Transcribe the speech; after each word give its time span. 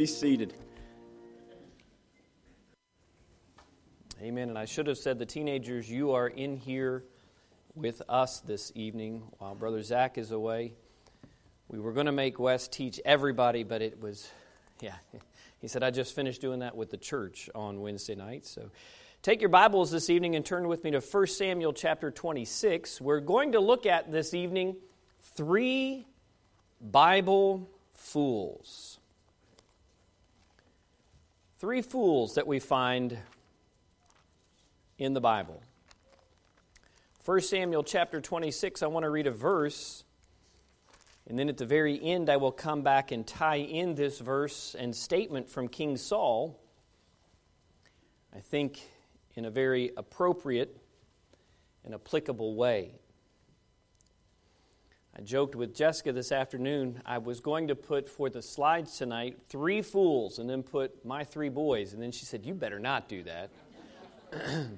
be 0.00 0.06
seated. 0.06 0.54
Amen. 4.22 4.48
And 4.48 4.56
I 4.56 4.64
should 4.64 4.86
have 4.86 4.96
said, 4.96 5.18
the 5.18 5.26
teenagers, 5.26 5.90
you 5.90 6.12
are 6.12 6.26
in 6.26 6.56
here 6.56 7.04
with 7.74 8.00
us 8.08 8.40
this 8.40 8.72
evening 8.74 9.22
while 9.36 9.54
Brother 9.54 9.82
Zach 9.82 10.16
is 10.16 10.30
away. 10.30 10.72
We 11.68 11.80
were 11.80 11.92
going 11.92 12.06
to 12.06 12.12
make 12.12 12.38
Wes 12.38 12.66
teach 12.66 12.98
everybody, 13.04 13.62
but 13.62 13.82
it 13.82 14.00
was, 14.00 14.26
yeah. 14.80 14.94
He 15.58 15.68
said, 15.68 15.82
I 15.82 15.90
just 15.90 16.14
finished 16.14 16.40
doing 16.40 16.60
that 16.60 16.74
with 16.74 16.90
the 16.90 16.96
church 16.96 17.50
on 17.54 17.82
Wednesday 17.82 18.14
night. 18.14 18.46
So 18.46 18.70
take 19.20 19.42
your 19.42 19.50
Bibles 19.50 19.90
this 19.90 20.08
evening 20.08 20.34
and 20.34 20.46
turn 20.46 20.66
with 20.66 20.82
me 20.82 20.92
to 20.92 21.00
1 21.00 21.26
Samuel 21.26 21.74
chapter 21.74 22.10
26. 22.10 23.02
We're 23.02 23.20
going 23.20 23.52
to 23.52 23.60
look 23.60 23.84
at 23.84 24.10
this 24.10 24.32
evening 24.32 24.76
three 25.36 26.06
Bible 26.80 27.68
fools. 27.92 28.99
Three 31.60 31.82
fools 31.82 32.36
that 32.36 32.46
we 32.46 32.58
find 32.58 33.18
in 34.96 35.12
the 35.12 35.20
Bible. 35.20 35.62
1 37.26 37.40
Samuel 37.42 37.82
chapter 37.82 38.18
26, 38.18 38.82
I 38.82 38.86
want 38.86 39.04
to 39.04 39.10
read 39.10 39.26
a 39.26 39.30
verse, 39.30 40.02
and 41.28 41.38
then 41.38 41.50
at 41.50 41.58
the 41.58 41.66
very 41.66 42.02
end, 42.02 42.30
I 42.30 42.38
will 42.38 42.50
come 42.50 42.80
back 42.80 43.12
and 43.12 43.26
tie 43.26 43.56
in 43.56 43.94
this 43.94 44.20
verse 44.20 44.74
and 44.74 44.96
statement 44.96 45.50
from 45.50 45.68
King 45.68 45.98
Saul. 45.98 46.58
I 48.34 48.38
think 48.38 48.80
in 49.34 49.44
a 49.44 49.50
very 49.50 49.90
appropriate 49.98 50.74
and 51.84 51.92
applicable 51.92 52.54
way. 52.54 52.94
I 55.20 55.22
joked 55.22 55.54
with 55.54 55.74
Jessica 55.74 56.14
this 56.14 56.32
afternoon. 56.32 57.02
I 57.04 57.18
was 57.18 57.40
going 57.40 57.68
to 57.68 57.74
put 57.74 58.08
for 58.08 58.30
the 58.30 58.40
slides 58.40 58.96
tonight 58.96 59.38
three 59.50 59.82
fools 59.82 60.38
and 60.38 60.48
then 60.48 60.62
put 60.62 61.04
my 61.04 61.24
three 61.24 61.50
boys. 61.50 61.92
And 61.92 62.02
then 62.02 62.10
she 62.10 62.24
said, 62.24 62.46
You 62.46 62.54
better 62.54 62.78
not 62.78 63.06
do 63.06 63.22
that. 63.24 63.50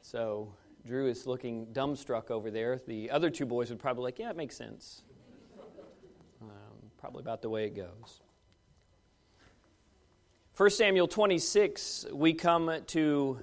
so 0.00 0.54
Drew 0.86 1.08
is 1.08 1.26
looking 1.26 1.66
dumbstruck 1.74 2.30
over 2.30 2.50
there. 2.50 2.80
The 2.86 3.10
other 3.10 3.28
two 3.28 3.44
boys 3.44 3.68
would 3.68 3.78
probably 3.78 4.04
like, 4.04 4.18
Yeah, 4.18 4.30
it 4.30 4.36
makes 4.36 4.56
sense. 4.56 5.02
Um, 6.40 6.48
probably 6.96 7.20
about 7.20 7.42
the 7.42 7.50
way 7.50 7.66
it 7.66 7.76
goes. 7.76 8.22
1 10.56 10.70
Samuel 10.70 11.06
26, 11.06 12.06
we 12.12 12.32
come 12.32 12.74
to 12.86 13.40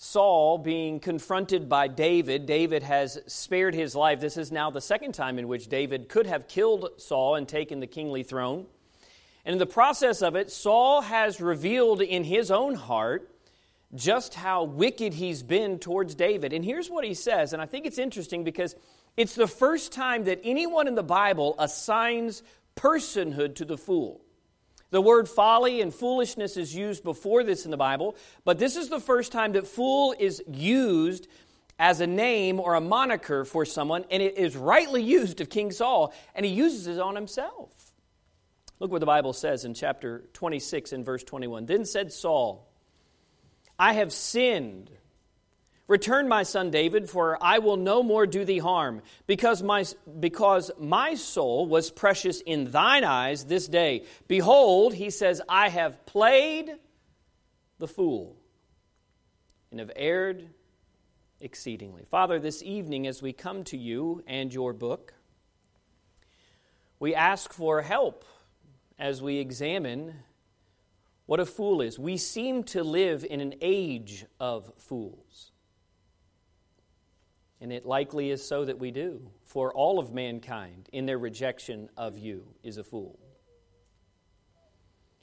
Saul 0.00 0.58
being 0.58 1.00
confronted 1.00 1.68
by 1.68 1.88
David. 1.88 2.46
David 2.46 2.84
has 2.84 3.18
spared 3.26 3.74
his 3.74 3.96
life. 3.96 4.20
This 4.20 4.36
is 4.36 4.52
now 4.52 4.70
the 4.70 4.80
second 4.80 5.12
time 5.12 5.40
in 5.40 5.48
which 5.48 5.66
David 5.66 6.08
could 6.08 6.26
have 6.26 6.46
killed 6.46 6.88
Saul 6.98 7.34
and 7.34 7.48
taken 7.48 7.80
the 7.80 7.88
kingly 7.88 8.22
throne. 8.22 8.66
And 9.44 9.54
in 9.54 9.58
the 9.58 9.66
process 9.66 10.22
of 10.22 10.36
it, 10.36 10.52
Saul 10.52 11.00
has 11.00 11.40
revealed 11.40 12.00
in 12.00 12.22
his 12.22 12.52
own 12.52 12.76
heart 12.76 13.28
just 13.92 14.34
how 14.34 14.62
wicked 14.62 15.14
he's 15.14 15.42
been 15.42 15.80
towards 15.80 16.14
David. 16.14 16.52
And 16.52 16.64
here's 16.64 16.88
what 16.88 17.04
he 17.04 17.14
says, 17.14 17.52
and 17.52 17.60
I 17.60 17.66
think 17.66 17.84
it's 17.84 17.98
interesting 17.98 18.44
because 18.44 18.76
it's 19.16 19.34
the 19.34 19.48
first 19.48 19.90
time 19.90 20.24
that 20.24 20.40
anyone 20.44 20.86
in 20.86 20.94
the 20.94 21.02
Bible 21.02 21.56
assigns 21.58 22.44
personhood 22.76 23.56
to 23.56 23.64
the 23.64 23.76
fool. 23.76 24.20
The 24.90 25.02
word 25.02 25.28
folly 25.28 25.80
and 25.80 25.92
foolishness 25.92 26.56
is 26.56 26.74
used 26.74 27.04
before 27.04 27.44
this 27.44 27.64
in 27.64 27.70
the 27.70 27.76
Bible, 27.76 28.16
but 28.44 28.58
this 28.58 28.76
is 28.76 28.88
the 28.88 29.00
first 29.00 29.32
time 29.32 29.52
that 29.52 29.66
fool 29.66 30.14
is 30.18 30.42
used 30.48 31.28
as 31.78 32.00
a 32.00 32.06
name 32.06 32.58
or 32.58 32.74
a 32.74 32.80
moniker 32.80 33.44
for 33.44 33.64
someone, 33.64 34.04
and 34.10 34.22
it 34.22 34.38
is 34.38 34.56
rightly 34.56 35.02
used 35.02 35.40
of 35.40 35.50
King 35.50 35.70
Saul, 35.70 36.12
and 36.34 36.44
he 36.44 36.52
uses 36.52 36.86
it 36.86 36.98
on 36.98 37.14
himself. 37.14 37.70
Look 38.80 38.90
what 38.90 39.00
the 39.00 39.06
Bible 39.06 39.32
says 39.32 39.64
in 39.64 39.74
chapter 39.74 40.24
26 40.32 40.92
and 40.92 41.04
verse 41.04 41.22
21. 41.22 41.66
Then 41.66 41.84
said 41.84 42.12
Saul, 42.12 42.68
I 43.78 43.92
have 43.94 44.12
sinned 44.12 44.90
Return, 45.88 46.28
my 46.28 46.42
son 46.42 46.70
David, 46.70 47.08
for 47.08 47.42
I 47.42 47.58
will 47.58 47.78
no 47.78 48.02
more 48.02 48.26
do 48.26 48.44
thee 48.44 48.58
harm, 48.58 49.00
because 49.26 49.62
my, 49.62 49.86
because 50.20 50.70
my 50.78 51.14
soul 51.14 51.66
was 51.66 51.90
precious 51.90 52.42
in 52.42 52.70
thine 52.70 53.04
eyes 53.04 53.46
this 53.46 53.66
day. 53.66 54.04
Behold, 54.28 54.92
he 54.92 55.08
says, 55.08 55.40
I 55.48 55.70
have 55.70 56.04
played 56.04 56.74
the 57.78 57.88
fool 57.88 58.36
and 59.70 59.80
have 59.80 59.90
erred 59.96 60.50
exceedingly. 61.40 62.04
Father, 62.04 62.38
this 62.38 62.62
evening 62.62 63.06
as 63.06 63.22
we 63.22 63.32
come 63.32 63.64
to 63.64 63.78
you 63.78 64.22
and 64.26 64.52
your 64.52 64.74
book, 64.74 65.14
we 67.00 67.14
ask 67.14 67.52
for 67.52 67.80
help 67.80 68.26
as 68.98 69.22
we 69.22 69.38
examine 69.38 70.16
what 71.24 71.40
a 71.40 71.46
fool 71.46 71.80
is. 71.80 71.98
We 71.98 72.16
seem 72.16 72.64
to 72.64 72.82
live 72.82 73.24
in 73.24 73.40
an 73.40 73.54
age 73.62 74.26
of 74.38 74.70
fools. 74.76 75.52
And 77.60 77.72
it 77.72 77.84
likely 77.84 78.30
is 78.30 78.46
so 78.46 78.64
that 78.64 78.78
we 78.78 78.90
do, 78.90 79.30
for 79.44 79.72
all 79.72 79.98
of 79.98 80.12
mankind 80.12 80.88
in 80.92 81.06
their 81.06 81.18
rejection 81.18 81.88
of 81.96 82.16
you 82.16 82.54
is 82.62 82.78
a 82.78 82.84
fool. 82.84 83.18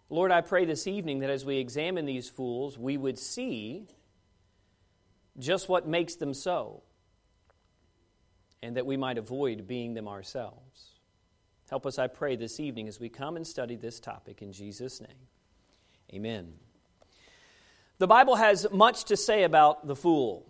Lord, 0.09 0.31
I 0.31 0.41
pray 0.41 0.65
this 0.65 0.85
evening 0.85 1.19
that 1.19 1.29
as 1.29 1.45
we 1.45 1.57
examine 1.57 2.05
these 2.05 2.29
fools, 2.29 2.77
we 2.77 2.97
would 2.97 3.17
see 3.17 3.87
just 5.37 5.67
what 5.67 5.87
makes 5.87 6.15
them 6.15 6.33
so, 6.33 6.83
and 8.61 8.77
that 8.77 8.85
we 8.85 8.97
might 8.97 9.17
avoid 9.17 9.67
being 9.67 9.93
them 9.93 10.07
ourselves. 10.07 10.91
Help 11.69 11.85
us, 11.85 11.97
I 11.97 12.07
pray, 12.07 12.35
this 12.35 12.59
evening 12.59 12.87
as 12.87 12.99
we 12.99 13.09
come 13.09 13.35
and 13.35 13.45
study 13.45 13.75
this 13.75 13.99
topic 13.99 14.41
in 14.41 14.51
Jesus' 14.51 15.01
name. 15.01 15.27
Amen. 16.13 16.53
The 17.97 18.07
Bible 18.07 18.35
has 18.35 18.67
much 18.71 19.05
to 19.05 19.17
say 19.17 19.43
about 19.43 19.87
the 19.87 19.95
fool. 19.95 20.45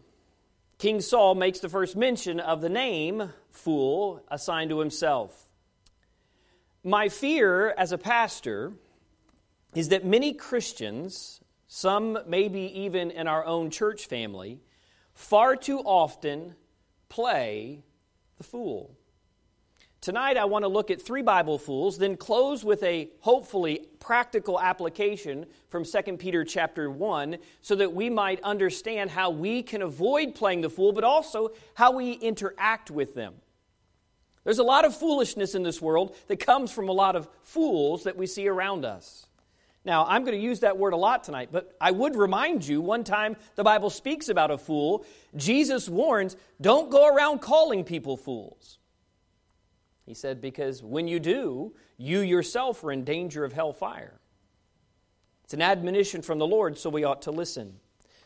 King 0.77 0.99
Saul 0.99 1.35
makes 1.35 1.59
the 1.59 1.69
first 1.69 1.95
mention 1.95 2.39
of 2.39 2.59
the 2.59 2.69
name 2.69 3.31
fool 3.49 4.21
assigned 4.29 4.69
to 4.71 4.79
himself. 4.79 5.47
My 6.83 7.07
fear 7.07 7.73
as 7.77 7.93
a 7.93 7.97
pastor 7.97 8.73
is 9.73 9.89
that 9.89 10.05
many 10.05 10.33
Christians, 10.33 11.39
some 11.67 12.19
maybe 12.27 12.61
even 12.81 13.09
in 13.09 13.27
our 13.27 13.45
own 13.45 13.71
church 13.71 14.07
family, 14.07 14.59
far 15.13 15.55
too 15.55 15.79
often 15.79 16.55
play 17.07 17.83
the 18.37 18.43
fool. 18.43 18.97
Tonight, 20.05 20.37
I 20.37 20.45
want 20.45 20.61
to 20.61 20.67
look 20.67 20.91
at 20.91 21.01
three 21.01 21.23
Bible 21.23 21.57
fools, 21.57 21.97
then 21.97 22.15
close 22.15 22.63
with 22.63 22.83
a 22.83 23.09
hopefully 23.21 23.87
practical 23.99 24.61
application 24.61 25.47
from 25.67 25.83
2 25.83 26.17
Peter 26.17 26.45
chapter 26.45 26.91
1 26.91 27.37
so 27.63 27.73
that 27.73 27.91
we 27.91 28.11
might 28.11 28.39
understand 28.43 29.09
how 29.09 29.31
we 29.31 29.63
can 29.63 29.81
avoid 29.81 30.35
playing 30.35 30.61
the 30.61 30.69
fool, 30.69 30.93
but 30.93 31.03
also 31.03 31.53
how 31.73 31.91
we 31.91 32.11
interact 32.11 32.91
with 32.91 33.15
them. 33.15 33.33
There's 34.43 34.59
a 34.59 34.63
lot 34.63 34.85
of 34.85 34.95
foolishness 34.95 35.55
in 35.55 35.63
this 35.63 35.81
world 35.81 36.15
that 36.27 36.39
comes 36.39 36.71
from 36.71 36.87
a 36.87 36.91
lot 36.93 37.15
of 37.15 37.27
fools 37.41 38.03
that 38.03 38.15
we 38.15 38.27
see 38.27 38.47
around 38.47 38.85
us. 38.85 39.25
Now, 39.85 40.05
I'm 40.05 40.23
going 40.23 40.37
to 40.37 40.43
use 40.43 40.59
that 40.59 40.77
word 40.77 40.93
a 40.93 40.97
lot 40.97 41.23
tonight, 41.23 41.49
but 41.51 41.75
I 41.81 41.89
would 41.89 42.15
remind 42.15 42.67
you 42.67 42.79
one 42.79 43.05
time 43.05 43.37
the 43.55 43.63
Bible 43.63 43.89
speaks 43.89 44.29
about 44.29 44.51
a 44.51 44.59
fool, 44.59 45.03
Jesus 45.35 45.89
warns 45.89 46.37
don't 46.61 46.91
go 46.91 47.07
around 47.07 47.41
calling 47.41 47.83
people 47.83 48.17
fools. 48.17 48.77
He 50.05 50.13
said, 50.13 50.41
Because 50.41 50.83
when 50.83 51.07
you 51.07 51.19
do, 51.19 51.73
you 51.97 52.19
yourself 52.19 52.83
are 52.83 52.91
in 52.91 53.03
danger 53.03 53.43
of 53.43 53.53
hellfire. 53.53 54.19
It's 55.43 55.53
an 55.53 55.61
admonition 55.61 56.21
from 56.21 56.39
the 56.39 56.47
Lord, 56.47 56.77
so 56.77 56.89
we 56.89 57.03
ought 57.03 57.23
to 57.23 57.31
listen. 57.31 57.79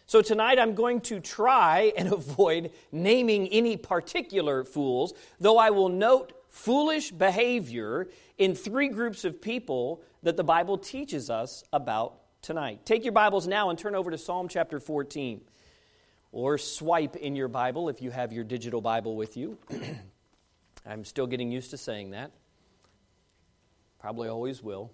So 0.06 0.22
tonight 0.22 0.58
I'm 0.58 0.74
going 0.74 1.02
to 1.02 1.20
try 1.20 1.94
and 1.96 2.08
avoid 2.14 2.72
naming 2.92 3.48
any 3.48 3.78
particular 3.78 4.64
fools, 4.64 5.14
though 5.40 5.58
I 5.58 5.70
will 5.70 5.90
note 5.90 6.34
foolish 6.50 7.12
behavior 7.12 8.08
in 8.38 8.56
three 8.56 8.88
groups 8.90 9.24
of 9.24 9.42
people 9.42 10.02
that 10.24 10.36
the 10.36 10.44
Bible 10.44 10.78
teaches 10.78 11.30
us 11.30 11.64
about 11.72 12.20
tonight. 12.42 12.86
Take 12.86 13.04
your 13.04 13.14
Bibles 13.14 13.48
now 13.48 13.70
and 13.70 13.78
turn 13.78 13.96
over 13.96 14.10
to 14.12 14.18
Psalm 14.18 14.48
chapter 14.48 14.80
14, 14.80 15.42
or 16.32 16.58
swipe 16.58 17.16
in 17.16 17.36
your 17.36 17.48
Bible 17.48 17.90
if 17.90 18.02
you 18.02 18.12
have 18.12 18.34
your 18.34 18.44
digital 18.44 18.82
Bible 18.82 19.16
with 19.16 19.38
you. 19.38 19.58
I'm 20.86 21.06
still 21.06 21.28
getting 21.28 21.52
used 21.52 21.72
to 21.72 21.78
saying 21.78 22.12
that. 22.12 22.32
Probably 24.00 24.30
always 24.30 24.64
will. 24.64 24.92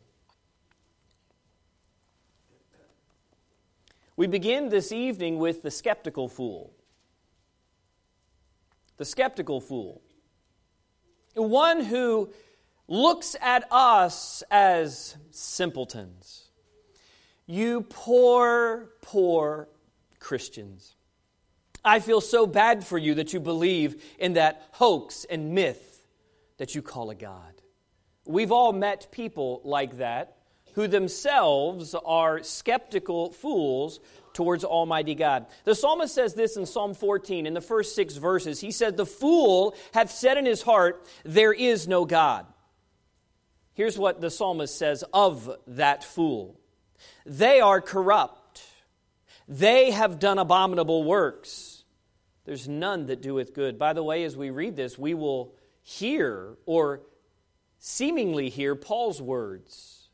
We 4.18 4.28
begin 4.28 4.70
this 4.70 4.92
evening 4.92 5.40
with 5.40 5.62
the 5.62 5.72
skeptical 5.72 6.28
fool. 6.28 6.74
The 8.98 9.06
skeptical 9.06 9.60
fool. 9.60 10.02
One 11.36 11.84
who 11.84 12.32
looks 12.88 13.36
at 13.42 13.66
us 13.72 14.42
as 14.50 15.18
simpletons. 15.32 16.50
You 17.46 17.82
poor, 17.82 18.90
poor 19.02 19.68
Christians. 20.20 20.96
I 21.86 22.00
feel 22.00 22.20
so 22.20 22.48
bad 22.48 22.86
for 22.86 22.98
you 22.98 23.14
that 23.16 23.32
you 23.32 23.40
believe 23.40 24.04
in 24.18 24.34
that 24.34 24.68
hoax 24.72 25.26
and 25.30 25.54
myth 25.54 26.04
that 26.58 26.74
you 26.74 26.82
call 26.82 27.12
a 27.12 27.16
God. 27.16 27.62
We've 28.26 28.52
all 28.52 28.74
met 28.74 29.12
people 29.12 29.62
like 29.64 29.98
that 29.98 30.36
who 30.74 30.88
themselves 30.88 31.96
are 32.04 32.42
skeptical 32.42 33.32
fools 33.32 34.00
towards 34.34 34.64
Almighty 34.66 35.16
God. 35.16 35.46
The 35.64 35.76
psalmist 35.76 36.14
says 36.14 36.34
this 36.34 36.58
in 36.58 36.66
Psalm 36.66 36.94
14 36.96 37.46
in 37.46 37.54
the 37.54 37.62
first 37.62 37.96
six 37.96 38.16
verses. 38.16 38.60
He 38.60 38.72
said, 38.72 38.98
The 38.98 39.06
fool 39.06 39.76
hath 39.94 40.12
said 40.12 40.38
in 40.38 40.46
his 40.46 40.64
heart, 40.64 41.08
There 41.24 41.54
is 41.54 41.88
no 41.88 42.04
God. 42.04 42.46
Here's 43.74 43.98
what 43.98 44.22
the 44.22 44.32
psalmist 44.32 44.78
says 44.78 45.04
of 45.14 45.56
that 45.68 46.04
fool 46.04 46.60
They 47.26 47.62
are 47.62 47.80
corrupt, 47.80 48.62
they 49.48 49.92
have 49.92 50.20
done 50.20 50.40
abominable 50.40 51.04
works. 51.04 51.75
There's 52.46 52.68
none 52.68 53.08
that 53.08 53.22
doeth 53.22 53.54
good. 53.54 53.78
By 53.78 53.94
the 53.94 54.04
way, 54.04 54.24
as 54.24 54.38
we 54.38 54.50
read 54.50 54.76
this, 54.76 54.98
we 54.98 55.14
will 55.14 55.56
hear 55.82 56.58
or 56.66 57.02
seemingly 57.80 58.50
hear 58.50 58.76
Paul's 58.76 59.22
words 59.22 60.10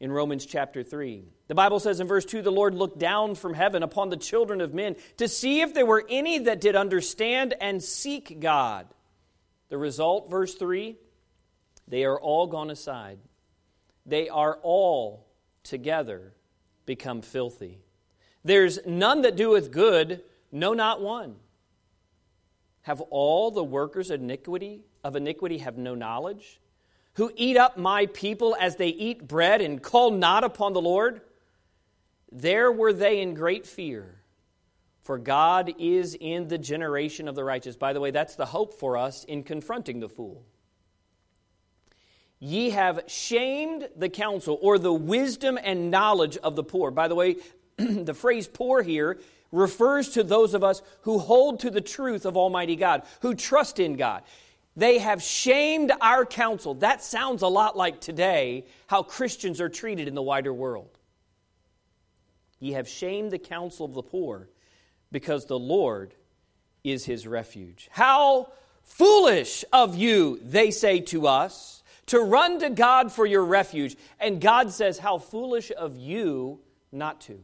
in 0.00 0.12
Romans 0.12 0.46
chapter 0.46 0.82
3. 0.82 1.24
The 1.48 1.54
Bible 1.54 1.80
says 1.80 2.00
in 2.00 2.06
verse 2.06 2.24
2 2.24 2.42
the 2.42 2.52
Lord 2.52 2.74
looked 2.74 2.98
down 2.98 3.34
from 3.34 3.54
heaven 3.54 3.82
upon 3.82 4.10
the 4.10 4.16
children 4.16 4.60
of 4.60 4.74
men 4.74 4.96
to 5.16 5.28
see 5.28 5.60
if 5.60 5.74
there 5.74 5.86
were 5.86 6.04
any 6.08 6.38
that 6.38 6.60
did 6.60 6.76
understand 6.76 7.54
and 7.60 7.82
seek 7.82 8.40
God. 8.40 8.86
The 9.68 9.78
result, 9.78 10.30
verse 10.30 10.54
3 10.54 10.96
they 11.88 12.04
are 12.04 12.20
all 12.20 12.48
gone 12.48 12.70
aside. 12.70 13.18
They 14.04 14.28
are 14.28 14.58
all 14.62 15.28
together 15.62 16.34
become 16.84 17.22
filthy. 17.22 17.80
There's 18.44 18.78
none 18.86 19.22
that 19.22 19.36
doeth 19.36 19.70
good, 19.70 20.22
no, 20.50 20.72
not 20.72 21.00
one. 21.00 21.36
Have 22.86 23.00
all 23.00 23.50
the 23.50 23.64
workers 23.64 24.12
of 24.12 24.20
iniquity 24.20 24.84
of 25.02 25.16
iniquity 25.16 25.58
have 25.58 25.76
no 25.76 25.96
knowledge? 25.96 26.60
Who 27.14 27.32
eat 27.34 27.56
up 27.56 27.76
my 27.76 28.06
people 28.06 28.56
as 28.60 28.76
they 28.76 28.90
eat 28.90 29.26
bread 29.26 29.60
and 29.60 29.82
call 29.82 30.12
not 30.12 30.44
upon 30.44 30.72
the 30.72 30.80
Lord? 30.80 31.20
There 32.30 32.70
were 32.70 32.92
they 32.92 33.20
in 33.22 33.34
great 33.34 33.66
fear, 33.66 34.20
for 35.02 35.18
God 35.18 35.74
is 35.80 36.16
in 36.20 36.46
the 36.46 36.58
generation 36.58 37.26
of 37.26 37.34
the 37.34 37.42
righteous. 37.42 37.74
By 37.74 37.92
the 37.92 37.98
way, 37.98 38.12
that's 38.12 38.36
the 38.36 38.46
hope 38.46 38.78
for 38.78 38.96
us 38.96 39.24
in 39.24 39.42
confronting 39.42 39.98
the 39.98 40.08
fool. 40.08 40.44
Ye 42.38 42.70
have 42.70 43.00
shamed 43.08 43.88
the 43.96 44.08
counsel 44.08 44.60
or 44.62 44.78
the 44.78 44.92
wisdom 44.92 45.58
and 45.60 45.90
knowledge 45.90 46.36
of 46.36 46.54
the 46.54 46.62
poor. 46.62 46.92
By 46.92 47.08
the 47.08 47.16
way, 47.16 47.38
the 47.78 48.14
phrase 48.14 48.46
poor 48.46 48.80
here 48.80 49.18
refers 49.52 50.10
to 50.10 50.22
those 50.22 50.54
of 50.54 50.64
us 50.64 50.82
who 51.02 51.18
hold 51.18 51.60
to 51.60 51.70
the 51.70 51.80
truth 51.80 52.26
of 52.26 52.36
Almighty 52.36 52.76
God, 52.76 53.02
who 53.20 53.34
trust 53.34 53.78
in 53.78 53.96
God. 53.96 54.22
They 54.76 54.98
have 54.98 55.22
shamed 55.22 55.92
our 56.00 56.26
counsel. 56.26 56.74
That 56.74 57.02
sounds 57.02 57.42
a 57.42 57.48
lot 57.48 57.76
like 57.76 58.00
today 58.00 58.66
how 58.86 59.02
Christians 59.02 59.60
are 59.60 59.70
treated 59.70 60.06
in 60.06 60.14
the 60.14 60.22
wider 60.22 60.52
world. 60.52 60.98
Ye 62.60 62.72
have 62.72 62.88
shamed 62.88 63.30
the 63.30 63.38
counsel 63.38 63.86
of 63.86 63.94
the 63.94 64.02
poor 64.02 64.48
because 65.10 65.46
the 65.46 65.58
Lord 65.58 66.14
is 66.84 67.04
his 67.04 67.26
refuge. 67.26 67.88
How 67.90 68.52
foolish 68.82 69.64
of 69.72 69.96
you, 69.96 70.40
they 70.42 70.70
say 70.70 71.00
to 71.00 71.26
us, 71.26 71.82
to 72.06 72.20
run 72.20 72.60
to 72.60 72.70
God 72.70 73.12
for 73.12 73.26
your 73.26 73.44
refuge. 73.44 73.96
And 74.20 74.40
God 74.40 74.70
says, 74.70 74.98
How 74.98 75.18
foolish 75.18 75.72
of 75.76 75.96
you 75.96 76.60
not 76.92 77.20
to. 77.22 77.42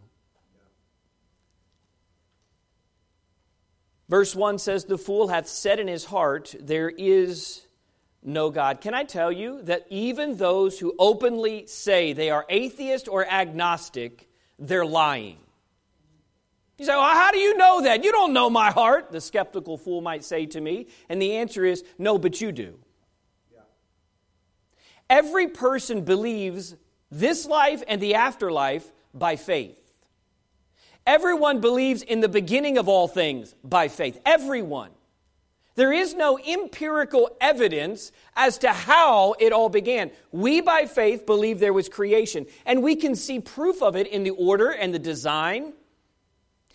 Verse 4.13 4.37
1 4.37 4.59
says, 4.59 4.85
The 4.85 4.99
fool 4.99 5.29
hath 5.29 5.49
said 5.49 5.81
in 5.81 5.89
his 5.89 6.05
heart, 6.05 6.55
There 6.61 6.91
is 6.91 7.67
no 8.23 8.51
God. 8.51 8.83
Can 8.83 8.93
I 8.93 9.05
tell 9.05 9.33
you 9.33 9.63
that 9.63 9.87
even 9.89 10.37
those 10.37 10.79
who 10.79 10.95
openly 10.99 11.67
say 11.67 12.13
they 12.13 12.29
are 12.29 12.45
atheist 12.51 13.09
or 13.09 13.25
agnostic 13.25 14.29
they're 14.59 14.85
lying. 14.85 15.39
You 16.77 16.85
say, 16.85 16.93
well, 16.93 17.15
how 17.15 17.31
do 17.31 17.39
you 17.39 17.57
know 17.57 17.81
that? 17.85 18.05
You 18.05 18.13
don't 18.13 18.35
know 18.35 18.51
my 18.51 18.71
heart, 18.71 19.13
the 19.13 19.21
skeptical 19.23 19.79
fool 19.79 20.03
might 20.03 20.25
say 20.25 20.45
to 20.45 20.61
me. 20.61 20.89
And 21.09 21.21
the 21.21 21.37
answer 21.37 21.65
is, 21.65 21.83
no, 21.97 22.19
but 22.19 22.39
you 22.39 22.53
do. 22.53 22.79
Yeah. 23.51 23.61
Every 25.09 25.49
person 25.49 26.03
believes 26.03 26.77
this 27.11 27.47
life 27.47 27.83
and 27.89 27.99
the 27.99 28.17
afterlife 28.17 28.93
by 29.15 29.37
faith. 29.37 29.82
Everyone 31.07 31.61
believes 31.61 32.03
in 32.03 32.21
the 32.21 32.29
beginning 32.29 32.79
of 32.79 32.89
all 32.89 33.09
things 33.09 33.55
by 33.65 33.89
faith. 33.89 34.21
Everyone. 34.25 34.91
There 35.75 35.93
is 35.93 36.15
no 36.15 36.39
empirical 36.39 37.35
evidence 37.41 38.13
as 38.37 38.59
to 38.59 38.69
how 38.69 39.35
it 39.41 39.53
all 39.53 39.71
began. 39.71 40.11
We, 40.31 40.61
by 40.61 40.85
faith, 40.85 41.25
believe 41.25 41.61
there 41.61 41.73
was 41.73 41.89
creation, 41.89 42.47
and 42.67 42.83
we 42.83 42.95
can 42.95 43.15
see 43.15 43.41
proof 43.41 43.83
of 43.83 43.97
it 43.97 44.07
in 44.07 44.23
the 44.23 44.31
order 44.31 44.71
and 44.71 44.93
the 44.93 44.99
design, 44.99 45.73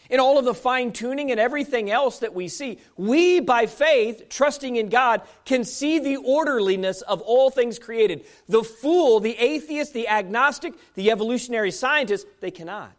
in 0.10 0.20
all 0.20 0.40
of 0.40 0.46
the 0.46 0.54
fine 0.54 0.94
tuning 0.94 1.30
and 1.32 1.40
everything 1.40 1.92
else 1.92 2.20
that 2.20 2.34
we 2.34 2.48
see. 2.48 2.80
We, 2.96 3.40
by 3.40 3.68
faith, 3.68 4.30
trusting 4.30 4.78
in 4.78 4.90
God, 4.90 5.22
can 5.46 5.64
see 5.64 6.00
the 6.00 6.16
orderliness 6.16 7.02
of 7.02 7.22
all 7.22 7.52
things 7.52 7.78
created. 7.78 8.26
The 8.48 8.64
fool, 8.64 9.20
the 9.20 9.38
atheist, 9.38 9.94
the 9.94 10.08
agnostic, 10.08 10.74
the 10.96 11.12
evolutionary 11.12 11.72
scientist, 11.72 12.26
they 12.40 12.52
cannot. 12.52 12.94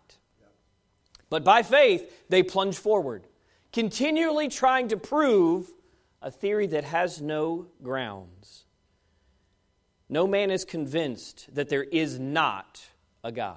But 1.31 1.45
by 1.45 1.63
faith, 1.63 2.29
they 2.29 2.43
plunge 2.43 2.79
forward, 2.79 3.27
continually 3.73 4.49
trying 4.49 4.89
to 4.89 4.97
prove 4.97 5.71
a 6.23 6.31
theory 6.31 6.67
that 6.69 6.85
has 6.85 7.21
no 7.21 7.67
grounds. 7.83 8.65
No 10.09 10.27
man 10.27 10.51
is 10.51 10.65
convinced 10.65 11.55
that 11.55 11.69
there 11.69 11.85
is 11.85 12.19
not 12.19 12.83
a 13.23 13.31
God. 13.31 13.57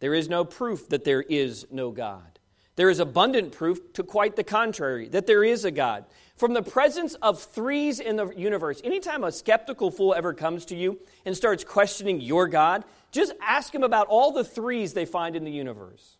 There 0.00 0.14
is 0.14 0.28
no 0.28 0.44
proof 0.44 0.88
that 0.90 1.04
there 1.04 1.22
is 1.22 1.66
no 1.70 1.90
God. 1.90 2.38
There 2.76 2.90
is 2.90 2.98
abundant 2.98 3.52
proof 3.52 3.92
to 3.94 4.02
quite 4.02 4.36
the 4.36 4.44
contrary, 4.44 5.08
that 5.08 5.26
there 5.26 5.44
is 5.44 5.64
a 5.64 5.70
God. 5.70 6.04
From 6.36 6.52
the 6.52 6.62
presence 6.62 7.14
of 7.14 7.40
threes 7.40 8.00
in 8.00 8.16
the 8.16 8.28
universe, 8.30 8.80
anytime 8.84 9.22
a 9.22 9.30
skeptical 9.30 9.90
fool 9.90 10.12
ever 10.12 10.34
comes 10.34 10.64
to 10.66 10.76
you 10.76 10.98
and 11.24 11.36
starts 11.36 11.62
questioning 11.62 12.20
your 12.20 12.48
God, 12.48 12.84
just 13.12 13.32
ask 13.40 13.72
him 13.72 13.84
about 13.84 14.08
all 14.08 14.32
the 14.32 14.44
threes 14.44 14.92
they 14.92 15.06
find 15.06 15.36
in 15.36 15.44
the 15.44 15.52
universe. 15.52 16.16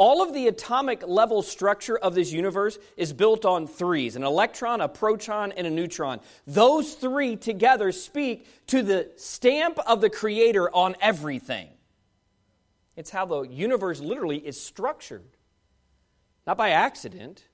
All 0.00 0.22
of 0.22 0.32
the 0.32 0.48
atomic 0.48 1.06
level 1.06 1.42
structure 1.42 1.98
of 1.98 2.14
this 2.14 2.32
universe 2.32 2.78
is 2.96 3.12
built 3.12 3.44
on 3.44 3.66
threes 3.66 4.16
an 4.16 4.24
electron, 4.24 4.80
a 4.80 4.88
proton, 4.88 5.52
and 5.52 5.66
a 5.66 5.70
neutron. 5.70 6.20
Those 6.46 6.94
three 6.94 7.36
together 7.36 7.92
speak 7.92 8.46
to 8.68 8.82
the 8.82 9.10
stamp 9.16 9.78
of 9.86 10.00
the 10.00 10.08
Creator 10.08 10.74
on 10.74 10.96
everything. 11.02 11.68
It's 12.96 13.10
how 13.10 13.26
the 13.26 13.42
universe 13.42 14.00
literally 14.00 14.38
is 14.38 14.58
structured, 14.58 15.36
not 16.46 16.56
by 16.56 16.70
accident, 16.70 17.44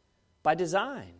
by 0.44 0.54
design. 0.54 1.14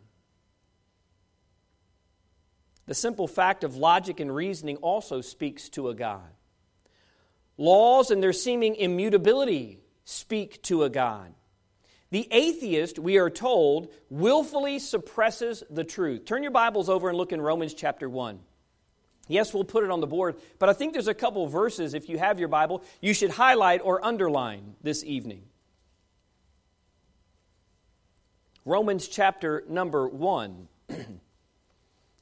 The 2.86 2.94
simple 2.94 3.26
fact 3.26 3.64
of 3.64 3.74
logic 3.74 4.20
and 4.20 4.32
reasoning 4.32 4.76
also 4.76 5.22
speaks 5.22 5.70
to 5.70 5.88
a 5.88 5.94
God. 5.96 6.30
Laws 7.58 8.12
and 8.12 8.22
their 8.22 8.32
seeming 8.32 8.76
immutability 8.76 9.80
speak 10.06 10.62
to 10.62 10.84
a 10.84 10.88
God. 10.88 11.34
The 12.10 12.28
atheist, 12.30 12.98
we 12.98 13.18
are 13.18 13.28
told, 13.28 13.92
willfully 14.08 14.78
suppresses 14.78 15.64
the 15.68 15.84
truth. 15.84 16.24
Turn 16.24 16.42
your 16.42 16.52
Bibles 16.52 16.88
over 16.88 17.08
and 17.08 17.18
look 17.18 17.32
in 17.32 17.40
Romans 17.40 17.74
chapter 17.74 18.08
1. 18.08 18.38
Yes, 19.28 19.52
we'll 19.52 19.64
put 19.64 19.82
it 19.82 19.90
on 19.90 20.00
the 20.00 20.06
board, 20.06 20.36
but 20.60 20.68
I 20.68 20.72
think 20.72 20.92
there's 20.92 21.08
a 21.08 21.14
couple 21.14 21.44
verses, 21.48 21.92
if 21.92 22.08
you 22.08 22.16
have 22.16 22.38
your 22.38 22.48
Bible, 22.48 22.84
you 23.00 23.12
should 23.12 23.30
highlight 23.30 23.80
or 23.82 24.02
underline 24.04 24.76
this 24.80 25.02
evening. 25.02 25.42
Romans 28.64 29.08
chapter 29.08 29.64
number 29.68 30.08
1. 30.08 30.68
if 30.88 31.06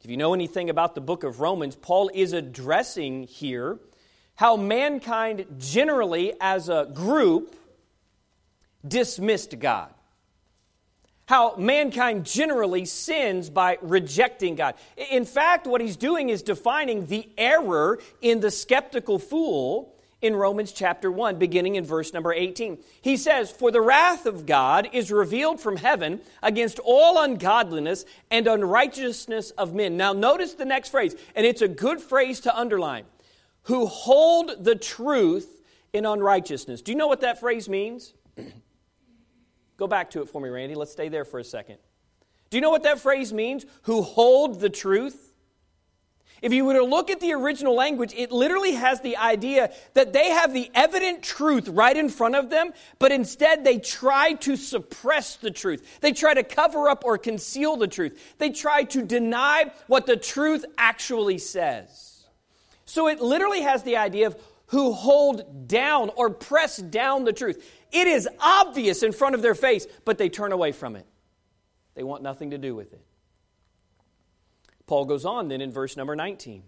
you 0.05 0.17
know 0.17 0.33
anything 0.33 0.71
about 0.71 0.95
the 0.95 1.03
book 1.03 1.23
of 1.23 1.41
Romans, 1.41 1.77
Paul 1.77 2.11
is 2.15 2.33
addressing 2.33 3.25
here 3.25 3.79
how 4.37 4.57
mankind 4.57 5.47
generally, 5.59 6.33
as 6.41 6.69
a 6.69 6.91
group, 6.93 7.55
dismissed 8.87 9.59
God. 9.59 9.93
How 11.27 11.57
mankind 11.57 12.27
generally 12.27 12.85
sins 12.85 13.49
by 13.49 13.79
rejecting 13.81 14.57
God. 14.57 14.75
In 15.11 15.25
fact, 15.25 15.67
what 15.67 15.81
he's 15.81 15.97
doing 15.97 16.29
is 16.29 16.43
defining 16.43 17.07
the 17.07 17.29
error 17.39 17.99
in 18.21 18.41
the 18.41 18.51
skeptical 18.51 19.19
fool 19.19 19.95
in 20.21 20.37
Romans 20.37 20.73
chapter 20.73 21.11
1, 21.11 21.39
beginning 21.39 21.77
in 21.77 21.85
verse 21.85 22.13
number 22.13 22.33
18. 22.33 22.79
He 23.01 23.17
says, 23.17 23.51
For 23.51 23.71
the 23.71 23.81
wrath 23.81 24.27
of 24.27 24.47
God 24.47 24.89
is 24.93 25.11
revealed 25.11 25.61
from 25.61 25.77
heaven 25.77 26.21
against 26.43 26.79
all 26.83 27.23
ungodliness 27.23 28.05
and 28.31 28.47
unrighteousness 28.47 29.51
of 29.53 29.75
men. 29.75 29.97
Now, 29.97 30.13
notice 30.13 30.55
the 30.55 30.65
next 30.65 30.91
phrase, 30.91 31.15
and 31.35 31.47
it's 31.47 31.63
a 31.63 31.69
good 31.69 32.01
phrase 32.01 32.41
to 32.41 32.59
underline 32.59 33.05
who 33.65 33.87
hold 33.87 34.65
the 34.65 34.75
truth 34.75 35.63
in 35.93 36.05
unrighteousness. 36.07 36.83
Do 36.83 36.93
you 36.93 36.99
know 36.99 37.07
what 37.07 37.21
that 37.21 37.41
phrase 37.41 37.69
means? 37.69 38.15
Go 39.77 39.87
back 39.87 40.11
to 40.11 40.23
it 40.23 40.29
for 40.29 40.41
me, 40.41 40.49
Randy. 40.49 40.75
Let's 40.75 40.93
stay 40.93 41.09
there 41.09 41.25
for 41.25 41.39
a 41.39 41.45
second. 41.45 41.79
Do 42.51 42.57
you 42.57 42.61
know 42.61 42.71
what 42.71 42.85
that 42.85 43.01
phrase 43.01 43.33
means? 43.33 43.67
Who 43.83 44.03
hold 44.03 44.61
the 44.61 44.71
truth? 44.71 45.35
If 46.43 46.53
you 46.53 46.67
were 46.67 46.75
to 46.75 46.85
look 46.85 47.11
at 47.11 47.21
the 47.21 47.33
original 47.33 47.75
language, 47.75 48.13
it 48.15 48.31
literally 48.31 48.73
has 48.73 49.01
the 49.01 49.17
idea 49.17 49.73
that 49.95 50.13
they 50.13 50.29
have 50.29 50.53
the 50.53 50.71
evident 50.75 51.23
truth 51.23 51.69
right 51.69 51.97
in 51.97 52.11
front 52.11 52.35
of 52.35 52.51
them, 52.51 52.75
but 52.99 53.13
instead 53.13 53.65
they 53.65 53.79
try 53.79 54.35
to 54.35 54.55
suppress 54.57 55.37
the 55.37 55.51
truth. 55.51 56.01
They 56.03 56.13
try 56.13 56.35
to 56.35 56.43
cover 56.43 56.91
up 56.91 57.03
or 57.05 57.17
conceal 57.17 57.77
the 57.77 57.89
truth. 57.89 58.35
They 58.37 58.51
try 58.51 58.85
to 58.85 59.03
deny 59.03 59.73
what 59.87 60.05
the 60.05 60.19
truth 60.19 60.67
actually 60.77 61.39
says. 61.39 62.27
So 62.85 63.09
it 63.09 63.23
literally 63.23 63.63
has 63.63 63.83
the 63.83 63.97
idea 63.97 64.27
of 64.27 64.37
who 64.67 64.93
hold 64.93 65.67
down 65.67 66.11
or 66.15 66.29
press 66.31 66.77
down 66.77 67.25
the 67.25 67.33
truth. 67.33 67.65
It 67.95 68.09
is 68.09 68.29
obvious 68.41 69.05
in 69.05 69.13
front 69.13 69.37
of 69.37 69.41
their 69.41 69.55
face, 69.55 69.87
but 70.05 70.19
they 70.19 70.29
turn 70.29 70.51
away 70.51 70.73
from 70.73 70.97
it. 70.97 71.07
They 71.95 72.03
want 72.03 72.25
nothing 72.25 72.51
to 72.51 72.59
do 72.59 72.75
with 72.75 72.93
it. 72.93 73.07
Paul 74.87 75.05
goes 75.05 75.25
on 75.25 75.47
then 75.47 75.61
in 75.61 75.71
verse 75.71 75.97
number 75.97 76.17
19. 76.17 76.65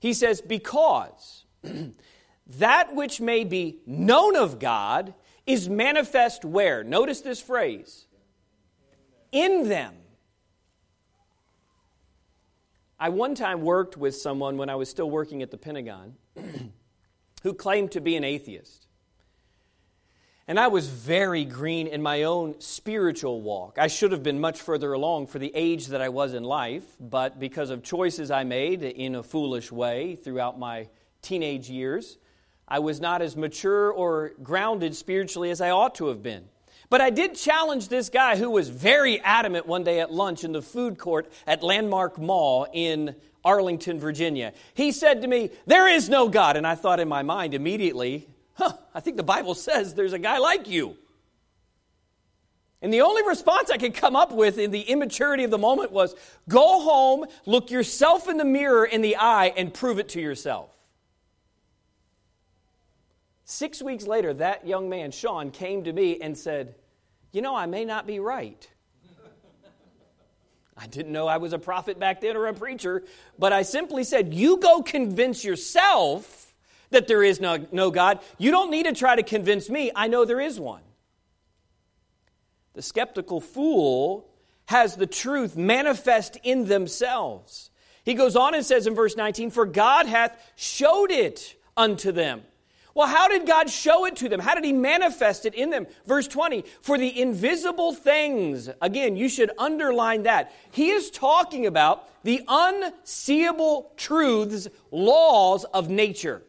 He 0.00 0.12
says, 0.12 0.40
Because 0.40 1.44
that 2.58 2.96
which 2.96 3.20
may 3.20 3.44
be 3.44 3.78
known 3.86 4.34
of 4.34 4.58
God 4.58 5.14
is 5.46 5.68
manifest 5.68 6.44
where? 6.44 6.82
Notice 6.82 7.20
this 7.20 7.40
phrase 7.40 8.06
in 9.30 9.68
them. 9.68 9.94
I 12.98 13.10
one 13.10 13.36
time 13.36 13.62
worked 13.62 13.96
with 13.96 14.16
someone 14.16 14.56
when 14.56 14.68
I 14.68 14.74
was 14.74 14.88
still 14.88 15.10
working 15.10 15.42
at 15.42 15.52
the 15.52 15.58
Pentagon 15.58 16.16
who 17.44 17.54
claimed 17.54 17.92
to 17.92 18.00
be 18.00 18.16
an 18.16 18.24
atheist. 18.24 18.88
And 20.46 20.60
I 20.60 20.68
was 20.68 20.88
very 20.88 21.46
green 21.46 21.86
in 21.86 22.02
my 22.02 22.24
own 22.24 22.60
spiritual 22.60 23.40
walk. 23.40 23.78
I 23.78 23.86
should 23.86 24.12
have 24.12 24.22
been 24.22 24.38
much 24.38 24.60
further 24.60 24.92
along 24.92 25.28
for 25.28 25.38
the 25.38 25.50
age 25.54 25.86
that 25.86 26.02
I 26.02 26.10
was 26.10 26.34
in 26.34 26.44
life, 26.44 26.84
but 27.00 27.40
because 27.40 27.70
of 27.70 27.82
choices 27.82 28.30
I 28.30 28.44
made 28.44 28.82
in 28.82 29.14
a 29.14 29.22
foolish 29.22 29.72
way 29.72 30.16
throughout 30.16 30.58
my 30.58 30.88
teenage 31.22 31.70
years, 31.70 32.18
I 32.68 32.80
was 32.80 33.00
not 33.00 33.22
as 33.22 33.38
mature 33.38 33.90
or 33.90 34.32
grounded 34.42 34.94
spiritually 34.94 35.50
as 35.50 35.62
I 35.62 35.70
ought 35.70 35.94
to 35.96 36.08
have 36.08 36.22
been. 36.22 36.44
But 36.90 37.00
I 37.00 37.08
did 37.08 37.34
challenge 37.34 37.88
this 37.88 38.10
guy 38.10 38.36
who 38.36 38.50
was 38.50 38.68
very 38.68 39.20
adamant 39.22 39.64
one 39.64 39.82
day 39.82 40.00
at 40.00 40.12
lunch 40.12 40.44
in 40.44 40.52
the 40.52 40.60
food 40.60 40.98
court 40.98 41.32
at 41.46 41.62
Landmark 41.62 42.18
Mall 42.18 42.66
in 42.70 43.16
Arlington, 43.42 43.98
Virginia. 43.98 44.52
He 44.74 44.92
said 44.92 45.22
to 45.22 45.28
me, 45.28 45.50
There 45.66 45.88
is 45.88 46.10
no 46.10 46.28
God. 46.28 46.58
And 46.58 46.66
I 46.66 46.74
thought 46.74 47.00
in 47.00 47.08
my 47.08 47.22
mind 47.22 47.54
immediately, 47.54 48.28
huh, 48.54 48.72
I 48.94 49.00
think 49.00 49.16
the 49.16 49.22
Bible 49.22 49.54
says 49.54 49.94
there's 49.94 50.12
a 50.12 50.18
guy 50.18 50.38
like 50.38 50.68
you. 50.68 50.96
And 52.84 52.92
the 52.92 53.00
only 53.00 53.26
response 53.26 53.70
I 53.70 53.78
could 53.78 53.94
come 53.94 54.14
up 54.14 54.30
with 54.30 54.58
in 54.58 54.70
the 54.70 54.82
immaturity 54.82 55.44
of 55.44 55.50
the 55.50 55.56
moment 55.56 55.90
was 55.90 56.14
go 56.50 56.82
home, 56.82 57.24
look 57.46 57.70
yourself 57.70 58.28
in 58.28 58.36
the 58.36 58.44
mirror 58.44 58.84
in 58.84 59.00
the 59.00 59.16
eye, 59.16 59.54
and 59.56 59.72
prove 59.72 59.98
it 59.98 60.10
to 60.10 60.20
yourself. 60.20 60.70
Six 63.46 63.80
weeks 63.80 64.06
later, 64.06 64.34
that 64.34 64.66
young 64.66 64.90
man, 64.90 65.12
Sean, 65.12 65.50
came 65.50 65.84
to 65.84 65.92
me 65.94 66.20
and 66.20 66.36
said, 66.36 66.74
You 67.32 67.40
know, 67.40 67.56
I 67.56 67.64
may 67.64 67.86
not 67.86 68.06
be 68.06 68.20
right. 68.20 68.68
I 70.76 70.86
didn't 70.86 71.12
know 71.12 71.26
I 71.26 71.38
was 71.38 71.54
a 71.54 71.58
prophet 71.58 71.98
back 71.98 72.20
then 72.20 72.36
or 72.36 72.48
a 72.48 72.54
preacher, 72.54 73.02
but 73.38 73.52
I 73.52 73.62
simply 73.62 74.04
said, 74.04 74.34
You 74.34 74.58
go 74.58 74.82
convince 74.82 75.42
yourself 75.42 76.43
that 76.94 77.06
there 77.06 77.22
is 77.22 77.40
no, 77.40 77.66
no 77.70 77.90
God. 77.90 78.20
You 78.38 78.50
don't 78.50 78.70
need 78.70 78.86
to 78.86 78.92
try 78.92 79.14
to 79.14 79.22
convince 79.22 79.68
me. 79.68 79.92
I 79.94 80.08
know 80.08 80.24
there 80.24 80.40
is 80.40 80.58
one. 80.58 80.82
The 82.72 82.82
skeptical 82.82 83.40
fool 83.40 84.28
has 84.66 84.96
the 84.96 85.06
truth 85.06 85.56
manifest 85.56 86.38
in 86.42 86.66
themselves. 86.66 87.70
He 88.04 88.14
goes 88.14 88.36
on 88.36 88.54
and 88.54 88.64
says 88.64 88.86
in 88.86 88.94
verse 88.94 89.16
19, 89.16 89.50
For 89.50 89.66
God 89.66 90.06
hath 90.06 90.36
showed 90.56 91.10
it 91.10 91.54
unto 91.76 92.12
them. 92.12 92.42
Well, 92.94 93.08
how 93.08 93.26
did 93.26 93.46
God 93.46 93.70
show 93.70 94.06
it 94.06 94.16
to 94.16 94.28
them? 94.28 94.38
How 94.38 94.54
did 94.54 94.64
He 94.64 94.72
manifest 94.72 95.46
it 95.46 95.54
in 95.54 95.70
them? 95.70 95.86
Verse 96.06 96.28
20, 96.28 96.64
for 96.80 96.96
the 96.96 97.20
invisible 97.20 97.92
things, 97.92 98.70
again, 98.80 99.16
you 99.16 99.28
should 99.28 99.50
underline 99.58 100.24
that. 100.24 100.52
He 100.70 100.90
is 100.90 101.10
talking 101.10 101.66
about 101.66 102.08
the 102.22 102.42
unseeable 102.46 103.92
truths, 103.96 104.68
laws 104.92 105.64
of 105.64 105.88
nature. 105.88 106.42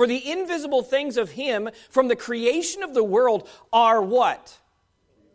For 0.00 0.06
the 0.06 0.30
invisible 0.30 0.82
things 0.82 1.18
of 1.18 1.32
him 1.32 1.68
from 1.90 2.08
the 2.08 2.16
creation 2.16 2.82
of 2.82 2.94
the 2.94 3.04
world 3.04 3.46
are 3.70 4.00
what? 4.00 4.56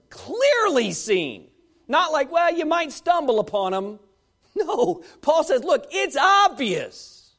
Clearly 0.10 0.92
seen. 0.92 1.50
Not 1.88 2.12
like, 2.12 2.32
well, 2.32 2.52
you 2.52 2.66
might 2.66 2.92
stumble 2.92 3.40
upon 3.40 3.74
them. 3.74 4.00
No, 4.56 5.04
Paul 5.22 5.44
says, 5.44 5.64
look, 5.64 5.86
it's 5.92 6.18
obvious 6.18 7.36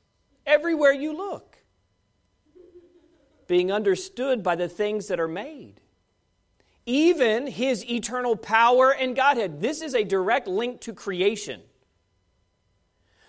everywhere 0.47 0.93
you 0.93 1.17
look. 1.17 1.59
Being 3.49 3.73
understood 3.73 4.45
by 4.45 4.55
the 4.55 4.69
things 4.69 5.09
that 5.09 5.19
are 5.19 5.27
made. 5.27 5.81
Even 6.85 7.49
his 7.49 7.85
eternal 7.91 8.37
power 8.37 8.93
and 8.93 9.17
Godhead. 9.17 9.61
This 9.61 9.83
is 9.83 9.97
a 9.97 10.05
direct 10.05 10.47
link 10.47 10.81
to 10.83 10.93
creation 10.93 11.63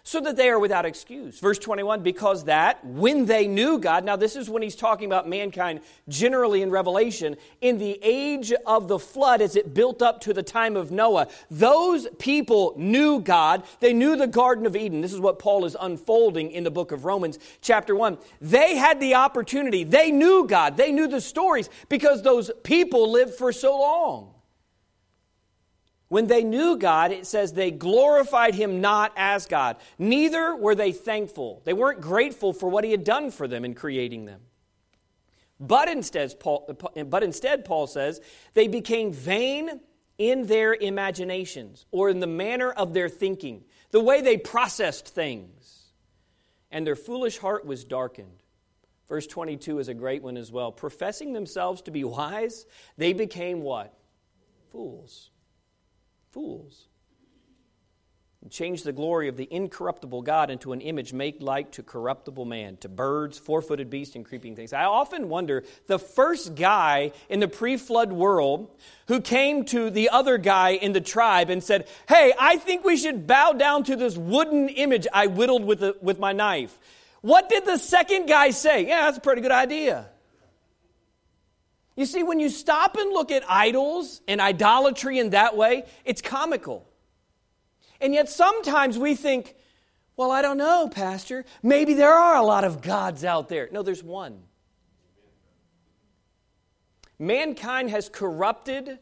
so 0.08 0.22
that 0.22 0.38
they 0.38 0.48
are 0.48 0.58
without 0.58 0.86
excuse. 0.86 1.38
Verse 1.38 1.60
21 1.60 2.02
because 2.02 2.46
that 2.46 2.84
when 2.86 3.26
they 3.26 3.46
knew 3.46 3.78
God, 3.78 4.06
now 4.06 4.16
this 4.16 4.38
is 4.38 4.50
when 4.50 4.62
he's 4.62 4.74
talking 4.74 5.06
about 5.06 5.28
mankind 5.28 5.82
generally 6.08 6.62
in 6.62 6.72
Revelation, 6.72 7.36
in 7.60 7.78
the 7.78 8.00
age 8.02 8.54
of 8.66 8.88
the 8.88 9.00
flood 9.00 9.42
as 9.42 9.58
it 9.58 9.74
built 9.74 10.02
up 10.02 10.22
to 10.22 10.34
the 10.34 10.44
time 10.44 10.78
of 10.78 10.92
Noah, 10.92 11.28
those 11.52 12.08
people 12.20 12.74
knew 12.78 13.20
God. 13.20 13.64
They 13.82 13.92
knew 13.92 14.16
the 14.16 14.28
Garden 14.28 14.66
of 14.66 14.78
Eden. 14.78 15.02
This 15.02 15.12
is 15.12 15.20
what 15.20 15.40
Paul 15.40 15.66
is 15.66 15.76
unfolding 15.78 16.52
in 16.52 16.64
the 16.64 16.72
book 16.72 16.94
of 16.94 17.04
Romans, 17.04 17.38
chapter 17.60 17.94
1. 17.94 18.18
They 18.40 18.78
had 18.78 19.02
the 19.02 19.16
opportunity, 19.16 19.84
they 19.84 20.12
knew 20.12 20.48
God, 20.48 20.78
they 20.78 20.94
knew 20.94 21.10
the 21.10 21.20
stories 21.20 21.70
because 21.90 22.22
those 22.22 22.50
people 22.64 23.12
lived 23.12 23.34
for 23.34 23.52
so 23.52 23.78
long. 23.78 24.37
When 26.10 26.28
they 26.28 26.44
knew 26.44 26.78
God, 26.78 27.12
it 27.12 27.28
says 27.28 27.52
they 27.52 27.72
glorified 27.72 28.56
him 28.56 28.80
not 28.80 29.12
as 29.18 29.46
God. 29.46 29.76
Neither 29.98 30.56
were 30.56 30.76
they 30.76 30.94
thankful. 30.94 31.62
They 31.66 31.74
weren't 31.74 32.00
grateful 32.00 32.54
for 32.54 32.70
what 32.70 32.86
he 32.86 32.92
had 32.92 33.04
done 33.04 33.30
for 33.30 33.48
them 33.48 33.66
in 33.66 33.74
creating 33.74 34.26
them. 34.26 34.42
But 35.60 35.90
instead, 35.90 36.40
Paul, 36.40 36.78
but 37.08 37.24
instead, 37.24 37.66
Paul 37.66 37.88
says, 37.88 38.22
they 38.54 38.68
became 38.68 39.12
vain 39.12 39.82
in 40.18 40.46
their 40.46 40.74
imaginations 40.74 41.86
or 41.92 42.10
in 42.10 42.20
the 42.20 42.28
manner 42.28 42.72
of 42.72 42.94
their 42.94 43.10
thinking, 43.10 43.64
the 43.92 44.00
way 44.00 44.22
they 44.22 44.38
processed 44.38 45.10
things. 45.10 45.88
And 46.72 46.86
their 46.86 46.96
foolish 46.96 47.38
heart 47.38 47.66
was 47.66 47.84
darkened. 47.84 48.44
Verse 49.10 49.26
22 49.26 49.80
is 49.80 49.88
a 49.88 49.94
great 49.94 50.22
one 50.22 50.38
as 50.38 50.52
well. 50.52 50.72
Professing 50.72 51.34
themselves 51.34 51.82
to 51.84 51.92
be 51.92 52.04
wise, 52.04 52.66
they 52.98 53.14
became 53.14 53.62
what? 53.62 53.98
Fools 54.72 55.32
fools. 56.38 56.86
And 58.44 58.52
change 58.52 58.84
the 58.84 58.92
glory 58.92 59.28
of 59.28 59.38
the 59.38 59.48
incorruptible 59.50 60.22
God 60.22 60.52
into 60.52 60.72
an 60.72 60.82
image 60.82 61.12
made 61.12 61.42
like 61.42 61.72
to 61.72 61.84
corruptible 61.84 62.46
man, 62.46 62.78
to 62.78 62.90
birds, 62.90 63.40
four 63.40 63.64
footed 63.64 63.90
beasts, 63.90 64.16
and 64.16 64.24
creeping 64.24 64.56
things. 64.56 64.72
I 64.72 64.84
often 64.84 65.30
wonder 65.30 65.64
the 65.88 65.98
first 65.98 66.54
guy 66.54 67.12
in 67.28 67.40
the 67.40 67.48
pre 67.48 67.76
flood 67.76 68.14
world 68.14 68.70
who 69.08 69.20
came 69.20 69.66
to 69.66 69.90
the 69.90 70.10
other 70.10 70.38
guy 70.38 70.74
in 70.74 70.94
the 70.94 71.02
tribe 71.02 71.50
and 71.50 71.64
said, 71.64 71.88
Hey, 72.08 72.32
I 72.40 72.58
think 72.58 72.86
we 72.86 72.98
should 72.98 73.26
bow 73.26 73.54
down 73.54 73.84
to 73.86 73.96
this 73.96 74.16
wooden 74.16 74.70
image 74.70 75.08
I 75.12 75.26
whittled 75.26 75.66
with, 75.66 75.82
a, 75.82 75.96
with 76.04 76.20
my 76.20 76.34
knife. 76.34 76.78
What 77.22 77.50
did 77.50 77.66
the 77.66 77.78
second 77.78 78.28
guy 78.28 78.52
say? 78.52 78.88
Yeah, 78.88 79.06
that's 79.06 79.18
a 79.18 79.22
pretty 79.22 79.42
good 79.42 79.52
idea. 79.52 80.08
You 81.98 82.06
see, 82.06 82.22
when 82.22 82.40
you 82.40 82.50
stop 82.50 82.96
and 82.96 83.12
look 83.12 83.32
at 83.32 83.44
idols 83.50 84.22
and 84.28 84.40
idolatry 84.40 85.18
in 85.18 85.32
that 85.32 85.58
way, 85.58 85.84
it's 86.06 86.22
comical. 86.22 86.88
And 88.00 88.14
yet 88.14 88.30
sometimes 88.30 89.00
we 89.00 89.16
think, 89.16 89.56
well, 90.16 90.32
I 90.32 90.44
don't 90.44 90.58
know, 90.58 90.90
Pastor. 90.90 91.44
Maybe 91.64 91.96
there 91.96 92.14
are 92.14 92.36
a 92.36 92.44
lot 92.44 92.64
of 92.64 92.84
gods 92.84 93.26
out 93.26 93.50
there. 93.50 93.68
No, 93.72 93.82
there's 93.82 94.04
one. 94.04 94.44
Mankind 97.18 97.90
has 97.90 98.10
corrupted 98.10 99.00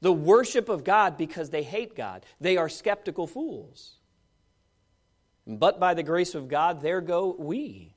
the 0.00 0.12
worship 0.12 0.68
of 0.68 0.84
God 0.84 1.18
because 1.18 1.50
they 1.50 1.64
hate 1.64 1.96
God. 1.96 2.24
They 2.40 2.56
are 2.56 2.68
skeptical 2.68 3.26
fools. 3.26 3.96
But 5.48 5.80
by 5.80 5.94
the 5.94 6.04
grace 6.04 6.36
of 6.36 6.46
God, 6.46 6.80
there 6.80 7.00
go 7.00 7.34
we. 7.36 7.95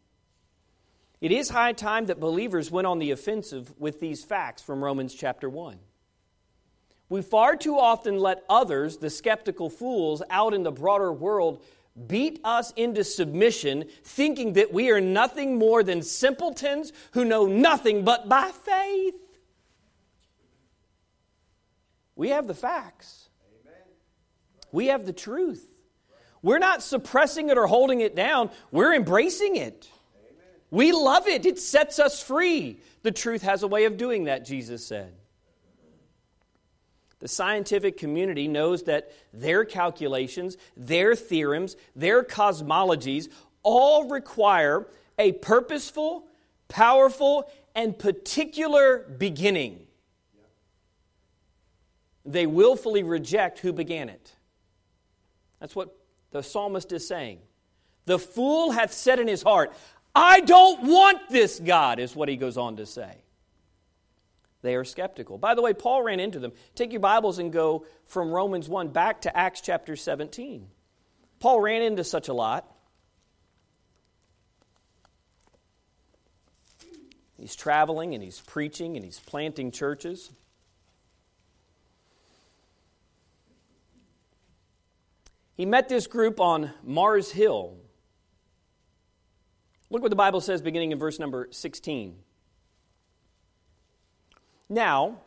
It 1.21 1.31
is 1.31 1.49
high 1.49 1.73
time 1.73 2.05
that 2.05 2.19
believers 2.19 2.71
went 2.71 2.87
on 2.87 2.99
the 2.99 3.11
offensive 3.11 3.73
with 3.77 3.99
these 3.99 4.23
facts 4.23 4.61
from 4.61 4.83
Romans 4.83 5.13
chapter 5.13 5.49
1. 5.49 5.77
We 7.09 7.21
far 7.21 7.57
too 7.57 7.77
often 7.77 8.19
let 8.19 8.43
others, 8.47 8.97
the 8.97 9.09
skeptical 9.09 9.69
fools 9.69 10.21
out 10.29 10.53
in 10.53 10.63
the 10.63 10.71
broader 10.71 11.11
world, 11.11 11.61
beat 12.07 12.39
us 12.43 12.71
into 12.75 13.03
submission, 13.03 13.85
thinking 14.03 14.53
that 14.53 14.71
we 14.71 14.91
are 14.91 15.01
nothing 15.01 15.57
more 15.57 15.83
than 15.83 16.01
simpletons 16.01 16.93
who 17.11 17.25
know 17.25 17.47
nothing 17.47 18.05
but 18.05 18.29
by 18.29 18.51
faith. 18.51 19.15
We 22.15 22.29
have 22.29 22.47
the 22.47 22.53
facts, 22.53 23.29
we 24.71 24.87
have 24.87 25.05
the 25.05 25.13
truth. 25.13 25.65
We're 26.41 26.59
not 26.59 26.81
suppressing 26.81 27.49
it 27.49 27.57
or 27.57 27.67
holding 27.67 27.99
it 27.99 28.15
down, 28.15 28.51
we're 28.71 28.93
embracing 28.93 29.57
it. 29.57 29.89
We 30.71 30.91
love 30.91 31.27
it, 31.27 31.45
it 31.45 31.59
sets 31.59 31.99
us 31.99 32.21
free. 32.21 32.79
The 33.01 33.11
truth 33.11 33.41
has 33.41 33.63
a 33.63 33.67
way 33.67 33.85
of 33.85 33.97
doing 33.97 34.25
that, 34.25 34.45
Jesus 34.45 34.85
said. 34.85 35.13
The 37.19 37.27
scientific 37.27 37.97
community 37.97 38.47
knows 38.47 38.83
that 38.83 39.11
their 39.33 39.65
calculations, 39.65 40.57
their 40.77 41.15
theorems, 41.15 41.75
their 41.95 42.23
cosmologies 42.23 43.27
all 43.61 44.07
require 44.07 44.87
a 45.17 45.33
purposeful, 45.33 46.27
powerful, 46.69 47.51
and 47.75 47.97
particular 47.97 48.99
beginning. 49.17 49.85
They 52.25 52.45
willfully 52.45 53.03
reject 53.03 53.59
who 53.59 53.73
began 53.73 54.07
it. 54.07 54.33
That's 55.59 55.75
what 55.75 55.95
the 56.31 56.41
psalmist 56.41 56.91
is 56.91 57.07
saying. 57.07 57.39
The 58.05 58.19
fool 58.19 58.71
hath 58.71 58.93
said 58.93 59.19
in 59.19 59.27
his 59.27 59.43
heart, 59.43 59.73
I 60.21 60.41
don't 60.41 60.83
want 60.83 61.29
this 61.29 61.61
God, 61.61 61.97
is 61.97 62.13
what 62.13 62.27
he 62.27 62.35
goes 62.35 62.57
on 62.57 62.75
to 62.75 62.85
say. 62.85 63.19
They 64.61 64.75
are 64.75 64.83
skeptical. 64.83 65.37
By 65.37 65.55
the 65.55 65.61
way, 65.61 65.73
Paul 65.73 66.03
ran 66.03 66.19
into 66.19 66.39
them. 66.39 66.51
Take 66.75 66.91
your 66.91 66.99
Bibles 66.99 67.39
and 67.39 67.53
go 67.53 67.85
from 68.03 68.29
Romans 68.29 68.67
1 68.67 68.89
back 68.89 69.21
to 69.21 69.35
Acts 69.35 69.61
chapter 69.61 69.95
17. 69.95 70.67
Paul 71.39 71.61
ran 71.61 71.81
into 71.81 72.03
such 72.03 72.27
a 72.27 72.33
lot. 72.33 72.69
He's 77.37 77.55
traveling 77.55 78.13
and 78.13 78.21
he's 78.21 78.41
preaching 78.41 78.97
and 78.97 79.05
he's 79.05 79.21
planting 79.21 79.71
churches. 79.71 80.33
He 85.55 85.65
met 85.65 85.87
this 85.87 86.07
group 86.07 86.41
on 86.41 86.71
Mars 86.83 87.31
Hill. 87.31 87.78
Look 89.89 90.01
what 90.01 90.09
the 90.09 90.15
Bible 90.15 90.41
says 90.41 90.61
beginning 90.61 90.91
in 90.91 90.99
verse 90.99 91.19
number 91.19 91.47
16. 91.51 92.15
Now, 94.69 95.21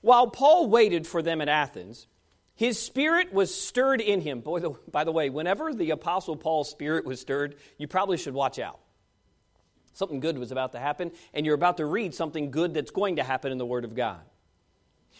while 0.00 0.28
Paul 0.28 0.68
waited 0.68 1.06
for 1.06 1.20
them 1.20 1.40
at 1.40 1.48
Athens, 1.48 2.06
his 2.54 2.78
spirit 2.78 3.32
was 3.32 3.54
stirred 3.54 4.00
in 4.00 4.20
him. 4.22 4.40
Boy, 4.40 4.60
by 4.90 5.04
the 5.04 5.12
way, 5.12 5.30
whenever 5.30 5.74
the 5.74 5.90
Apostle 5.90 6.36
Paul's 6.36 6.70
spirit 6.70 7.04
was 7.04 7.20
stirred, 7.20 7.56
you 7.76 7.86
probably 7.86 8.16
should 8.16 8.34
watch 8.34 8.58
out. 8.58 8.80
Something 9.92 10.20
good 10.20 10.38
was 10.38 10.52
about 10.52 10.72
to 10.72 10.78
happen, 10.78 11.12
and 11.34 11.44
you're 11.44 11.54
about 11.54 11.76
to 11.76 11.86
read 11.86 12.14
something 12.14 12.50
good 12.50 12.72
that's 12.72 12.90
going 12.90 13.16
to 13.16 13.22
happen 13.22 13.52
in 13.52 13.58
the 13.58 13.66
Word 13.66 13.84
of 13.84 13.94
God. 13.94 14.20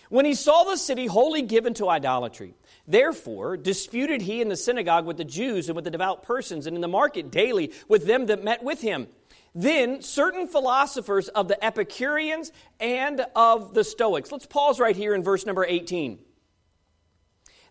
When 0.08 0.24
he 0.24 0.34
saw 0.34 0.64
the 0.64 0.76
city 0.76 1.06
wholly 1.06 1.42
given 1.42 1.74
to 1.74 1.88
idolatry, 1.88 2.54
therefore 2.86 3.56
disputed 3.56 4.22
he 4.22 4.40
in 4.40 4.48
the 4.48 4.56
synagogue 4.56 5.04
with 5.04 5.18
the 5.18 5.24
Jews 5.24 5.68
and 5.68 5.76
with 5.76 5.84
the 5.84 5.90
devout 5.90 6.22
persons, 6.22 6.66
and 6.66 6.74
in 6.74 6.80
the 6.80 6.88
market 6.88 7.30
daily 7.30 7.72
with 7.88 8.06
them 8.06 8.26
that 8.26 8.42
met 8.42 8.62
with 8.62 8.80
him. 8.80 9.08
Then 9.54 10.02
certain 10.02 10.46
philosophers 10.46 11.28
of 11.28 11.48
the 11.48 11.62
Epicureans 11.62 12.52
and 12.80 13.26
of 13.34 13.74
the 13.74 13.84
Stoics. 13.84 14.32
Let's 14.32 14.46
pause 14.46 14.78
right 14.80 14.96
here 14.96 15.14
in 15.14 15.22
verse 15.22 15.44
number 15.44 15.64
18. 15.64 16.18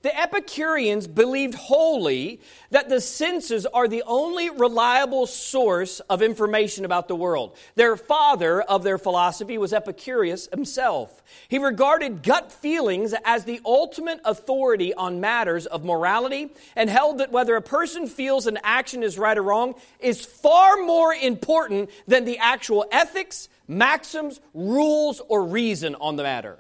The 0.04 0.18
Epicureans 0.18 1.08
believed 1.08 1.56
wholly 1.56 2.40
that 2.70 2.90
the 2.90 3.02
senses 3.02 3.66
are 3.66 3.88
the 3.88 4.04
only 4.06 4.50
reliable 4.50 5.26
source 5.26 6.00
of 6.02 6.22
information 6.22 6.86
about 6.86 7.08
the 7.08 7.16
world. 7.16 7.56
Their 7.76 7.98
father 7.98 8.62
of 8.62 8.84
their 8.84 8.98
philosophy 8.98 9.58
was 9.58 9.74
Epicurus 9.74 10.48
himself. 10.52 11.24
He 11.48 11.58
regarded 11.58 12.24
gut 12.24 12.52
feelings 12.52 13.16
as 13.26 13.46
the 13.46 13.60
ultimate 13.66 14.20
authority 14.24 14.94
on 14.94 15.20
matters 15.20 15.66
of 15.66 15.84
morality 15.84 16.52
and 16.76 16.90
held 16.90 17.18
that 17.18 17.32
whether 17.32 17.56
a 17.56 17.62
person 17.62 18.08
feels 18.08 18.48
an 18.48 18.60
action 18.64 19.04
is 19.04 19.18
right 19.18 19.38
or 19.38 19.44
wrong 19.44 19.76
is 20.00 20.24
far 20.24 20.78
more 20.78 21.14
important 21.14 21.90
than 22.08 22.26
the 22.26 22.38
actual 22.38 22.86
ethics, 22.92 23.50
maxims, 23.68 24.40
rules, 24.54 25.22
or 25.28 25.44
reason 25.44 25.96
on 25.96 26.16
the 26.16 26.24
matter. 26.24 26.60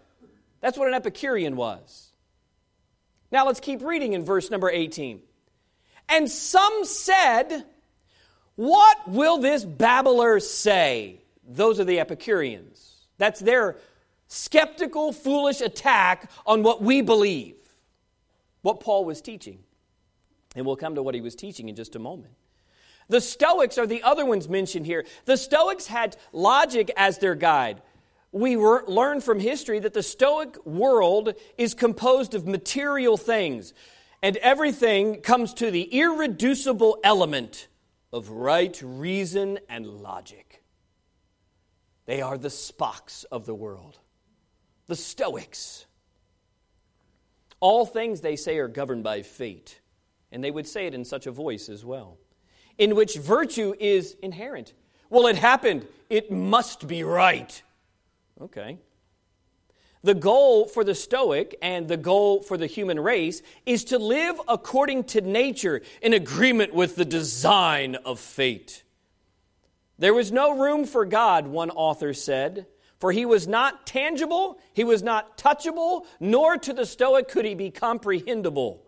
That's 0.61 0.77
what 0.77 0.87
an 0.87 0.95
Epicurean 0.95 1.55
was. 1.55 2.06
Now 3.31 3.45
let's 3.45 3.59
keep 3.59 3.81
reading 3.81 4.13
in 4.13 4.23
verse 4.23 4.49
number 4.49 4.69
18. 4.69 5.21
And 6.09 6.29
some 6.29 6.85
said, 6.85 7.65
What 8.55 9.07
will 9.07 9.39
this 9.39 9.65
babbler 9.65 10.39
say? 10.39 11.21
Those 11.47 11.79
are 11.79 11.85
the 11.85 11.99
Epicureans. 11.99 12.95
That's 13.17 13.39
their 13.39 13.77
skeptical, 14.27 15.13
foolish 15.13 15.61
attack 15.61 16.29
on 16.45 16.63
what 16.63 16.81
we 16.81 17.01
believe, 17.01 17.55
what 18.61 18.79
Paul 18.79 19.05
was 19.05 19.21
teaching. 19.21 19.59
And 20.55 20.65
we'll 20.65 20.75
come 20.75 20.95
to 20.95 21.03
what 21.03 21.15
he 21.15 21.21
was 21.21 21.35
teaching 21.35 21.69
in 21.69 21.75
just 21.75 21.95
a 21.95 21.99
moment. 21.99 22.33
The 23.09 23.21
Stoics 23.21 23.77
are 23.77 23.87
the 23.87 24.03
other 24.03 24.25
ones 24.25 24.49
mentioned 24.49 24.85
here. 24.85 25.05
The 25.25 25.37
Stoics 25.37 25.87
had 25.87 26.17
logic 26.33 26.91
as 26.97 27.19
their 27.19 27.35
guide 27.35 27.81
we 28.31 28.57
learn 28.57 29.21
from 29.21 29.39
history 29.39 29.79
that 29.79 29.93
the 29.93 30.03
Stoic 30.03 30.63
world 30.65 31.33
is 31.57 31.73
composed 31.73 32.33
of 32.33 32.45
material 32.45 33.17
things, 33.17 33.73
and 34.21 34.37
everything 34.37 35.21
comes 35.21 35.53
to 35.55 35.71
the 35.71 35.83
irreducible 35.83 36.99
element 37.03 37.67
of 38.11 38.29
right 38.29 38.79
reason 38.83 39.59
and 39.69 39.87
logic. 39.87 40.63
They 42.05 42.21
are 42.21 42.37
the 42.37 42.49
Spocks 42.49 43.25
of 43.31 43.45
the 43.45 43.55
world, 43.55 43.97
the 44.87 44.95
Stoics. 44.95 45.85
All 47.59 47.85
things, 47.85 48.21
they 48.21 48.35
say, 48.35 48.57
are 48.57 48.67
governed 48.67 49.03
by 49.03 49.23
fate, 49.23 49.81
and 50.31 50.43
they 50.43 50.51
would 50.51 50.67
say 50.67 50.87
it 50.87 50.93
in 50.93 51.05
such 51.05 51.27
a 51.27 51.31
voice 51.31 51.69
as 51.69 51.83
well, 51.83 52.17
in 52.77 52.95
which 52.95 53.15
virtue 53.15 53.73
is 53.79 54.15
inherent. 54.21 54.73
Well, 55.09 55.27
it 55.27 55.37
happened, 55.37 55.87
it 56.09 56.31
must 56.31 56.87
be 56.87 57.03
right. 57.03 57.61
Okay. 58.41 58.77
The 60.03 60.13
goal 60.13 60.67
for 60.67 60.83
the 60.83 60.95
Stoic 60.95 61.57
and 61.61 61.87
the 61.87 61.97
goal 61.97 62.41
for 62.41 62.55
the 62.55 62.67
human 62.67 62.99
race 62.99 63.41
is 63.65 63.83
to 63.85 63.97
live 63.97 64.39
according 64.47 65.05
to 65.05 65.21
nature 65.21 65.81
in 66.01 66.13
agreement 66.13 66.73
with 66.73 66.95
the 66.95 67.05
design 67.05 67.95
of 68.05 68.19
fate. 68.19 68.83
There 69.97 70.13
was 70.13 70.31
no 70.31 70.57
room 70.57 70.85
for 70.85 71.05
God, 71.05 71.47
one 71.47 71.71
author 71.71 72.13
said, 72.13 72.67
for 72.99 73.11
he 73.11 73.25
was 73.25 73.47
not 73.47 73.87
tangible, 73.87 74.59
he 74.73 74.83
was 74.83 75.01
not 75.01 75.37
touchable, 75.37 76.05
nor 76.19 76.57
to 76.57 76.73
the 76.73 76.85
Stoic 76.85 77.27
could 77.27 77.45
he 77.45 77.55
be 77.55 77.71
comprehensible. 77.71 78.83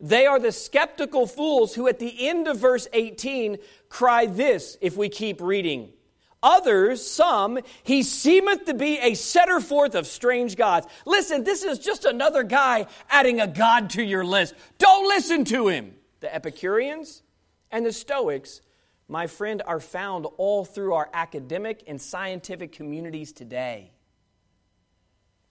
They 0.00 0.26
are 0.26 0.40
the 0.40 0.52
skeptical 0.52 1.26
fools 1.26 1.74
who, 1.74 1.86
at 1.86 1.98
the 1.98 2.28
end 2.28 2.48
of 2.48 2.58
verse 2.58 2.88
18, 2.92 3.58
cry 3.88 4.26
this 4.26 4.76
if 4.80 4.96
we 4.96 5.08
keep 5.08 5.40
reading. 5.40 5.92
Others, 6.42 7.06
some, 7.06 7.58
he 7.84 8.02
seemeth 8.02 8.64
to 8.64 8.74
be 8.74 8.98
a 8.98 9.14
setter 9.14 9.60
forth 9.60 9.94
of 9.94 10.06
strange 10.06 10.56
gods. 10.56 10.86
Listen, 11.06 11.44
this 11.44 11.62
is 11.62 11.78
just 11.78 12.04
another 12.04 12.42
guy 12.42 12.86
adding 13.08 13.40
a 13.40 13.46
god 13.46 13.90
to 13.90 14.02
your 14.02 14.24
list. 14.24 14.54
Don't 14.78 15.06
listen 15.06 15.44
to 15.46 15.68
him. 15.68 15.94
The 16.20 16.34
Epicureans 16.34 17.22
and 17.70 17.86
the 17.86 17.92
Stoics, 17.92 18.60
my 19.06 19.28
friend, 19.28 19.62
are 19.66 19.80
found 19.80 20.26
all 20.36 20.64
through 20.64 20.94
our 20.94 21.08
academic 21.14 21.84
and 21.86 22.00
scientific 22.00 22.72
communities 22.72 23.32
today. 23.32 23.92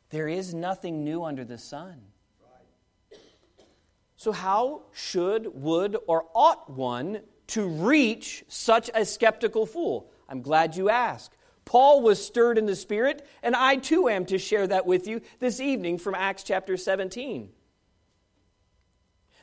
There 0.09 0.27
is 0.27 0.53
nothing 0.53 1.05
new 1.05 1.23
under 1.23 1.45
the 1.45 1.57
sun. 1.57 2.01
So, 4.17 4.31
how 4.31 4.83
should, 4.91 5.47
would, 5.55 5.97
or 6.05 6.25
ought 6.35 6.69
one 6.69 7.21
to 7.47 7.65
reach 7.65 8.43
such 8.49 8.91
a 8.93 9.03
skeptical 9.03 9.65
fool? 9.65 10.11
I'm 10.31 10.41
glad 10.41 10.77
you 10.77 10.89
asked. 10.89 11.35
Paul 11.65 12.01
was 12.01 12.25
stirred 12.25 12.57
in 12.57 12.65
the 12.65 12.75
Spirit, 12.75 13.27
and 13.43 13.53
I 13.53 13.75
too 13.75 14.07
am 14.07 14.25
to 14.27 14.37
share 14.37 14.65
that 14.65 14.85
with 14.85 15.05
you 15.05 15.21
this 15.39 15.59
evening 15.59 15.97
from 15.97 16.15
Acts 16.15 16.43
chapter 16.43 16.77
17. 16.77 17.49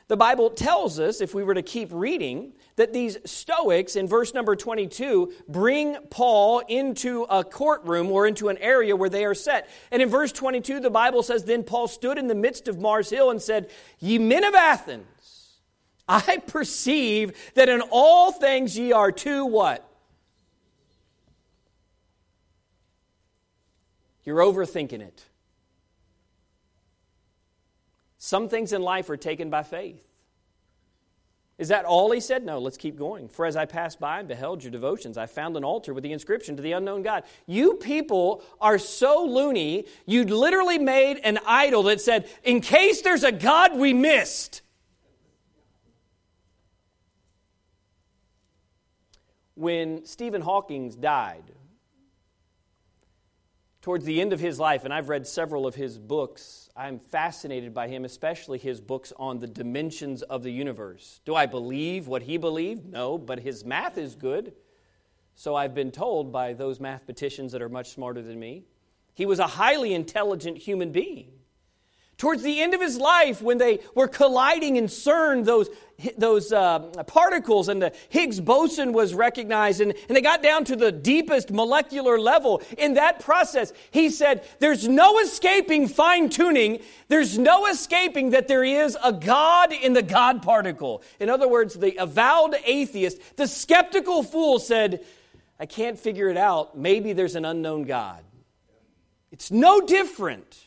The 0.07 0.17
Bible 0.17 0.49
tells 0.49 0.99
us, 0.99 1.21
if 1.21 1.35
we 1.35 1.43
were 1.43 1.53
to 1.53 1.61
keep 1.61 1.89
reading, 1.91 2.53
that 2.77 2.91
these 2.91 3.19
Stoics 3.25 3.95
in 3.95 4.07
verse 4.07 4.33
number 4.33 4.55
22 4.55 5.31
bring 5.47 5.95
Paul 6.09 6.63
into 6.67 7.27
a 7.29 7.43
courtroom 7.43 8.11
or 8.11 8.25
into 8.25 8.49
an 8.49 8.57
area 8.57 8.95
where 8.95 9.09
they 9.09 9.25
are 9.25 9.35
set. 9.35 9.69
And 9.91 10.01
in 10.01 10.09
verse 10.09 10.31
22, 10.31 10.79
the 10.79 10.89
Bible 10.89 11.21
says, 11.21 11.43
Then 11.43 11.63
Paul 11.63 11.87
stood 11.87 12.17
in 12.17 12.25
the 12.25 12.33
midst 12.33 12.67
of 12.67 12.79
Mars 12.79 13.11
Hill 13.11 13.29
and 13.29 13.39
said, 13.39 13.69
Ye 13.99 14.17
men 14.17 14.43
of 14.43 14.55
Athens, 14.55 15.59
I 16.07 16.37
perceive 16.37 17.33
that 17.53 17.69
in 17.69 17.81
all 17.91 18.31
things 18.31 18.75
ye 18.75 18.91
are 18.91 19.11
too 19.11 19.45
what? 19.45 19.88
You're 24.29 24.41
overthinking 24.41 25.01
it. 25.01 25.25
Some 28.19 28.47
things 28.47 28.73
in 28.73 28.83
life 28.83 29.09
are 29.09 29.17
taken 29.17 29.49
by 29.49 29.63
faith. 29.63 30.05
Is 31.57 31.69
that 31.69 31.85
all 31.85 32.11
he 32.11 32.19
said? 32.19 32.45
No, 32.45 32.59
let's 32.59 32.77
keep 32.77 32.95
going. 32.95 33.27
For 33.27 33.47
as 33.47 33.55
I 33.55 33.65
passed 33.65 33.99
by 33.99 34.19
and 34.19 34.27
beheld 34.27 34.63
your 34.63 34.69
devotions, 34.69 35.17
I 35.17 35.25
found 35.25 35.57
an 35.57 35.63
altar 35.63 35.95
with 35.95 36.03
the 36.03 36.11
inscription 36.11 36.55
to 36.57 36.61
the 36.61 36.73
unknown 36.73 37.01
God. 37.01 37.23
You 37.47 37.73
people 37.73 38.43
are 38.61 38.77
so 38.77 39.25
loony, 39.25 39.85
you 40.05 40.23
literally 40.25 40.77
made 40.77 41.17
an 41.23 41.39
idol 41.47 41.81
that 41.83 41.99
said, 41.99 42.29
in 42.43 42.61
case 42.61 43.01
there's 43.01 43.23
a 43.23 43.31
God 43.31 43.75
we 43.79 43.93
missed. 43.95 44.61
When 49.55 50.05
Stephen 50.05 50.41
Hawking 50.41 50.91
died, 50.91 51.45
towards 53.81 54.05
the 54.05 54.19
end 54.19 54.33
of 54.33 54.39
his 54.39 54.59
life, 54.59 54.83
and 54.83 54.93
I've 54.93 55.09
read 55.09 55.25
several 55.25 55.65
of 55.65 55.75
his 55.75 55.97
books, 55.97 56.69
I'm 56.75 56.99
fascinated 56.99 57.73
by 57.73 57.87
him, 57.87 58.05
especially 58.05 58.57
his 58.57 58.81
books 58.81 59.13
on 59.17 59.39
the 59.39 59.47
dimensions 59.47 60.21
of 60.21 60.43
the 60.43 60.51
universe. 60.51 61.21
Do 61.25 61.35
I 61.35 61.45
believe 61.45 62.07
what 62.07 62.23
he 62.23 62.37
believed? 62.37 62.85
No, 62.85 63.17
but 63.17 63.39
his 63.39 63.63
math 63.63 63.97
is 63.97 64.15
good. 64.15 64.53
So 65.35 65.55
I've 65.55 65.73
been 65.73 65.91
told 65.91 66.33
by 66.33 66.53
those 66.53 66.81
mathematicians 66.81 67.53
that 67.53 67.61
are 67.61 67.69
much 67.69 67.91
smarter 67.91 68.21
than 68.21 68.37
me. 68.39 68.65
He 69.13 69.25
was 69.25 69.39
a 69.39 69.47
highly 69.47 69.93
intelligent 69.93 70.57
human 70.57 70.91
being. 70.91 71.31
Towards 72.19 72.43
the 72.43 72.59
end 72.59 72.73
of 72.73 72.81
his 72.81 72.97
life, 72.97 73.41
when 73.41 73.59
they 73.59 73.79
were 73.95 74.09
colliding 74.09 74.75
in 74.75 74.87
CERN, 74.87 75.45
those, 75.45 75.69
those 76.17 76.51
uh, 76.51 76.79
particles, 77.07 77.69
and 77.69 77.81
the 77.81 77.93
Higgs 78.09 78.41
boson 78.41 78.91
was 78.91 79.13
recognized, 79.13 79.79
and, 79.79 79.93
and 80.09 80.17
they 80.17 80.21
got 80.21 80.43
down 80.43 80.65
to 80.65 80.75
the 80.75 80.91
deepest 80.91 81.49
molecular 81.49 82.19
level. 82.19 82.61
In 82.77 82.95
that 82.95 83.21
process, 83.21 83.71
he 83.91 84.09
said, 84.09 84.45
There's 84.59 84.85
no 84.85 85.19
escaping 85.19 85.87
fine 85.87 86.27
tuning. 86.27 86.81
There's 87.07 87.37
no 87.37 87.67
escaping 87.67 88.31
that 88.31 88.49
there 88.49 88.65
is 88.65 88.97
a 89.01 89.13
God 89.13 89.71
in 89.71 89.93
the 89.93 90.03
God 90.03 90.43
particle. 90.43 91.01
In 91.21 91.29
other 91.29 91.47
words, 91.47 91.75
the 91.75 91.95
avowed 91.95 92.53
atheist, 92.65 93.37
the 93.37 93.47
skeptical 93.47 94.23
fool 94.23 94.59
said, 94.59 95.05
I 95.57 95.65
can't 95.65 95.97
figure 95.97 96.27
it 96.27 96.37
out. 96.37 96.77
Maybe 96.77 97.13
there's 97.13 97.35
an 97.35 97.45
unknown 97.45 97.83
God. 97.83 98.25
It's 99.31 99.51
no 99.51 99.79
different 99.79 100.65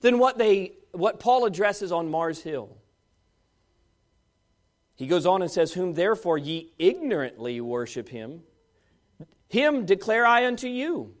than 0.00 0.20
what 0.20 0.38
they 0.38 0.74
what 0.94 1.20
Paul 1.20 1.44
addresses 1.44 1.92
on 1.92 2.10
Mars 2.10 2.42
Hill. 2.42 2.76
He 4.96 5.06
goes 5.06 5.26
on 5.26 5.42
and 5.42 5.50
says, 5.50 5.72
Whom 5.72 5.94
therefore 5.94 6.38
ye 6.38 6.72
ignorantly 6.78 7.60
worship 7.60 8.08
him, 8.08 8.42
him 9.48 9.86
declare 9.86 10.26
I 10.26 10.46
unto 10.46 10.68
you. 10.68 11.14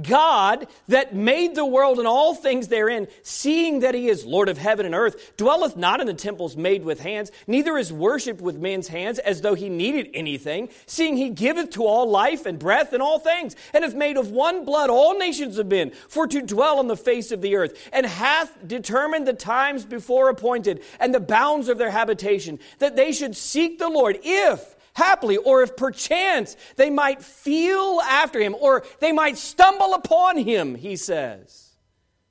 God 0.00 0.68
that 0.88 1.14
made 1.14 1.54
the 1.54 1.66
world 1.66 1.98
and 1.98 2.08
all 2.08 2.34
things 2.34 2.68
therein, 2.68 3.08
seeing 3.22 3.80
that 3.80 3.94
he 3.94 4.08
is 4.08 4.24
Lord 4.24 4.48
of 4.48 4.56
heaven 4.56 4.86
and 4.86 4.94
earth, 4.94 5.36
dwelleth 5.36 5.76
not 5.76 6.00
in 6.00 6.06
the 6.06 6.14
temples 6.14 6.56
made 6.56 6.82
with 6.82 7.00
hands, 7.00 7.30
neither 7.46 7.76
is 7.76 7.92
worshipped 7.92 8.40
with 8.40 8.56
men's 8.56 8.88
hands 8.88 9.18
as 9.18 9.42
though 9.42 9.54
he 9.54 9.68
needed 9.68 10.08
anything, 10.14 10.70
seeing 10.86 11.18
he 11.18 11.28
giveth 11.28 11.70
to 11.70 11.84
all 11.84 12.08
life 12.08 12.46
and 12.46 12.58
breath 12.58 12.94
and 12.94 13.02
all 13.02 13.18
things, 13.18 13.54
and 13.74 13.84
hath 13.84 13.94
made 13.94 14.16
of 14.16 14.30
one 14.30 14.64
blood 14.64 14.88
all 14.88 15.18
nations 15.18 15.58
of 15.58 15.66
men, 15.66 15.90
for 16.08 16.26
to 16.26 16.40
dwell 16.40 16.78
on 16.78 16.88
the 16.88 16.96
face 16.96 17.30
of 17.30 17.42
the 17.42 17.56
earth, 17.56 17.76
and 17.92 18.06
hath 18.06 18.56
determined 18.66 19.26
the 19.26 19.34
times 19.34 19.84
before 19.84 20.30
appointed, 20.30 20.82
and 21.00 21.14
the 21.14 21.20
bounds 21.20 21.68
of 21.68 21.76
their 21.76 21.90
habitation, 21.90 22.58
that 22.78 22.96
they 22.96 23.12
should 23.12 23.36
seek 23.36 23.78
the 23.78 23.90
Lord, 23.90 24.18
if 24.22 24.74
Happily, 24.94 25.38
or 25.38 25.62
if 25.62 25.76
perchance 25.76 26.56
they 26.76 26.90
might 26.90 27.22
feel 27.22 28.00
after 28.02 28.38
him, 28.38 28.54
or 28.60 28.84
they 29.00 29.12
might 29.12 29.38
stumble 29.38 29.94
upon 29.94 30.36
him, 30.36 30.74
he 30.74 30.96
says, 30.96 31.70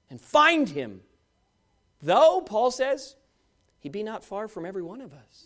and 0.10 0.22
find 0.22 0.70
him. 0.70 1.02
Though, 2.02 2.42
Paul 2.42 2.72
says, 2.72 3.16
he 3.80 3.90
be 3.90 4.04
not 4.04 4.24
far 4.24 4.48
from 4.48 4.66
every 4.66 4.84
one 4.84 5.02
of 5.02 5.12
us. 5.12 5.46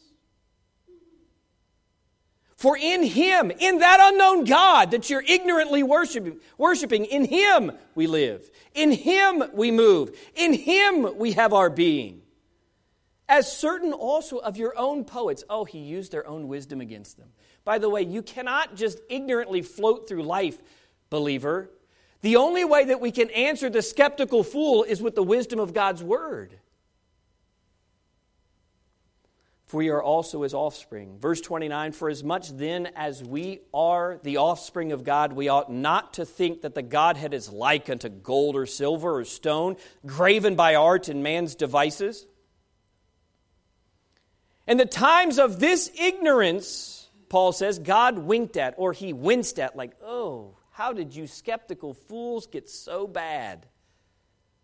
For 2.58 2.78
in 2.78 3.04
him, 3.04 3.52
in 3.52 3.80
that 3.80 4.00
unknown 4.02 4.46
God 4.46 4.92
that 4.92 5.10
you're 5.10 5.24
ignorantly 5.26 5.84
worshiping, 5.84 6.40
worshiping, 6.58 7.06
in 7.06 7.26
him 7.26 7.72
we 7.96 8.08
live. 8.08 8.50
In 8.74 8.92
him 8.92 9.44
we 9.54 9.72
move. 9.72 10.18
In 10.36 10.54
him 10.54 11.18
we 11.18 11.34
have 11.34 11.54
our 11.54 11.70
being. 11.70 12.22
As 13.28 13.52
certain 13.52 13.92
also 13.92 14.38
of 14.38 14.58
your 14.58 14.78
own 14.78 15.04
poets, 15.04 15.44
oh, 15.50 15.66
he 15.66 15.80
used 15.80 16.12
their 16.12 16.28
own 16.28 16.48
wisdom 16.48 16.80
against 16.80 17.18
them. 17.18 17.30
By 17.64 17.80
the 17.80 17.90
way, 17.90 18.04
you 18.04 18.22
cannot 18.22 18.76
just 18.76 19.00
ignorantly 19.10 19.64
float 19.64 20.08
through 20.08 20.24
life, 20.24 20.62
believer. 21.10 21.72
The 22.22 22.36
only 22.36 22.64
way 22.64 22.86
that 22.86 23.02
we 23.02 23.12
can 23.12 23.32
answer 23.32 23.70
the 23.70 23.82
skeptical 23.82 24.44
fool 24.44 24.84
is 24.84 25.02
with 25.02 25.16
the 25.16 25.24
wisdom 25.24 25.60
of 25.60 25.74
God's 25.74 26.04
word. 26.04 26.60
For 29.66 29.78
we 29.78 29.90
are 29.90 30.02
also 30.02 30.44
his 30.44 30.54
offspring. 30.54 31.18
Verse 31.20 31.42
29 31.42 31.94
For 31.94 32.10
as 32.10 32.24
much 32.24 32.52
then 32.52 32.90
as 32.96 33.24
we 33.24 33.62
are 33.74 34.20
the 34.22 34.38
offspring 34.38 34.92
of 34.92 35.04
God, 35.04 35.34
we 35.34 35.50
ought 35.50 35.72
not 35.72 36.14
to 36.14 36.26
think 36.26 36.62
that 36.62 36.76
the 36.76 36.84
Godhead 36.84 37.34
is 37.34 37.52
like 37.52 37.90
unto 37.90 38.08
gold 38.08 38.56
or 38.56 38.68
silver 38.68 39.18
or 39.18 39.26
stone, 39.26 39.78
graven 40.06 40.56
by 40.56 40.76
art 40.76 41.10
and 41.10 41.24
man's 41.24 41.56
devices. 41.56 42.28
And 44.68 44.80
the 44.80 44.86
times 44.86 45.38
of 45.38 45.60
this 45.60 45.92
ignorance, 46.00 47.08
Paul 47.30 47.52
says, 47.52 47.80
God 47.80 48.18
winked 48.18 48.58
at, 48.58 48.74
or 48.78 48.94
he 48.94 49.14
winced 49.14 49.60
at, 49.60 49.76
like, 49.76 49.92
oh, 50.04 50.58
how 50.72 50.92
did 50.92 51.16
you 51.16 51.28
skeptical 51.28 51.94
fools 51.94 52.48
get 52.48 52.70
so 52.70 53.08
bad? 53.08 53.68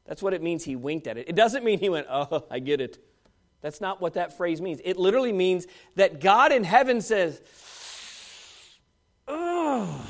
That's 0.05 0.21
what 0.21 0.33
it 0.33 0.41
means 0.41 0.63
he 0.63 0.75
winked 0.75 1.07
at 1.07 1.17
it. 1.17 1.29
It 1.29 1.35
doesn't 1.35 1.63
mean 1.63 1.79
he 1.79 1.89
went, 1.89 2.07
oh, 2.11 2.45
I 2.49 2.59
get 2.59 2.81
it. 2.81 2.97
That's 3.61 3.79
not 3.79 4.01
what 4.01 4.15
that 4.15 4.37
phrase 4.37 4.59
means. 4.59 4.81
It 4.83 4.97
literally 4.97 5.31
means 5.31 5.67
that 5.95 6.19
God 6.19 6.51
in 6.51 6.63
heaven 6.63 6.99
says, 7.01 7.39
oh, 9.27 10.03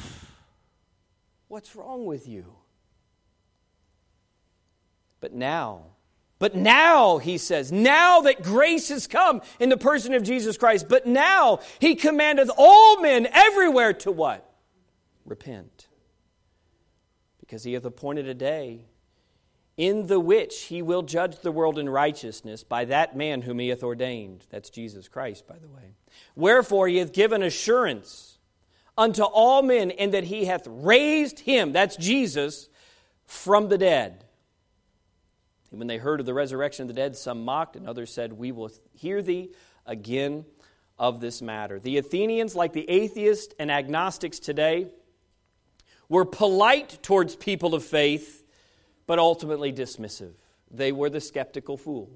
what's 1.49 1.75
wrong 1.75 2.05
with 2.05 2.27
you? 2.27 2.45
But 5.19 5.33
now, 5.33 5.83
but 6.41 6.55
now, 6.55 7.19
he 7.19 7.37
says, 7.37 7.71
now 7.71 8.21
that 8.21 8.41
grace 8.41 8.89
has 8.89 9.05
come 9.05 9.43
in 9.59 9.69
the 9.69 9.77
person 9.77 10.15
of 10.15 10.23
Jesus 10.23 10.57
Christ, 10.57 10.89
but 10.89 11.05
now 11.05 11.59
he 11.77 11.93
commandeth 11.93 12.49
all 12.57 12.99
men 12.99 13.27
everywhere 13.31 13.93
to 13.93 14.11
what? 14.11 14.51
Repent. 15.23 15.85
Because 17.41 17.63
he 17.63 17.73
hath 17.73 17.85
appointed 17.85 18.27
a 18.27 18.33
day 18.33 18.85
in 19.77 20.07
the 20.07 20.19
which 20.19 20.61
he 20.61 20.81
will 20.81 21.03
judge 21.03 21.41
the 21.41 21.51
world 21.51 21.77
in 21.77 21.87
righteousness 21.87 22.63
by 22.63 22.85
that 22.85 23.15
man 23.15 23.43
whom 23.43 23.59
he 23.59 23.67
hath 23.67 23.83
ordained. 23.83 24.47
That's 24.49 24.71
Jesus 24.71 25.07
Christ, 25.07 25.45
by 25.45 25.59
the 25.59 25.67
way. 25.67 25.93
Wherefore 26.35 26.87
he 26.87 26.97
hath 26.97 27.13
given 27.13 27.43
assurance 27.43 28.39
unto 28.97 29.21
all 29.21 29.61
men 29.61 29.91
in 29.91 30.09
that 30.09 30.23
he 30.23 30.45
hath 30.45 30.65
raised 30.65 31.41
him, 31.41 31.71
that's 31.71 31.97
Jesus, 31.97 32.67
from 33.27 33.69
the 33.69 33.77
dead 33.77 34.25
and 35.71 35.79
when 35.79 35.87
they 35.87 35.97
heard 35.97 36.19
of 36.19 36.25
the 36.25 36.33
resurrection 36.33 36.83
of 36.83 36.87
the 36.89 36.93
dead, 36.93 37.15
some 37.15 37.43
mocked, 37.45 37.75
and 37.75 37.87
others 37.87 38.13
said, 38.13 38.33
We 38.33 38.51
will 38.51 38.71
hear 38.93 39.21
thee 39.21 39.51
again 39.85 40.45
of 40.99 41.21
this 41.21 41.41
matter. 41.41 41.79
The 41.79 41.97
Athenians, 41.97 42.55
like 42.55 42.73
the 42.73 42.87
atheists 42.89 43.55
and 43.57 43.71
agnostics 43.71 44.39
today, 44.39 44.87
were 46.09 46.25
polite 46.25 47.01
towards 47.01 47.37
people 47.37 47.73
of 47.73 47.85
faith, 47.85 48.43
but 49.07 49.17
ultimately 49.17 49.71
dismissive. 49.71 50.33
They 50.69 50.91
were 50.91 51.09
the 51.09 51.21
skeptical 51.21 51.77
fool. 51.77 52.11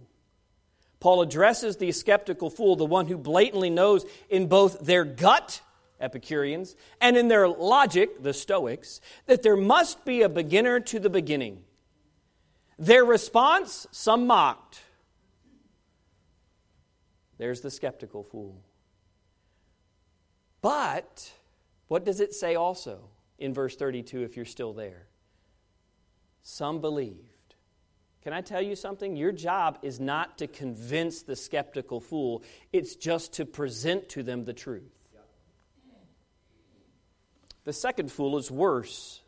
Paul 1.00 1.22
addresses 1.22 1.78
the 1.78 1.91
skeptical 1.94 2.50
fool, 2.50 2.76
the 2.76 2.86
one 2.86 3.08
who 3.08 3.18
blatantly 3.18 3.70
knows 3.70 4.06
in 4.30 4.48
both 4.48 4.80
their 4.82 5.06
gut, 5.06 5.62
Epicureans, 6.00 6.76
and 7.00 7.15
in 7.15 7.30
their 7.30 7.48
logic, 7.48 8.22
the 8.22 8.34
Stoics, 8.34 9.00
that 9.28 9.44
there 9.44 9.56
must 9.56 10.04
be 10.04 10.24
a 10.24 10.30
beginner 10.30 10.82
to 10.82 11.00
the 11.00 11.10
beginning. 11.10 11.63
Their 12.77 13.05
response, 13.05 13.88
some 13.91 14.27
mocked. 14.27 14.81
There's 17.38 17.61
the 17.61 17.71
skeptical 17.71 18.23
fool. 18.23 18.61
But 20.61 21.31
what 21.88 22.05
does 22.05 22.19
it 22.19 22.33
say 22.33 22.55
also 22.55 23.09
in 23.38 23.53
verse 23.53 23.75
32 23.75 24.23
if 24.23 24.35
you're 24.35 24.45
still 24.45 24.73
there? 24.73 25.07
Some 26.43 26.81
believed. 26.81 27.55
Can 28.21 28.33
I 28.33 28.41
tell 28.41 28.61
you 28.61 28.75
something? 28.75 29.15
Your 29.15 29.31
job 29.31 29.79
is 29.83 29.99
not 29.99 30.39
to 30.39 30.47
convince 30.47 31.21
the 31.21 31.35
skeptical 31.35 31.99
fool, 31.99 32.43
it's 32.73 32.95
just 32.95 33.33
to 33.33 33.45
present 33.45 34.09
to 34.09 34.23
them 34.23 34.45
the 34.45 34.53
truth. 34.53 34.91
The 37.65 37.73
second 37.73 38.11
fool 38.11 38.38
is 38.38 38.49
worse 38.49 39.21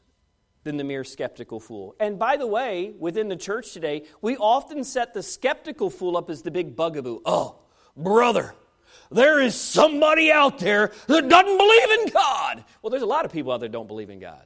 than 0.67 0.75
the 0.75 0.83
mere 0.83 1.05
skeptical 1.05 1.61
fool. 1.61 1.95
And 1.97 2.19
by 2.19 2.35
the 2.35 2.45
way, 2.45 2.93
within 2.99 3.29
the 3.29 3.37
church 3.37 3.71
today, 3.71 4.03
we 4.21 4.35
often 4.35 4.83
set 4.83 5.13
the 5.13 5.23
skeptical 5.23 5.89
fool 5.89 6.17
up 6.17 6.29
as 6.29 6.41
the 6.41 6.51
big 6.51 6.75
bugaboo. 6.75 7.21
Oh, 7.25 7.59
brother, 7.95 8.53
there 9.09 9.39
is 9.39 9.55
somebody 9.55 10.29
out 10.29 10.59
there 10.59 10.91
that 11.07 11.29
doesn't 11.29 11.57
believe 11.57 12.01
in 12.01 12.13
God. 12.13 12.65
Well, 12.81 12.89
there's 12.89 13.01
a 13.01 13.07
lot 13.07 13.23
of 13.23 13.31
people 13.31 13.53
out 13.53 13.61
there 13.61 13.69
don't 13.69 13.87
believe 13.87 14.09
in 14.09 14.19
God. 14.19 14.45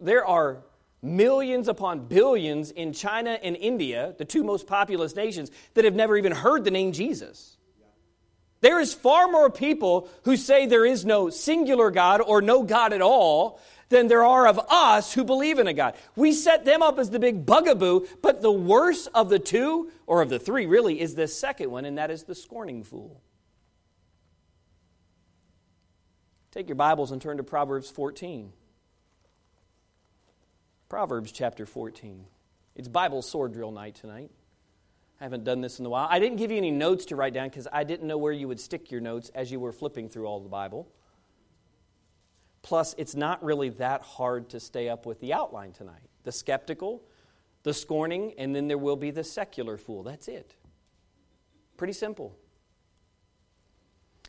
There 0.00 0.26
are 0.26 0.64
millions 1.00 1.68
upon 1.68 2.08
billions 2.08 2.72
in 2.72 2.92
China 2.92 3.38
and 3.40 3.56
India, 3.56 4.16
the 4.18 4.24
two 4.24 4.42
most 4.42 4.66
populous 4.66 5.14
nations, 5.14 5.52
that 5.74 5.84
have 5.84 5.94
never 5.94 6.16
even 6.16 6.32
heard 6.32 6.64
the 6.64 6.72
name 6.72 6.90
Jesus. 6.90 7.56
There 8.60 8.80
is 8.80 8.92
far 8.92 9.28
more 9.28 9.50
people 9.50 10.08
who 10.24 10.36
say 10.36 10.66
there 10.66 10.84
is 10.84 11.04
no 11.04 11.30
singular 11.30 11.92
God 11.92 12.20
or 12.20 12.42
no 12.42 12.64
God 12.64 12.92
at 12.92 13.02
all 13.02 13.60
than 13.90 14.06
there 14.06 14.24
are 14.24 14.46
of 14.46 14.58
us 14.70 15.12
who 15.12 15.24
believe 15.24 15.58
in 15.58 15.66
a 15.66 15.74
God. 15.74 15.94
We 16.16 16.32
set 16.32 16.64
them 16.64 16.80
up 16.80 16.98
as 16.98 17.10
the 17.10 17.18
big 17.18 17.44
bugaboo, 17.44 18.06
but 18.22 18.40
the 18.40 18.50
worst 18.50 19.08
of 19.14 19.28
the 19.28 19.38
two, 19.38 19.90
or 20.06 20.22
of 20.22 20.30
the 20.30 20.38
three 20.38 20.64
really, 20.64 21.00
is 21.00 21.14
the 21.14 21.28
second 21.28 21.70
one, 21.70 21.84
and 21.84 21.98
that 21.98 22.10
is 22.10 22.22
the 22.22 22.34
scorning 22.34 22.82
fool. 22.82 23.20
Take 26.52 26.68
your 26.68 26.76
Bibles 26.76 27.12
and 27.12 27.20
turn 27.20 27.36
to 27.36 27.42
Proverbs 27.42 27.90
14. 27.90 28.52
Proverbs 30.88 31.30
chapter 31.30 31.66
14. 31.66 32.24
It's 32.74 32.88
Bible 32.88 33.22
sword 33.22 33.52
drill 33.52 33.70
night 33.70 33.96
tonight. 33.96 34.30
I 35.20 35.24
haven't 35.24 35.44
done 35.44 35.60
this 35.60 35.78
in 35.78 35.86
a 35.86 35.90
while. 35.90 36.08
I 36.10 36.18
didn't 36.18 36.38
give 36.38 36.50
you 36.50 36.56
any 36.56 36.70
notes 36.70 37.04
to 37.06 37.16
write 37.16 37.34
down 37.34 37.48
because 37.48 37.68
I 37.70 37.84
didn't 37.84 38.06
know 38.06 38.18
where 38.18 38.32
you 38.32 38.48
would 38.48 38.58
stick 38.58 38.90
your 38.90 39.00
notes 39.00 39.30
as 39.34 39.52
you 39.52 39.60
were 39.60 39.72
flipping 39.72 40.08
through 40.08 40.26
all 40.26 40.40
the 40.40 40.48
Bible. 40.48 40.88
Plus, 42.62 42.94
it's 42.98 43.14
not 43.14 43.42
really 43.42 43.70
that 43.70 44.02
hard 44.02 44.50
to 44.50 44.60
stay 44.60 44.88
up 44.88 45.06
with 45.06 45.20
the 45.20 45.32
outline 45.32 45.72
tonight. 45.72 46.08
The 46.24 46.32
skeptical, 46.32 47.02
the 47.62 47.72
scorning, 47.72 48.34
and 48.36 48.54
then 48.54 48.68
there 48.68 48.78
will 48.78 48.96
be 48.96 49.10
the 49.10 49.24
secular 49.24 49.76
fool. 49.76 50.02
That's 50.02 50.28
it. 50.28 50.54
Pretty 51.76 51.94
simple. 51.94 52.36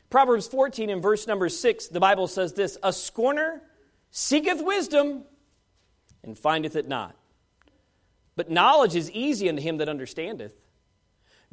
Proverbs 0.10 0.48
14 0.48 0.90
and 0.90 1.02
verse 1.02 1.28
number 1.28 1.50
6, 1.50 1.88
the 1.88 2.00
Bible 2.00 2.28
says 2.28 2.54
this 2.54 2.78
A 2.84 2.94
scorner 2.94 3.62
seeketh 4.12 4.62
wisdom 4.64 5.24
and 6.24 6.38
findeth 6.38 6.76
it 6.76 6.88
not. 6.88 7.16
But 8.36 8.50
knowledge 8.50 8.96
is 8.96 9.12
easy 9.12 9.50
unto 9.50 9.62
him 9.62 9.78
that 9.78 9.90
understandeth. 9.90 10.56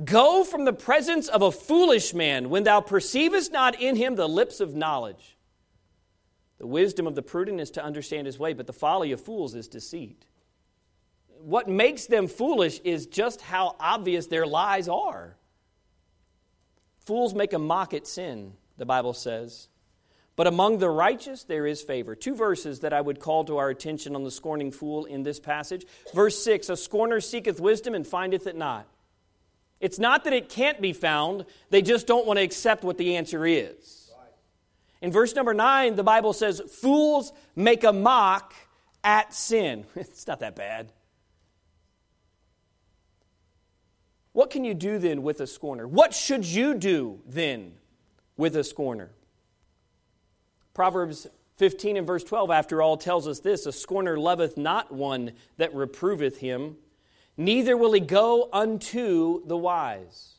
Go 0.04 0.44
from 0.44 0.64
the 0.64 0.72
presence 0.72 1.28
of 1.28 1.42
a 1.42 1.50
foolish 1.50 2.14
man 2.14 2.50
when 2.50 2.62
thou 2.62 2.80
perceivest 2.80 3.52
not 3.52 3.80
in 3.80 3.96
him 3.96 4.14
the 4.14 4.28
lips 4.28 4.60
of 4.60 4.74
knowledge. 4.74 5.37
The 6.58 6.66
wisdom 6.66 7.06
of 7.06 7.14
the 7.14 7.22
prudent 7.22 7.60
is 7.60 7.70
to 7.72 7.84
understand 7.84 8.26
his 8.26 8.38
way, 8.38 8.52
but 8.52 8.66
the 8.66 8.72
folly 8.72 9.12
of 9.12 9.20
fools 9.20 9.54
is 9.54 9.68
deceit. 9.68 10.26
What 11.40 11.68
makes 11.68 12.06
them 12.06 12.26
foolish 12.26 12.80
is 12.80 13.06
just 13.06 13.40
how 13.40 13.76
obvious 13.78 14.26
their 14.26 14.46
lies 14.46 14.88
are. 14.88 15.36
Fools 17.06 17.32
make 17.32 17.52
a 17.52 17.58
mock 17.58 17.94
at 17.94 18.06
sin, 18.06 18.54
the 18.76 18.84
Bible 18.84 19.14
says. 19.14 19.68
But 20.34 20.46
among 20.46 20.78
the 20.78 20.90
righteous 20.90 21.44
there 21.44 21.66
is 21.66 21.82
favor. 21.82 22.14
Two 22.14 22.34
verses 22.34 22.80
that 22.80 22.92
I 22.92 23.00
would 23.00 23.18
call 23.18 23.44
to 23.44 23.56
our 23.56 23.70
attention 23.70 24.14
on 24.14 24.24
the 24.24 24.30
scorning 24.30 24.70
fool 24.70 25.04
in 25.04 25.22
this 25.22 25.40
passage. 25.40 25.84
Verse 26.14 26.40
6 26.42 26.68
A 26.68 26.76
scorner 26.76 27.20
seeketh 27.20 27.60
wisdom 27.60 27.94
and 27.94 28.06
findeth 28.06 28.46
it 28.46 28.56
not. 28.56 28.86
It's 29.80 29.98
not 29.98 30.24
that 30.24 30.32
it 30.32 30.48
can't 30.48 30.80
be 30.80 30.92
found, 30.92 31.44
they 31.70 31.82
just 31.82 32.06
don't 32.06 32.26
want 32.26 32.38
to 32.38 32.44
accept 32.44 32.84
what 32.84 32.98
the 32.98 33.16
answer 33.16 33.46
is. 33.46 33.97
In 35.00 35.12
verse 35.12 35.34
number 35.34 35.54
9, 35.54 35.94
the 35.94 36.02
Bible 36.02 36.32
says, 36.32 36.60
Fools 36.60 37.32
make 37.54 37.84
a 37.84 37.92
mock 37.92 38.54
at 39.04 39.32
sin. 39.32 39.84
it's 39.94 40.26
not 40.26 40.40
that 40.40 40.56
bad. 40.56 40.92
What 44.32 44.50
can 44.50 44.64
you 44.64 44.74
do 44.74 44.98
then 44.98 45.22
with 45.22 45.40
a 45.40 45.46
scorner? 45.46 45.86
What 45.86 46.14
should 46.14 46.44
you 46.44 46.74
do 46.74 47.20
then 47.26 47.72
with 48.36 48.56
a 48.56 48.62
scorner? 48.62 49.10
Proverbs 50.74 51.26
15 51.56 51.96
and 51.96 52.06
verse 52.06 52.22
12, 52.22 52.52
after 52.52 52.80
all, 52.80 52.96
tells 52.96 53.26
us 53.26 53.40
this 53.40 53.66
A 53.66 53.72
scorner 53.72 54.16
loveth 54.16 54.56
not 54.56 54.92
one 54.92 55.32
that 55.56 55.74
reproveth 55.74 56.38
him, 56.38 56.76
neither 57.36 57.76
will 57.76 57.92
he 57.92 58.00
go 58.00 58.48
unto 58.52 59.44
the 59.46 59.56
wise. 59.56 60.37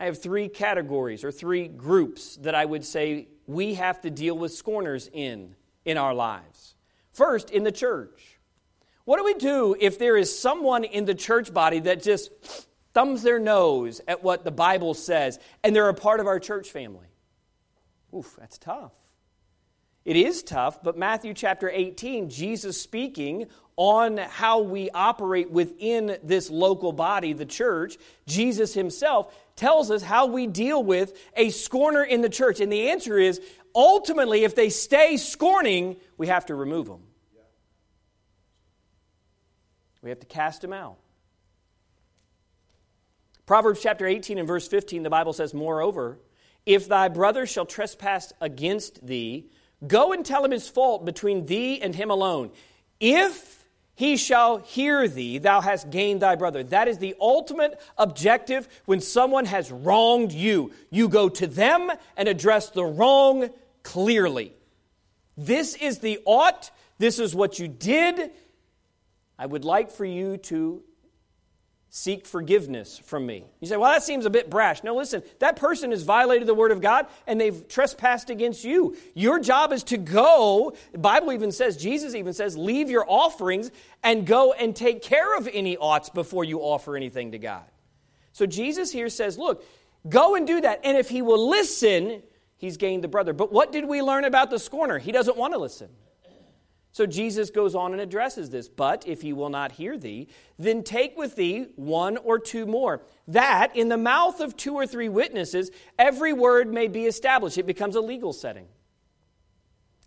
I 0.00 0.04
have 0.04 0.22
three 0.22 0.48
categories 0.48 1.24
or 1.24 1.30
three 1.30 1.68
groups 1.68 2.36
that 2.36 2.54
I 2.54 2.64
would 2.64 2.86
say 2.86 3.28
we 3.46 3.74
have 3.74 4.00
to 4.00 4.10
deal 4.10 4.36
with 4.36 4.50
scorners 4.50 5.10
in 5.12 5.54
in 5.84 5.98
our 5.98 6.14
lives. 6.14 6.74
First, 7.12 7.50
in 7.50 7.64
the 7.64 7.72
church. 7.72 8.38
What 9.04 9.18
do 9.18 9.24
we 9.24 9.34
do 9.34 9.76
if 9.78 9.98
there 9.98 10.16
is 10.16 10.36
someone 10.36 10.84
in 10.84 11.04
the 11.04 11.14
church 11.14 11.52
body 11.52 11.80
that 11.80 12.02
just 12.02 12.30
thumbs 12.94 13.22
their 13.22 13.38
nose 13.38 14.00
at 14.08 14.22
what 14.22 14.42
the 14.42 14.50
Bible 14.50 14.94
says 14.94 15.38
and 15.62 15.76
they're 15.76 15.90
a 15.90 15.94
part 15.94 16.18
of 16.18 16.26
our 16.26 16.40
church 16.40 16.70
family? 16.70 17.08
Oof, 18.16 18.36
that's 18.38 18.56
tough. 18.56 18.94
It 20.04 20.16
is 20.16 20.42
tough, 20.42 20.82
but 20.82 20.96
Matthew 20.96 21.34
chapter 21.34 21.68
18, 21.68 22.30
Jesus 22.30 22.80
speaking 22.80 23.46
on 23.76 24.16
how 24.16 24.60
we 24.60 24.90
operate 24.90 25.50
within 25.50 26.18
this 26.22 26.50
local 26.50 26.92
body, 26.92 27.32
the 27.32 27.46
church, 27.46 27.96
Jesus 28.26 28.74
himself 28.74 29.34
tells 29.56 29.90
us 29.90 30.02
how 30.02 30.26
we 30.26 30.46
deal 30.46 30.82
with 30.82 31.18
a 31.36 31.50
scorner 31.50 32.02
in 32.02 32.22
the 32.22 32.28
church. 32.28 32.60
And 32.60 32.72
the 32.72 32.90
answer 32.90 33.18
is 33.18 33.40
ultimately, 33.74 34.44
if 34.44 34.54
they 34.54 34.70
stay 34.70 35.18
scorning, 35.18 35.96
we 36.16 36.28
have 36.28 36.46
to 36.46 36.54
remove 36.54 36.86
them. 36.86 37.00
We 40.02 40.08
have 40.08 40.20
to 40.20 40.26
cast 40.26 40.62
them 40.62 40.72
out. 40.72 40.96
Proverbs 43.44 43.80
chapter 43.82 44.06
18 44.06 44.38
and 44.38 44.48
verse 44.48 44.66
15, 44.66 45.02
the 45.02 45.10
Bible 45.10 45.32
says, 45.32 45.52
Moreover, 45.52 46.18
if 46.64 46.88
thy 46.88 47.08
brother 47.08 47.46
shall 47.46 47.66
trespass 47.66 48.32
against 48.40 49.06
thee, 49.06 49.50
go 49.86 50.12
and 50.12 50.24
tell 50.24 50.44
him 50.44 50.50
his 50.50 50.68
fault 50.68 51.04
between 51.04 51.46
thee 51.46 51.80
and 51.80 51.94
him 51.94 52.10
alone. 52.10 52.50
If 52.98 53.64
he 53.94 54.16
shall 54.16 54.58
hear 54.58 55.06
thee, 55.08 55.38
thou 55.38 55.60
hast 55.60 55.90
gained 55.90 56.22
thy 56.22 56.34
brother. 56.34 56.62
That 56.62 56.88
is 56.88 56.98
the 56.98 57.14
ultimate 57.20 57.80
objective 57.98 58.68
when 58.86 59.00
someone 59.00 59.44
has 59.44 59.70
wronged 59.70 60.32
you. 60.32 60.72
You 60.90 61.08
go 61.08 61.28
to 61.28 61.46
them 61.46 61.90
and 62.16 62.28
address 62.28 62.70
the 62.70 62.84
wrong 62.84 63.50
clearly. 63.82 64.54
This 65.36 65.74
is 65.74 65.98
the 65.98 66.18
ought, 66.24 66.70
this 66.98 67.18
is 67.18 67.34
what 67.34 67.58
you 67.58 67.68
did, 67.68 68.30
I 69.38 69.46
would 69.46 69.64
like 69.64 69.90
for 69.90 70.04
you 70.04 70.36
to 70.36 70.82
seek 71.92 72.24
forgiveness 72.24 73.00
from 73.04 73.26
me. 73.26 73.44
You 73.58 73.66
say, 73.66 73.76
well, 73.76 73.90
that 73.90 74.04
seems 74.04 74.24
a 74.24 74.30
bit 74.30 74.48
brash. 74.48 74.84
No, 74.84 74.94
listen, 74.94 75.24
that 75.40 75.56
person 75.56 75.90
has 75.90 76.04
violated 76.04 76.46
the 76.46 76.54
word 76.54 76.70
of 76.70 76.80
God 76.80 77.08
and 77.26 77.40
they've 77.40 77.66
trespassed 77.66 78.30
against 78.30 78.62
you. 78.62 78.96
Your 79.14 79.40
job 79.40 79.72
is 79.72 79.82
to 79.84 79.96
go, 79.96 80.72
the 80.92 80.98
Bible 80.98 81.32
even 81.32 81.50
says, 81.50 81.76
Jesus 81.76 82.14
even 82.14 82.32
says, 82.32 82.56
leave 82.56 82.90
your 82.90 83.04
offerings 83.08 83.72
and 84.04 84.24
go 84.24 84.52
and 84.52 84.74
take 84.74 85.02
care 85.02 85.36
of 85.36 85.48
any 85.52 85.76
oughts 85.76 86.10
before 86.10 86.44
you 86.44 86.60
offer 86.60 86.96
anything 86.96 87.32
to 87.32 87.38
God. 87.38 87.64
So 88.32 88.46
Jesus 88.46 88.92
here 88.92 89.08
says, 89.08 89.36
look, 89.36 89.64
go 90.08 90.36
and 90.36 90.46
do 90.46 90.60
that. 90.60 90.82
And 90.84 90.96
if 90.96 91.08
he 91.08 91.22
will 91.22 91.50
listen, 91.50 92.22
he's 92.56 92.76
gained 92.76 93.02
the 93.02 93.08
brother. 93.08 93.32
But 93.32 93.52
what 93.52 93.72
did 93.72 93.84
we 93.84 94.00
learn 94.00 94.24
about 94.24 94.50
the 94.50 94.60
scorner? 94.60 94.98
He 94.98 95.10
doesn't 95.10 95.36
want 95.36 95.54
to 95.54 95.58
listen. 95.58 95.88
So 96.92 97.06
Jesus 97.06 97.50
goes 97.50 97.74
on 97.74 97.92
and 97.92 98.00
addresses 98.00 98.50
this. 98.50 98.68
But 98.68 99.06
if 99.06 99.22
he 99.22 99.32
will 99.32 99.48
not 99.48 99.72
hear 99.72 99.96
thee, 99.96 100.28
then 100.58 100.82
take 100.82 101.16
with 101.16 101.36
thee 101.36 101.66
one 101.76 102.16
or 102.16 102.38
two 102.38 102.66
more, 102.66 103.02
that 103.28 103.76
in 103.76 103.88
the 103.88 103.96
mouth 103.96 104.40
of 104.40 104.56
two 104.56 104.74
or 104.74 104.86
three 104.86 105.08
witnesses 105.08 105.70
every 105.98 106.32
word 106.32 106.72
may 106.72 106.88
be 106.88 107.06
established. 107.06 107.58
It 107.58 107.66
becomes 107.66 107.96
a 107.96 108.00
legal 108.00 108.32
setting. 108.32 108.66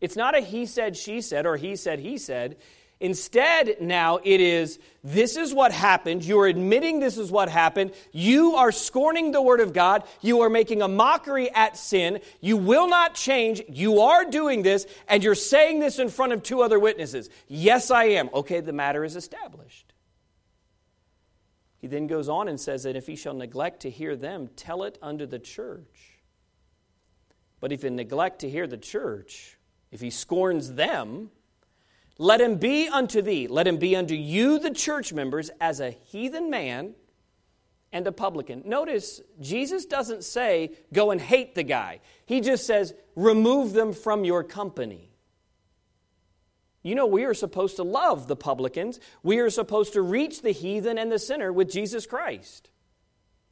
It's 0.02 0.18
not 0.18 0.38
a 0.38 0.42
he 0.42 0.66
said, 0.66 0.98
she 0.98 1.22
said, 1.22 1.46
or 1.46 1.56
he 1.56 1.78
said, 1.78 2.00
he 2.00 2.18
said. 2.18 2.58
Instead, 3.04 3.82
now 3.82 4.18
it 4.24 4.40
is 4.40 4.80
this 5.04 5.36
is 5.36 5.54
what 5.54 5.74
happened. 5.74 6.24
You're 6.24 6.48
admitting 6.48 7.02
this 7.02 7.18
is 7.18 7.30
what 7.30 7.50
happened. 7.50 7.92
You 8.14 8.56
are 8.56 8.72
scorning 8.72 9.34
the 9.34 9.42
word 9.42 9.60
of 9.60 9.74
God. 9.74 10.04
You 10.22 10.40
are 10.40 10.50
making 10.50 10.82
a 10.82 10.88
mockery 10.88 11.52
at 11.52 11.76
sin. 11.76 12.22
You 12.40 12.56
will 12.56 12.88
not 12.88 13.14
change. 13.14 13.62
You 13.68 14.00
are 14.00 14.24
doing 14.24 14.64
this, 14.64 14.88
and 15.10 15.22
you're 15.22 15.36
saying 15.36 15.82
this 15.82 16.00
in 16.00 16.08
front 16.08 16.32
of 16.32 16.44
two 16.44 16.62
other 16.62 16.80
witnesses. 16.80 17.30
Yes, 17.50 17.92
I 17.92 18.06
am. 18.06 18.30
Okay, 18.34 18.62
the 18.62 18.72
matter 18.72 19.04
is 19.04 19.18
established. 19.18 19.92
He 21.80 21.88
then 21.88 22.08
goes 22.08 22.30
on 22.30 22.48
and 22.48 22.58
says 22.58 22.84
that 22.84 22.96
if 22.96 23.06
he 23.06 23.18
shall 23.18 23.34
neglect 23.34 23.82
to 23.82 23.90
hear 23.90 24.16
them, 24.16 24.48
tell 24.56 24.84
it 24.84 24.98
unto 25.02 25.26
the 25.26 25.40
church. 25.40 26.22
But 27.60 27.74
if 27.74 27.82
he 27.82 27.90
neglect 27.90 28.40
to 28.40 28.50
hear 28.50 28.66
the 28.66 28.78
church, 28.78 29.58
if 29.92 30.00
he 30.00 30.10
scorns 30.10 30.72
them, 30.72 31.32
let 32.24 32.40
him 32.40 32.56
be 32.56 32.88
unto 32.88 33.22
thee, 33.22 33.48
let 33.48 33.68
him 33.68 33.78
be 33.78 33.96
unto 33.96 34.16
you, 34.16 34.58
the 34.58 34.72
church 34.72 35.12
members, 35.12 35.52
as 35.60 35.82
a 35.82 35.92
heathen 35.92 36.50
man 36.50 36.96
and 37.92 38.08
a 38.08 38.12
publican. 38.14 38.64
Notice, 38.66 39.22
Jesus 39.42 39.86
doesn't 39.86 40.24
say, 40.24 40.72
go 40.94 41.12
and 41.12 41.20
hate 41.20 41.54
the 41.54 41.64
guy. 41.64 42.00
He 42.26 42.40
just 42.40 42.66
says, 42.66 42.94
remove 43.16 43.74
them 43.74 43.92
from 43.92 44.24
your 44.24 44.44
company. 44.44 45.12
You 46.82 46.96
know, 46.96 47.08
we 47.08 47.26
are 47.26 47.34
supposed 47.34 47.76
to 47.76 47.84
love 47.84 48.28
the 48.28 48.36
publicans. 48.38 49.02
We 49.22 49.40
are 49.40 49.50
supposed 49.50 49.94
to 49.94 50.02
reach 50.02 50.42
the 50.42 50.52
heathen 50.52 50.98
and 50.98 51.12
the 51.12 51.20
sinner 51.20 51.52
with 51.52 51.70
Jesus 51.70 52.06
Christ. 52.06 52.70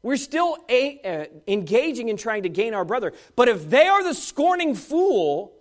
We're 0.01 0.17
still 0.17 0.57
a, 0.69 1.01
uh, 1.01 1.25
engaging 1.45 2.07
in 2.07 2.15
trying 2.17 2.43
to 2.43 2.49
gain 2.49 2.73
our 2.73 2.85
brother. 2.85 3.11
But 3.35 3.49
if 3.49 3.69
they 3.69 3.87
are 3.87 4.03
the 4.03 4.15
scorning 4.15 4.75
fool, 4.75 5.57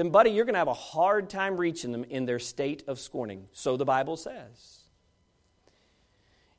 then, 0.00 0.08
buddy, 0.08 0.30
you're 0.30 0.46
going 0.46 0.54
to 0.54 0.60
have 0.60 0.66
a 0.66 0.72
hard 0.72 1.28
time 1.28 1.58
reaching 1.58 1.92
them 1.92 2.04
in 2.04 2.24
their 2.24 2.38
state 2.38 2.84
of 2.88 2.98
scorning. 2.98 3.46
So 3.52 3.76
the 3.76 3.84
Bible 3.84 4.16
says. 4.16 4.78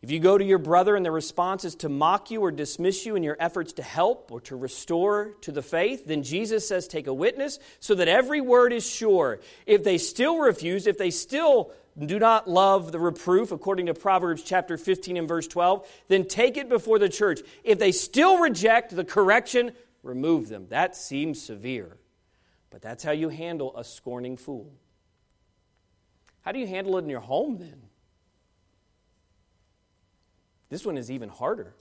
If 0.03 0.11
you 0.11 0.19
go 0.19 0.37
to 0.37 0.43
your 0.43 0.59
brother 0.59 0.95
and 0.95 1.03
the 1.03 1.11
response 1.11 1.65
is 1.65 1.73
to 1.77 1.89
mock 1.89 2.29
you 2.29 2.41
or 2.41 2.51
dismiss 2.51 3.03
you 3.03 3.15
in 3.15 3.23
your 3.23 3.37
efforts 3.39 3.73
to 3.73 3.83
help 3.83 4.31
or 4.31 4.41
to 4.41 4.55
restore 4.55 5.33
to 5.41 5.51
the 5.51 5.63
faith, 5.63 6.05
then 6.05 6.21
Jesus 6.21 6.67
says, 6.67 6.87
Take 6.87 7.07
a 7.07 7.13
witness 7.13 7.57
so 7.79 7.95
that 7.95 8.07
every 8.07 8.41
word 8.41 8.73
is 8.73 8.87
sure. 8.87 9.39
If 9.65 9.83
they 9.83 9.97
still 9.97 10.37
refuse, 10.37 10.85
if 10.85 10.99
they 10.99 11.09
still 11.09 11.71
do 11.97 12.19
not 12.19 12.47
love 12.47 12.91
the 12.91 12.99
reproof, 12.99 13.51
according 13.51 13.87
to 13.87 13.95
Proverbs 13.95 14.43
chapter 14.43 14.77
15 14.77 15.17
and 15.17 15.27
verse 15.27 15.47
12, 15.47 15.87
then 16.09 16.25
take 16.25 16.57
it 16.57 16.69
before 16.69 16.99
the 16.99 17.09
church. 17.09 17.41
If 17.63 17.79
they 17.79 17.91
still 17.91 18.37
reject 18.37 18.95
the 18.95 19.03
correction, 19.03 19.71
remove 20.03 20.47
them. 20.47 20.67
That 20.69 20.95
seems 20.95 21.41
severe. 21.41 21.97
But 22.71 22.81
that's 22.81 23.03
how 23.03 23.11
you 23.11 23.29
handle 23.29 23.77
a 23.77 23.83
scorning 23.83 24.37
fool. 24.37 24.73
How 26.41 26.51
do 26.51 26.57
you 26.57 26.65
handle 26.65 26.97
it 26.97 27.03
in 27.03 27.09
your 27.09 27.19
home 27.19 27.57
then? 27.59 27.83
This 30.69 30.85
one 30.85 30.97
is 30.97 31.11
even 31.11 31.29
harder. 31.29 31.75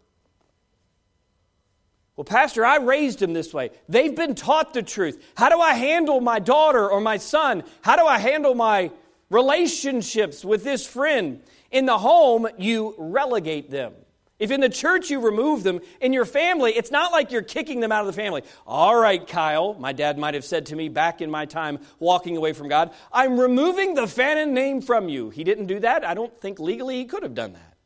Well, 2.17 2.25
Pastor, 2.25 2.67
I 2.67 2.77
raised 2.77 3.23
him 3.23 3.33
this 3.33 3.55
way. 3.55 3.71
They've 3.89 4.15
been 4.15 4.35
taught 4.35 4.75
the 4.75 4.83
truth. 4.83 5.25
How 5.37 5.49
do 5.49 5.61
I 5.61 5.73
handle 5.73 6.21
my 6.21 6.39
daughter 6.39 6.87
or 6.91 7.01
my 7.01 7.17
son? 7.17 7.63
How 7.81 7.97
do 7.97 8.05
I 8.05 8.19
handle 8.19 8.55
my 8.55 8.91
relationships 9.31 10.45
with 10.45 10.63
this 10.63 10.87
friend? 10.87 11.41
In 11.71 11.87
the 11.87 11.97
home, 11.97 12.49
you 12.59 12.95
relegate 12.99 13.71
them. 13.71 13.95
If 14.41 14.51
in 14.51 14.61
the 14.61 14.69
church 14.69 15.11
you 15.11 15.21
remove 15.21 15.63
them, 15.63 15.81
in 16.01 16.13
your 16.13 16.25
family, 16.25 16.73
it's 16.73 16.91
not 16.91 17.13
like 17.13 17.31
you're 17.31 17.43
kicking 17.43 17.79
them 17.79 17.93
out 17.93 18.01
of 18.01 18.09
the 18.09 18.21
family. 18.21 18.43
All 18.67 18.97
right, 18.97 19.25
Kyle, 19.25 19.75
my 19.75 19.93
dad 19.93 20.19
might 20.19 20.35
have 20.35 20.45
said 20.45 20.67
to 20.67 20.77
me 20.77 20.89
back 20.89 21.21
in 21.21 21.31
my 21.31 21.47
time 21.47 21.79
walking 22.01 22.37
away 22.37 22.53
from 22.53 22.67
God, 22.67 22.93
I'm 23.13 23.39
removing 23.39 23.95
the 23.95 24.09
Fannin 24.09 24.53
name 24.55 24.81
from 24.81 25.09
you. 25.09 25.31
He 25.31 25.45
didn't 25.45 25.67
do 25.67 25.79
that. 25.81 26.05
I 26.05 26.15
don't 26.15 26.37
think 26.37 26.59
legally 26.59 26.97
he 26.97 27.05
could 27.05 27.23
have 27.23 27.35
done 27.35 27.53
that. 27.53 27.77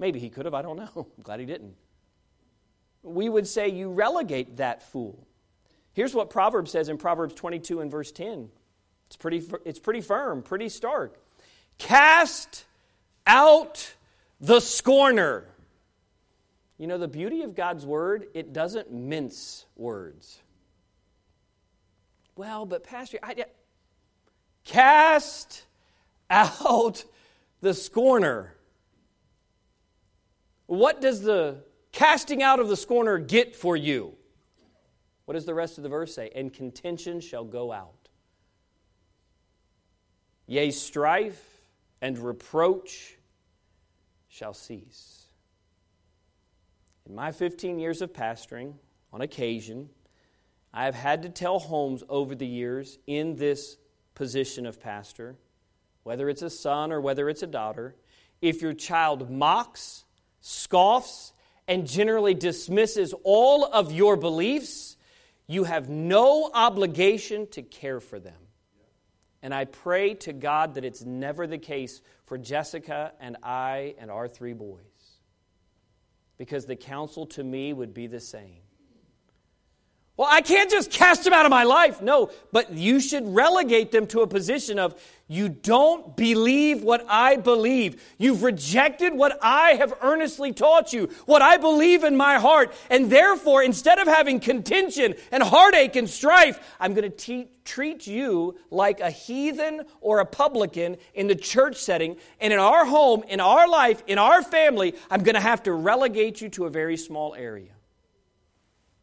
Maybe 0.00 0.18
he 0.18 0.30
could 0.30 0.46
have, 0.46 0.54
I 0.54 0.62
don't 0.62 0.76
know. 0.76 0.90
I'm 0.96 1.22
glad 1.22 1.38
he 1.38 1.46
didn't 1.46 1.76
we 3.02 3.28
would 3.28 3.46
say 3.46 3.68
you 3.68 3.90
relegate 3.90 4.58
that 4.58 4.82
fool. 4.82 5.26
Here's 5.92 6.14
what 6.14 6.30
Proverbs 6.30 6.70
says 6.70 6.88
in 6.88 6.96
Proverbs 6.96 7.34
22 7.34 7.80
and 7.80 7.90
verse 7.90 8.12
10. 8.12 8.48
It's 9.06 9.16
pretty, 9.16 9.42
it's 9.64 9.78
pretty 9.78 10.00
firm, 10.00 10.42
pretty 10.42 10.68
stark. 10.68 11.20
Cast 11.78 12.64
out 13.26 13.94
the 14.40 14.60
scorner. 14.60 15.46
You 16.82 16.88
know, 16.88 16.98
the 16.98 17.06
beauty 17.06 17.42
of 17.42 17.54
God's 17.54 17.86
word, 17.86 18.26
it 18.34 18.52
doesn't 18.52 18.90
mince 18.90 19.66
words. 19.76 20.42
Well, 22.34 22.66
but 22.66 22.82
Pastor, 22.82 23.20
I, 23.22 23.44
cast 24.64 25.64
out 26.28 27.04
the 27.60 27.72
scorner. 27.72 28.56
What 30.66 31.00
does 31.00 31.22
the 31.22 31.62
casting 31.92 32.42
out 32.42 32.58
of 32.58 32.66
the 32.66 32.76
scorner 32.76 33.16
get 33.16 33.54
for 33.54 33.76
you. 33.76 34.16
What 35.26 35.34
does 35.34 35.46
the 35.46 35.54
rest 35.54 35.76
of 35.76 35.84
the 35.84 35.88
verse 35.88 36.12
say? 36.12 36.30
And 36.34 36.52
contention 36.52 37.20
shall 37.20 37.44
go 37.44 37.70
out. 37.70 38.08
Yea, 40.48 40.72
strife 40.72 41.60
and 42.00 42.18
reproach 42.18 43.18
shall 44.28 44.52
cease. 44.52 45.21
In 47.12 47.16
my 47.16 47.30
15 47.30 47.78
years 47.78 48.00
of 48.00 48.14
pastoring, 48.14 48.72
on 49.12 49.20
occasion, 49.20 49.90
I 50.72 50.86
have 50.86 50.94
had 50.94 51.24
to 51.24 51.28
tell 51.28 51.58
homes 51.58 52.02
over 52.08 52.34
the 52.34 52.46
years 52.46 52.98
in 53.06 53.36
this 53.36 53.76
position 54.14 54.64
of 54.64 54.80
pastor, 54.80 55.36
whether 56.04 56.30
it's 56.30 56.40
a 56.40 56.48
son 56.48 56.90
or 56.90 57.02
whether 57.02 57.28
it's 57.28 57.42
a 57.42 57.46
daughter, 57.46 57.96
if 58.40 58.62
your 58.62 58.72
child 58.72 59.30
mocks, 59.30 60.06
scoffs, 60.40 61.34
and 61.68 61.86
generally 61.86 62.32
dismisses 62.32 63.12
all 63.24 63.66
of 63.66 63.92
your 63.92 64.16
beliefs, 64.16 64.96
you 65.46 65.64
have 65.64 65.90
no 65.90 66.50
obligation 66.54 67.46
to 67.48 67.60
care 67.60 68.00
for 68.00 68.20
them. 68.20 68.40
And 69.42 69.52
I 69.52 69.66
pray 69.66 70.14
to 70.14 70.32
God 70.32 70.76
that 70.76 70.84
it's 70.86 71.04
never 71.04 71.46
the 71.46 71.58
case 71.58 72.00
for 72.24 72.38
Jessica 72.38 73.12
and 73.20 73.36
I 73.42 73.96
and 73.98 74.10
our 74.10 74.28
three 74.28 74.54
boys. 74.54 74.91
Because 76.42 76.66
the 76.66 76.74
counsel 76.74 77.24
to 77.26 77.44
me 77.44 77.72
would 77.72 77.94
be 77.94 78.08
the 78.08 78.18
same. 78.18 78.61
Well, 80.16 80.28
I 80.30 80.42
can't 80.42 80.70
just 80.70 80.90
cast 80.90 81.24
them 81.24 81.32
out 81.32 81.46
of 81.46 81.50
my 81.50 81.64
life. 81.64 82.02
No, 82.02 82.30
but 82.52 82.72
you 82.72 83.00
should 83.00 83.34
relegate 83.34 83.92
them 83.92 84.06
to 84.08 84.20
a 84.20 84.26
position 84.26 84.78
of 84.78 84.94
you 85.26 85.48
don't 85.48 86.14
believe 86.14 86.82
what 86.82 87.06
I 87.08 87.36
believe. 87.36 88.02
You've 88.18 88.42
rejected 88.42 89.14
what 89.14 89.38
I 89.40 89.70
have 89.70 89.94
earnestly 90.02 90.52
taught 90.52 90.92
you, 90.92 91.08
what 91.24 91.40
I 91.40 91.56
believe 91.56 92.04
in 92.04 92.14
my 92.14 92.38
heart. 92.38 92.74
And 92.90 93.10
therefore, 93.10 93.62
instead 93.62 93.98
of 93.98 94.06
having 94.06 94.38
contention 94.38 95.14
and 95.30 95.42
heartache 95.42 95.96
and 95.96 96.10
strife, 96.10 96.60
I'm 96.78 96.92
going 96.92 97.10
to 97.10 97.16
te- 97.16 97.48
treat 97.64 98.06
you 98.06 98.58
like 98.70 99.00
a 99.00 99.10
heathen 99.10 99.86
or 100.02 100.20
a 100.20 100.26
publican 100.26 100.98
in 101.14 101.28
the 101.28 101.34
church 101.34 101.76
setting. 101.76 102.18
And 102.38 102.52
in 102.52 102.58
our 102.58 102.84
home, 102.84 103.24
in 103.26 103.40
our 103.40 103.66
life, 103.66 104.02
in 104.06 104.18
our 104.18 104.42
family, 104.42 104.94
I'm 105.10 105.22
going 105.22 105.36
to 105.36 105.40
have 105.40 105.62
to 105.62 105.72
relegate 105.72 106.42
you 106.42 106.50
to 106.50 106.66
a 106.66 106.70
very 106.70 106.98
small 106.98 107.34
area. 107.34 107.72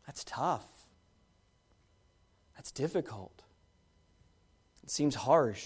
That's 0.06 0.24
tough. 0.24 0.68
That's 2.69 2.82
difficult. 2.93 3.41
It 4.84 4.91
seems 4.91 5.15
harsh. 5.15 5.65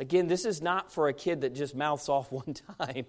Again, 0.00 0.26
this 0.26 0.44
is 0.44 0.60
not 0.60 0.90
for 0.90 1.06
a 1.06 1.12
kid 1.12 1.42
that 1.42 1.54
just 1.54 1.76
mouths 1.76 2.08
off 2.08 2.32
one 2.32 2.54
time. 2.80 3.06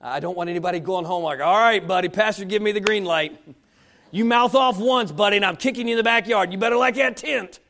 I 0.00 0.20
don't 0.20 0.34
want 0.34 0.48
anybody 0.48 0.80
going 0.80 1.04
home 1.04 1.22
like, 1.22 1.40
all 1.40 1.58
right, 1.58 1.86
buddy, 1.86 2.08
Pastor, 2.08 2.46
give 2.46 2.62
me 2.62 2.72
the 2.72 2.80
green 2.80 3.04
light. 3.04 3.38
You 4.10 4.24
mouth 4.24 4.54
off 4.54 4.78
once, 4.78 5.12
buddy, 5.12 5.36
and 5.36 5.44
I'm 5.44 5.56
kicking 5.56 5.86
you 5.88 5.92
in 5.92 5.98
the 5.98 6.02
backyard. 6.02 6.52
You 6.52 6.58
better 6.58 6.76
like 6.76 6.94
that 6.94 7.18
tent. 7.18 7.60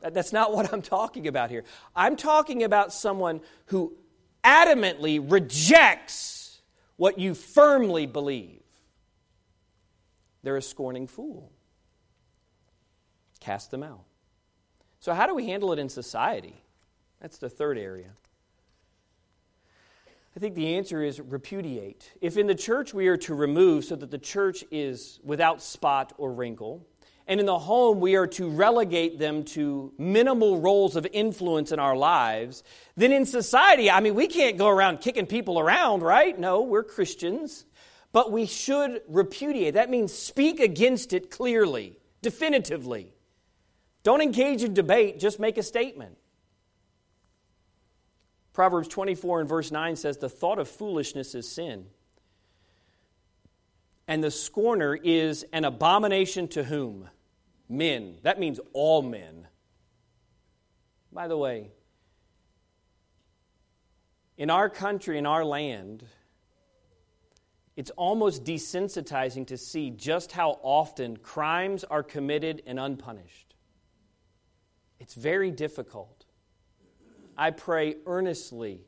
That's 0.00 0.32
not 0.32 0.52
what 0.52 0.72
I'm 0.72 0.82
talking 0.82 1.28
about 1.28 1.50
here. 1.50 1.62
I'm 1.94 2.16
talking 2.16 2.64
about 2.64 2.92
someone 2.92 3.42
who 3.66 3.92
adamantly 4.42 5.24
rejects 5.24 6.60
what 6.96 7.16
you 7.20 7.34
firmly 7.34 8.06
believe. 8.06 8.62
They're 10.42 10.56
a 10.56 10.62
scorning 10.62 11.06
fool. 11.06 11.52
Cast 13.42 13.72
them 13.72 13.82
out. 13.82 14.04
So, 15.00 15.12
how 15.14 15.26
do 15.26 15.34
we 15.34 15.48
handle 15.48 15.72
it 15.72 15.80
in 15.80 15.88
society? 15.88 16.62
That's 17.20 17.38
the 17.38 17.50
third 17.50 17.76
area. 17.76 18.10
I 20.36 20.38
think 20.38 20.54
the 20.54 20.76
answer 20.76 21.02
is 21.02 21.20
repudiate. 21.20 22.12
If 22.20 22.36
in 22.36 22.46
the 22.46 22.54
church 22.54 22.94
we 22.94 23.08
are 23.08 23.16
to 23.16 23.34
remove 23.34 23.84
so 23.84 23.96
that 23.96 24.12
the 24.12 24.18
church 24.18 24.62
is 24.70 25.18
without 25.24 25.60
spot 25.60 26.12
or 26.18 26.32
wrinkle, 26.32 26.86
and 27.26 27.40
in 27.40 27.46
the 27.46 27.58
home 27.58 27.98
we 27.98 28.14
are 28.14 28.28
to 28.28 28.48
relegate 28.48 29.18
them 29.18 29.42
to 29.46 29.92
minimal 29.98 30.60
roles 30.60 30.94
of 30.94 31.04
influence 31.12 31.72
in 31.72 31.80
our 31.80 31.96
lives, 31.96 32.62
then 32.96 33.10
in 33.10 33.26
society, 33.26 33.90
I 33.90 33.98
mean, 33.98 34.14
we 34.14 34.28
can't 34.28 34.56
go 34.56 34.68
around 34.68 35.00
kicking 35.00 35.26
people 35.26 35.58
around, 35.58 36.04
right? 36.04 36.38
No, 36.38 36.62
we're 36.62 36.84
Christians. 36.84 37.64
But 38.12 38.30
we 38.30 38.46
should 38.46 39.02
repudiate. 39.08 39.74
That 39.74 39.90
means 39.90 40.12
speak 40.12 40.60
against 40.60 41.12
it 41.12 41.28
clearly, 41.28 41.98
definitively. 42.20 43.11
Don't 44.02 44.20
engage 44.20 44.62
in 44.62 44.74
debate, 44.74 45.18
just 45.18 45.38
make 45.38 45.58
a 45.58 45.62
statement. 45.62 46.18
Proverbs 48.52 48.88
24 48.88 49.40
and 49.40 49.48
verse 49.48 49.70
9 49.70 49.96
says, 49.96 50.18
The 50.18 50.28
thought 50.28 50.58
of 50.58 50.68
foolishness 50.68 51.34
is 51.34 51.48
sin. 51.48 51.86
And 54.08 54.22
the 54.22 54.30
scorner 54.30 54.94
is 54.94 55.44
an 55.52 55.64
abomination 55.64 56.48
to 56.48 56.64
whom? 56.64 57.08
Men. 57.68 58.16
That 58.22 58.38
means 58.38 58.60
all 58.72 59.00
men. 59.00 59.46
By 61.12 61.28
the 61.28 61.36
way, 61.36 61.70
in 64.36 64.50
our 64.50 64.68
country, 64.68 65.18
in 65.18 65.26
our 65.26 65.44
land, 65.44 66.04
it's 67.76 67.90
almost 67.90 68.44
desensitizing 68.44 69.46
to 69.46 69.56
see 69.56 69.90
just 69.90 70.32
how 70.32 70.58
often 70.62 71.16
crimes 71.16 71.84
are 71.84 72.02
committed 72.02 72.62
and 72.66 72.78
unpunished. 72.78 73.51
It's 75.02 75.14
very 75.14 75.50
difficult. 75.50 76.24
I 77.36 77.50
pray 77.50 77.96
earnestly 78.06 78.82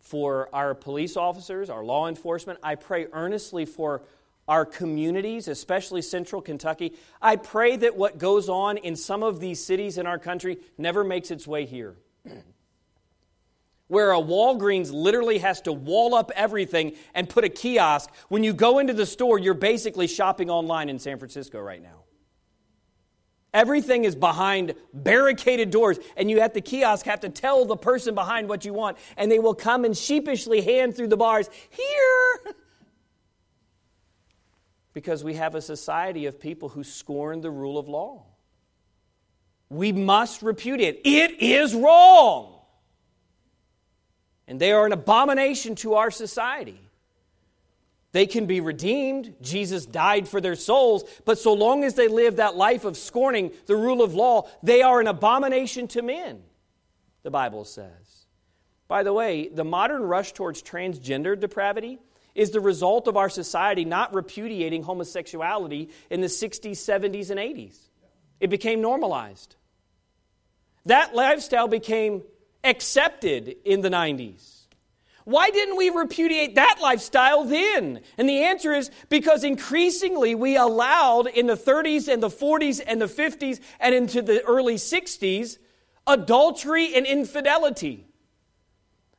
for 0.00 0.48
our 0.52 0.74
police 0.74 1.16
officers, 1.16 1.70
our 1.70 1.84
law 1.84 2.08
enforcement. 2.08 2.58
I 2.62 2.74
pray 2.74 3.06
earnestly 3.12 3.64
for 3.64 4.02
our 4.48 4.66
communities, 4.66 5.46
especially 5.46 6.02
central 6.02 6.42
Kentucky. 6.42 6.94
I 7.22 7.36
pray 7.36 7.76
that 7.76 7.96
what 7.96 8.18
goes 8.18 8.48
on 8.48 8.78
in 8.78 8.96
some 8.96 9.22
of 9.22 9.38
these 9.38 9.64
cities 9.64 9.96
in 9.96 10.06
our 10.06 10.18
country 10.18 10.58
never 10.76 11.04
makes 11.04 11.30
its 11.30 11.46
way 11.46 11.66
here. 11.66 11.94
Where 13.86 14.10
a 14.10 14.18
Walgreens 14.18 14.92
literally 14.92 15.38
has 15.38 15.60
to 15.62 15.72
wall 15.72 16.16
up 16.16 16.32
everything 16.34 16.94
and 17.14 17.28
put 17.28 17.44
a 17.44 17.48
kiosk. 17.48 18.10
When 18.28 18.42
you 18.42 18.52
go 18.54 18.80
into 18.80 18.92
the 18.92 19.06
store, 19.06 19.38
you're 19.38 19.54
basically 19.54 20.08
shopping 20.08 20.50
online 20.50 20.88
in 20.88 20.98
San 20.98 21.18
Francisco 21.18 21.60
right 21.60 21.82
now. 21.82 22.03
Everything 23.54 24.02
is 24.04 24.16
behind 24.16 24.74
barricaded 24.92 25.70
doors, 25.70 26.00
and 26.16 26.28
you 26.28 26.40
at 26.40 26.54
the 26.54 26.60
kiosk 26.60 27.06
have 27.06 27.20
to 27.20 27.28
tell 27.28 27.64
the 27.64 27.76
person 27.76 28.12
behind 28.14 28.48
what 28.48 28.64
you 28.64 28.74
want, 28.74 28.98
and 29.16 29.30
they 29.30 29.38
will 29.38 29.54
come 29.54 29.84
and 29.84 29.96
sheepishly 29.96 30.60
hand 30.60 30.96
through 30.96 31.06
the 31.06 31.16
bars, 31.16 31.48
Here! 31.70 32.54
Because 34.92 35.24
we 35.24 35.34
have 35.34 35.56
a 35.56 35.60
society 35.60 36.26
of 36.26 36.38
people 36.38 36.68
who 36.68 36.84
scorn 36.84 37.40
the 37.40 37.50
rule 37.50 37.78
of 37.78 37.88
law. 37.88 38.26
We 39.68 39.90
must 39.90 40.40
repudiate. 40.40 41.00
It 41.04 41.42
is 41.42 41.74
wrong. 41.74 42.60
And 44.46 44.60
they 44.60 44.70
are 44.70 44.86
an 44.86 44.92
abomination 44.92 45.74
to 45.76 45.94
our 45.94 46.12
society. 46.12 46.83
They 48.14 48.26
can 48.26 48.46
be 48.46 48.60
redeemed. 48.60 49.34
Jesus 49.42 49.86
died 49.86 50.28
for 50.28 50.40
their 50.40 50.54
souls. 50.54 51.02
But 51.24 51.36
so 51.36 51.52
long 51.52 51.82
as 51.82 51.94
they 51.94 52.06
live 52.06 52.36
that 52.36 52.54
life 52.54 52.84
of 52.84 52.96
scorning 52.96 53.50
the 53.66 53.74
rule 53.74 54.02
of 54.02 54.14
law, 54.14 54.48
they 54.62 54.82
are 54.82 55.00
an 55.00 55.08
abomination 55.08 55.88
to 55.88 56.02
men, 56.02 56.40
the 57.24 57.32
Bible 57.32 57.64
says. 57.64 58.26
By 58.86 59.02
the 59.02 59.12
way, 59.12 59.48
the 59.48 59.64
modern 59.64 60.04
rush 60.04 60.32
towards 60.32 60.62
transgender 60.62 61.38
depravity 61.38 61.98
is 62.36 62.52
the 62.52 62.60
result 62.60 63.08
of 63.08 63.16
our 63.16 63.28
society 63.28 63.84
not 63.84 64.14
repudiating 64.14 64.84
homosexuality 64.84 65.90
in 66.08 66.20
the 66.20 66.28
60s, 66.28 66.70
70s, 66.70 67.30
and 67.30 67.40
80s. 67.40 67.76
It 68.38 68.48
became 68.48 68.80
normalized. 68.80 69.56
That 70.86 71.16
lifestyle 71.16 71.66
became 71.66 72.22
accepted 72.62 73.56
in 73.64 73.80
the 73.80 73.90
90s. 73.90 74.63
Why 75.24 75.50
didn't 75.50 75.76
we 75.76 75.88
repudiate 75.88 76.54
that 76.56 76.78
lifestyle 76.82 77.44
then? 77.44 78.00
And 78.18 78.28
the 78.28 78.42
answer 78.42 78.74
is 78.74 78.90
because 79.08 79.42
increasingly 79.42 80.34
we 80.34 80.56
allowed 80.56 81.28
in 81.28 81.46
the 81.46 81.56
30s 81.56 82.12
and 82.12 82.22
the 82.22 82.28
40s 82.28 82.82
and 82.86 83.00
the 83.00 83.06
50s 83.06 83.60
and 83.80 83.94
into 83.94 84.20
the 84.20 84.42
early 84.44 84.74
60s 84.74 85.58
adultery 86.06 86.94
and 86.94 87.06
infidelity. 87.06 88.06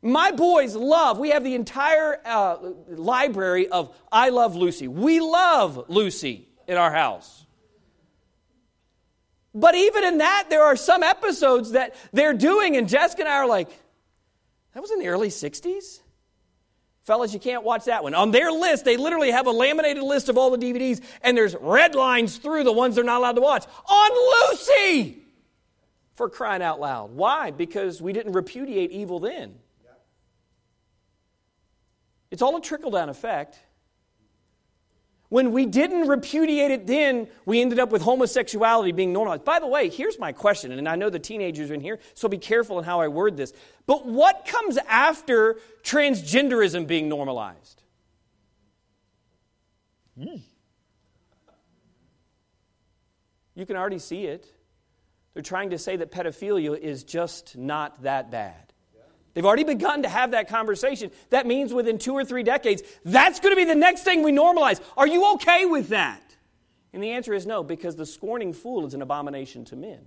My 0.04 0.32
boys 0.32 0.76
love, 0.76 1.18
we 1.18 1.30
have 1.30 1.44
the 1.44 1.56
entire 1.56 2.22
uh, 2.24 2.58
library 2.90 3.68
of 3.68 3.96
I 4.12 4.30
Love 4.30 4.56
Lucy. 4.56 4.88
We 4.88 5.20
love 5.20 5.86
Lucy 5.88 6.48
in 6.68 6.78
our 6.78 6.92
house. 6.92 7.48
But 9.56 9.74
even 9.74 10.04
in 10.04 10.18
that, 10.20 10.48
there 10.50 10.64
are 10.64 10.76
some 10.76 11.02
episodes 11.02 11.72
that 11.72 11.96
they're 12.12 12.34
doing, 12.34 12.76
and 12.76 12.88
Jessica 12.88 13.22
and 13.22 13.30
I 13.30 13.38
are 13.38 13.48
like, 13.48 13.70
that 14.76 14.82
was 14.82 14.92
in 14.92 15.00
the 15.00 15.08
early 15.08 15.30
60s? 15.30 16.02
Fellas, 17.04 17.34
you 17.34 17.40
can't 17.40 17.64
watch 17.64 17.86
that 17.86 18.04
one. 18.04 18.14
On 18.14 18.32
their 18.32 18.52
list, 18.52 18.84
they 18.84 18.98
literally 18.98 19.32
have 19.32 19.48
a 19.48 19.52
laminated 19.52 20.04
list 20.04 20.28
of 20.28 20.38
all 20.38 20.52
the 20.52 20.58
DVDs, 20.58 21.02
and 21.22 21.38
there's 21.38 21.56
red 21.60 21.96
lines 21.96 22.38
through 22.38 22.66
the 22.66 22.74
ones 22.74 22.96
they're 22.96 23.04
not 23.04 23.20
allowed 23.20 23.36
to 23.36 23.42
watch. 23.42 23.66
On 23.88 24.50
Lucy! 24.50 25.24
For 26.16 26.30
crying 26.30 26.62
out 26.62 26.80
loud. 26.80 27.12
Why? 27.12 27.52
Because 27.52 28.02
we 28.02 28.12
didn't 28.12 28.34
repudiate 28.34 28.92
evil 28.92 29.20
then. 29.20 29.56
It's 32.32 32.42
all 32.42 32.58
a 32.58 32.62
trickle 32.62 32.92
down 32.92 33.08
effect. 33.08 33.58
When 35.30 35.52
we 35.52 35.66
didn't 35.66 36.08
repudiate 36.08 36.72
it 36.72 36.86
then, 36.86 37.28
we 37.46 37.62
ended 37.62 37.80
up 37.80 37.90
with 37.90 38.04
homosexuality 38.04 38.92
being 38.92 39.12
normalized. 39.12 39.44
By 39.44 39.60
the 39.60 39.68
way, 39.68 39.90
here's 39.90 40.20
my 40.20 40.32
question, 40.32 40.72
and 40.72 40.88
I 40.88 40.96
know 40.96 41.10
the 41.10 41.20
teenagers 41.20 41.72
are 41.72 41.74
in 41.74 41.82
here, 41.82 42.00
so 42.14 42.28
be 42.28 42.38
careful 42.38 42.78
in 42.78 42.86
how 42.86 43.02
I 43.02 43.08
word 43.08 43.36
this. 43.36 43.52
But 43.88 44.06
what 44.06 44.46
comes 44.46 44.78
after 44.88 45.58
transgenderism 45.84 46.86
being 46.86 47.10
normalized? 47.10 47.82
Hmm. 50.18 50.38
You 53.56 53.66
can 53.66 53.78
already 53.78 54.00
see 54.00 54.26
it. 54.26 54.46
They're 55.34 55.44
trying 55.44 55.72
to 55.72 55.78
say 55.78 55.98
that 55.98 56.12
pedophilia 56.12 56.78
is 56.78 57.04
just 57.04 57.58
not 57.58 58.04
that 58.04 58.30
bad. 58.30 58.74
They've 59.36 59.46
already 59.46 59.66
begun 59.66 60.04
to 60.04 60.10
have 60.10 60.32
that 60.32 60.48
conversation. 60.48 61.12
That 61.30 61.46
means 61.46 61.74
within 61.74 62.00
two 62.00 62.14
or 62.14 62.24
three 62.24 62.42
decades, 62.42 62.82
that's 63.04 63.42
going 63.42 63.52
to 63.52 63.58
be 63.58 63.66
the 63.66 63.76
next 63.76 64.04
thing 64.04 64.24
we 64.24 64.32
normalize. 64.32 64.80
Are 64.96 65.06
you 65.06 65.34
okay 65.34 65.66
with 65.66 65.90
that? 65.90 66.24
And 66.94 67.04
the 67.04 67.12
answer 67.12 67.34
is 67.34 67.46
no, 67.46 67.62
because 67.62 67.98
the 67.98 68.06
scorning 68.06 68.54
fool 68.54 68.86
is 68.86 68.94
an 68.94 69.02
abomination 69.02 69.66
to 69.66 69.76
men. 69.76 70.00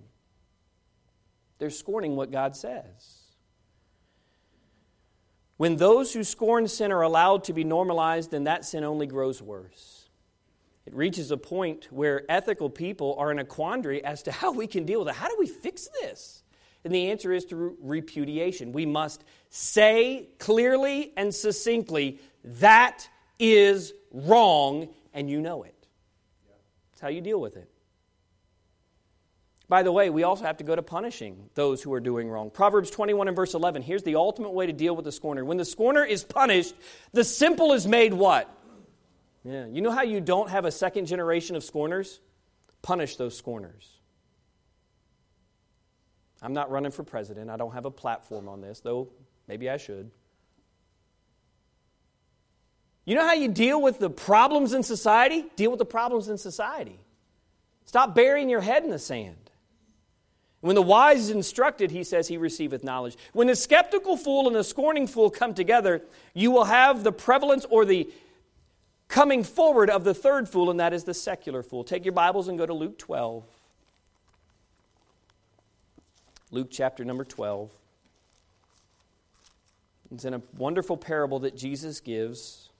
They're 1.58 1.68
scorning 1.68 2.16
what 2.16 2.30
God 2.30 2.56
says. 2.56 3.18
When 5.58 5.76
those 5.76 6.14
who 6.14 6.24
scorn 6.24 6.66
sin 6.66 6.90
are 6.90 7.02
allowed 7.02 7.44
to 7.44 7.52
be 7.52 7.64
normalized, 7.64 8.30
then 8.30 8.44
that 8.44 8.64
sin 8.64 8.82
only 8.82 9.06
grows 9.06 9.42
worse. 9.42 10.08
It 10.86 10.94
reaches 10.94 11.30
a 11.30 11.36
point 11.36 11.88
where 11.90 12.24
ethical 12.30 12.70
people 12.70 13.14
are 13.18 13.30
in 13.30 13.38
a 13.38 13.44
quandary 13.44 14.02
as 14.02 14.22
to 14.22 14.32
how 14.32 14.52
we 14.52 14.66
can 14.66 14.86
deal 14.86 15.00
with 15.00 15.08
it. 15.08 15.16
How 15.16 15.28
do 15.28 15.36
we 15.38 15.46
fix 15.46 15.86
this? 16.00 16.42
And 16.88 16.94
the 16.94 17.10
answer 17.10 17.34
is 17.34 17.44
through 17.44 17.76
repudiation. 17.82 18.72
We 18.72 18.86
must 18.86 19.22
say 19.50 20.30
clearly 20.38 21.12
and 21.18 21.34
succinctly, 21.34 22.18
that 22.42 23.06
is 23.38 23.92
wrong, 24.10 24.88
and 25.12 25.28
you 25.28 25.42
know 25.42 25.64
it. 25.64 25.86
That's 26.90 27.02
how 27.02 27.08
you 27.08 27.20
deal 27.20 27.42
with 27.42 27.58
it. 27.58 27.70
By 29.68 29.82
the 29.82 29.92
way, 29.92 30.08
we 30.08 30.22
also 30.22 30.44
have 30.44 30.56
to 30.56 30.64
go 30.64 30.74
to 30.74 30.82
punishing 30.82 31.50
those 31.56 31.82
who 31.82 31.92
are 31.92 32.00
doing 32.00 32.26
wrong. 32.26 32.48
Proverbs 32.50 32.88
21 32.88 33.28
and 33.28 33.36
verse 33.36 33.52
11. 33.52 33.82
Here's 33.82 34.02
the 34.02 34.14
ultimate 34.14 34.54
way 34.54 34.64
to 34.64 34.72
deal 34.72 34.96
with 34.96 35.04
the 35.04 35.12
scorner. 35.12 35.44
When 35.44 35.58
the 35.58 35.66
scorner 35.66 36.06
is 36.06 36.24
punished, 36.24 36.74
the 37.12 37.22
simple 37.22 37.74
is 37.74 37.86
made 37.86 38.14
what? 38.14 38.50
Yeah. 39.44 39.66
You 39.66 39.82
know 39.82 39.90
how 39.90 40.04
you 40.04 40.22
don't 40.22 40.48
have 40.48 40.64
a 40.64 40.72
second 40.72 41.04
generation 41.04 41.54
of 41.54 41.64
scorners? 41.64 42.18
Punish 42.80 43.16
those 43.16 43.36
scorners. 43.36 43.97
I'm 46.40 46.52
not 46.52 46.70
running 46.70 46.92
for 46.92 47.02
president. 47.02 47.50
I 47.50 47.56
don't 47.56 47.72
have 47.72 47.84
a 47.84 47.90
platform 47.90 48.48
on 48.48 48.60
this, 48.60 48.80
though 48.80 49.08
maybe 49.46 49.68
I 49.68 49.76
should. 49.76 50.10
You 53.04 53.14
know 53.14 53.26
how 53.26 53.32
you 53.32 53.48
deal 53.48 53.80
with 53.80 53.98
the 53.98 54.10
problems 54.10 54.74
in 54.74 54.82
society? 54.82 55.46
Deal 55.56 55.70
with 55.70 55.78
the 55.78 55.86
problems 55.86 56.28
in 56.28 56.36
society. 56.36 57.00
Stop 57.86 58.14
burying 58.14 58.50
your 58.50 58.60
head 58.60 58.84
in 58.84 58.90
the 58.90 58.98
sand. 58.98 59.48
When 60.60 60.74
the 60.74 60.82
wise 60.82 61.20
is 61.20 61.30
instructed, 61.30 61.90
he 61.90 62.04
says 62.04 62.28
he 62.28 62.36
receiveth 62.36 62.82
knowledge. 62.84 63.16
When 63.32 63.46
the 63.46 63.56
skeptical 63.56 64.16
fool 64.16 64.46
and 64.46 64.56
the 64.56 64.64
scorning 64.64 65.06
fool 65.06 65.30
come 65.30 65.54
together, 65.54 66.02
you 66.34 66.50
will 66.50 66.64
have 66.64 67.04
the 67.04 67.12
prevalence 67.12 67.64
or 67.70 67.84
the 67.84 68.10
coming 69.06 69.42
forward 69.44 69.88
of 69.88 70.04
the 70.04 70.14
third 70.14 70.48
fool, 70.48 70.70
and 70.70 70.80
that 70.80 70.92
is 70.92 71.04
the 71.04 71.14
secular 71.14 71.62
fool. 71.62 71.84
Take 71.84 72.04
your 72.04 72.12
Bibles 72.12 72.48
and 72.48 72.58
go 72.58 72.66
to 72.66 72.74
Luke 72.74 72.98
12. 72.98 73.44
Luke 76.50 76.68
chapter 76.70 77.04
number 77.04 77.24
12. 77.24 77.70
It's 80.10 80.24
in 80.24 80.32
a 80.32 80.42
wonderful 80.56 80.96
parable 80.96 81.40
that 81.40 81.56
Jesus 81.56 82.00
gives. 82.00 82.70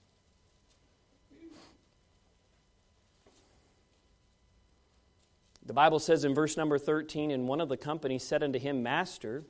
The 5.63 5.73
Bible 5.73 5.99
says 5.99 6.25
in 6.25 6.33
verse 6.33 6.57
number 6.57 6.79
13, 6.79 7.29
and 7.29 7.47
one 7.47 7.61
of 7.61 7.69
the 7.69 7.77
company 7.77 8.17
said 8.17 8.41
unto 8.41 8.57
him, 8.57 8.81
Master, 8.81 9.43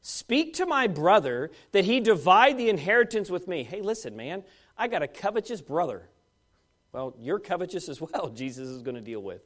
speak 0.00 0.54
to 0.54 0.64
my 0.64 0.86
brother 0.86 1.50
that 1.72 1.84
he 1.84 2.00
divide 2.00 2.56
the 2.56 2.70
inheritance 2.70 3.28
with 3.28 3.46
me. 3.46 3.64
Hey, 3.64 3.82
listen, 3.82 4.16
man, 4.16 4.44
I 4.78 4.88
got 4.88 5.02
a 5.02 5.08
covetous 5.08 5.60
brother. 5.60 6.08
Well, 6.92 7.14
you're 7.20 7.38
covetous 7.38 7.90
as 7.90 8.00
well, 8.00 8.28
Jesus 8.34 8.68
is 8.68 8.80
going 8.80 8.94
to 8.94 9.02
deal 9.02 9.20
with. 9.20 9.42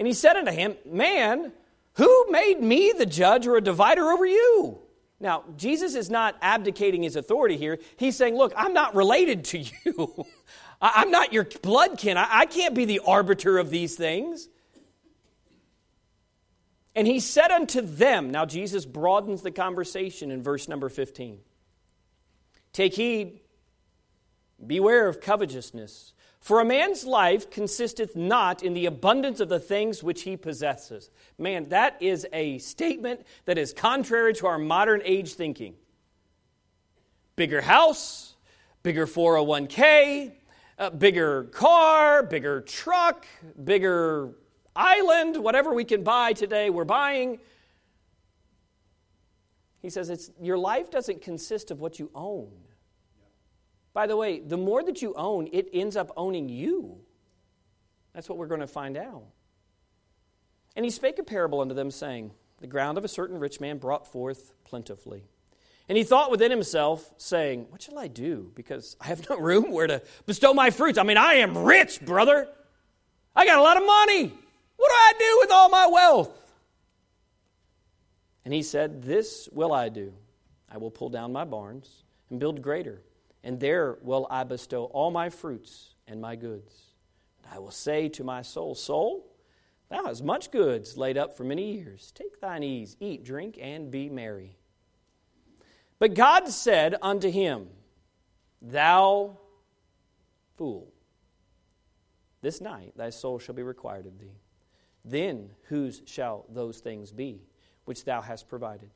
And 0.00 0.08
he 0.08 0.12
said 0.14 0.34
unto 0.34 0.50
him, 0.50 0.74
Man, 0.84 1.52
who 1.94 2.26
made 2.30 2.60
me 2.60 2.92
the 2.96 3.06
judge 3.06 3.46
or 3.46 3.56
a 3.56 3.60
divider 3.60 4.10
over 4.10 4.26
you? 4.26 4.80
Now, 5.20 5.44
Jesus 5.56 5.94
is 5.94 6.10
not 6.10 6.36
abdicating 6.42 7.02
his 7.02 7.16
authority 7.16 7.56
here. 7.56 7.78
He's 7.96 8.16
saying, 8.16 8.36
Look, 8.36 8.52
I'm 8.56 8.74
not 8.74 8.94
related 8.94 9.44
to 9.46 9.58
you. 9.58 10.26
I'm 10.80 11.10
not 11.10 11.32
your 11.32 11.44
blood 11.62 11.98
kin. 11.98 12.16
I 12.18 12.46
can't 12.46 12.74
be 12.74 12.84
the 12.84 13.00
arbiter 13.06 13.58
of 13.58 13.70
these 13.70 13.96
things. 13.96 14.48
And 16.94 17.06
he 17.06 17.20
said 17.20 17.50
unto 17.50 17.80
them, 17.80 18.30
now 18.30 18.44
Jesus 18.46 18.86
broadens 18.86 19.42
the 19.42 19.50
conversation 19.50 20.30
in 20.30 20.42
verse 20.42 20.68
number 20.68 20.88
15 20.88 21.40
Take 22.72 22.94
heed, 22.94 23.40
beware 24.64 25.08
of 25.08 25.20
covetousness. 25.20 26.13
For 26.44 26.60
a 26.60 26.64
man's 26.66 27.06
life 27.06 27.48
consisteth 27.48 28.14
not 28.14 28.62
in 28.62 28.74
the 28.74 28.84
abundance 28.84 29.40
of 29.40 29.48
the 29.48 29.58
things 29.58 30.02
which 30.02 30.24
he 30.24 30.36
possesses. 30.36 31.08
Man, 31.38 31.70
that 31.70 31.96
is 32.02 32.26
a 32.34 32.58
statement 32.58 33.22
that 33.46 33.56
is 33.56 33.72
contrary 33.72 34.34
to 34.34 34.48
our 34.48 34.58
modern 34.58 35.00
age 35.06 35.32
thinking. 35.32 35.74
Bigger 37.34 37.62
house, 37.62 38.34
bigger 38.82 39.06
401k, 39.06 40.32
a 40.76 40.82
uh, 40.82 40.90
bigger 40.90 41.44
car, 41.44 42.22
bigger 42.22 42.60
truck, 42.60 43.26
bigger 43.64 44.28
island, 44.76 45.38
whatever 45.38 45.72
we 45.72 45.84
can 45.84 46.04
buy 46.04 46.34
today, 46.34 46.68
we're 46.68 46.84
buying. 46.84 47.38
He 49.80 49.88
says 49.88 50.10
it's, 50.10 50.30
your 50.42 50.58
life 50.58 50.90
doesn't 50.90 51.22
consist 51.22 51.70
of 51.70 51.80
what 51.80 51.98
you 51.98 52.10
own. 52.14 52.50
By 53.94 54.08
the 54.08 54.16
way, 54.16 54.40
the 54.40 54.56
more 54.56 54.82
that 54.82 55.00
you 55.00 55.14
own, 55.14 55.48
it 55.52 55.68
ends 55.72 55.96
up 55.96 56.10
owning 56.16 56.48
you. 56.48 56.98
That's 58.12 58.28
what 58.28 58.36
we're 58.36 58.48
going 58.48 58.60
to 58.60 58.66
find 58.66 58.96
out. 58.96 59.22
And 60.76 60.84
he 60.84 60.90
spake 60.90 61.18
a 61.20 61.22
parable 61.22 61.60
unto 61.60 61.74
them, 61.74 61.92
saying, 61.92 62.32
The 62.58 62.66
ground 62.66 62.98
of 62.98 63.04
a 63.04 63.08
certain 63.08 63.38
rich 63.38 63.60
man 63.60 63.78
brought 63.78 64.10
forth 64.10 64.52
plentifully. 64.64 65.22
And 65.88 65.96
he 65.96 66.02
thought 66.02 66.30
within 66.30 66.50
himself, 66.50 67.08
saying, 67.18 67.66
What 67.70 67.82
shall 67.82 67.96
I 67.96 68.08
do? 68.08 68.50
Because 68.56 68.96
I 69.00 69.06
have 69.06 69.28
no 69.30 69.38
room 69.38 69.70
where 69.70 69.86
to 69.86 70.02
bestow 70.26 70.52
my 70.52 70.70
fruits. 70.70 70.98
I 70.98 71.04
mean, 71.04 71.16
I 71.16 71.34
am 71.34 71.56
rich, 71.56 72.00
brother. 72.00 72.48
I 73.36 73.46
got 73.46 73.58
a 73.58 73.62
lot 73.62 73.76
of 73.76 73.86
money. 73.86 74.32
What 74.76 74.88
do 74.88 74.94
I 74.94 75.12
do 75.18 75.38
with 75.40 75.50
all 75.52 75.68
my 75.68 75.86
wealth? 75.86 76.36
And 78.44 78.52
he 78.52 78.62
said, 78.64 79.04
This 79.04 79.48
will 79.52 79.72
I 79.72 79.88
do. 79.88 80.14
I 80.68 80.78
will 80.78 80.90
pull 80.90 81.10
down 81.10 81.32
my 81.32 81.44
barns 81.44 82.02
and 82.28 82.40
build 82.40 82.60
greater 82.60 83.00
and 83.44 83.60
there 83.60 83.98
will 84.00 84.26
I 84.30 84.42
bestow 84.42 84.84
all 84.84 85.10
my 85.10 85.28
fruits 85.28 85.94
and 86.08 86.20
my 86.20 86.34
goods. 86.34 86.74
And 87.44 87.54
I 87.54 87.58
will 87.58 87.70
say 87.70 88.08
to 88.08 88.24
my 88.24 88.40
soul, 88.40 88.74
Soul, 88.74 89.30
thou 89.90 90.06
hast 90.06 90.24
much 90.24 90.50
goods 90.50 90.96
laid 90.96 91.18
up 91.18 91.36
for 91.36 91.44
many 91.44 91.74
years. 91.74 92.10
Take 92.12 92.40
thine 92.40 92.62
ease, 92.62 92.96
eat, 93.00 93.22
drink, 93.22 93.58
and 93.60 93.90
be 93.90 94.08
merry. 94.08 94.56
But 95.98 96.14
God 96.14 96.48
said 96.48 96.96
unto 97.02 97.30
him, 97.30 97.68
Thou 98.62 99.36
fool, 100.56 100.90
this 102.40 102.62
night 102.62 102.94
thy 102.96 103.10
soul 103.10 103.38
shall 103.38 103.54
be 103.54 103.62
required 103.62 104.06
of 104.06 104.18
thee. 104.18 104.40
Then 105.04 105.50
whose 105.64 106.02
shall 106.06 106.46
those 106.48 106.78
things 106.80 107.12
be 107.12 107.42
which 107.84 108.06
thou 108.06 108.22
hast 108.22 108.48
provided? 108.48 108.90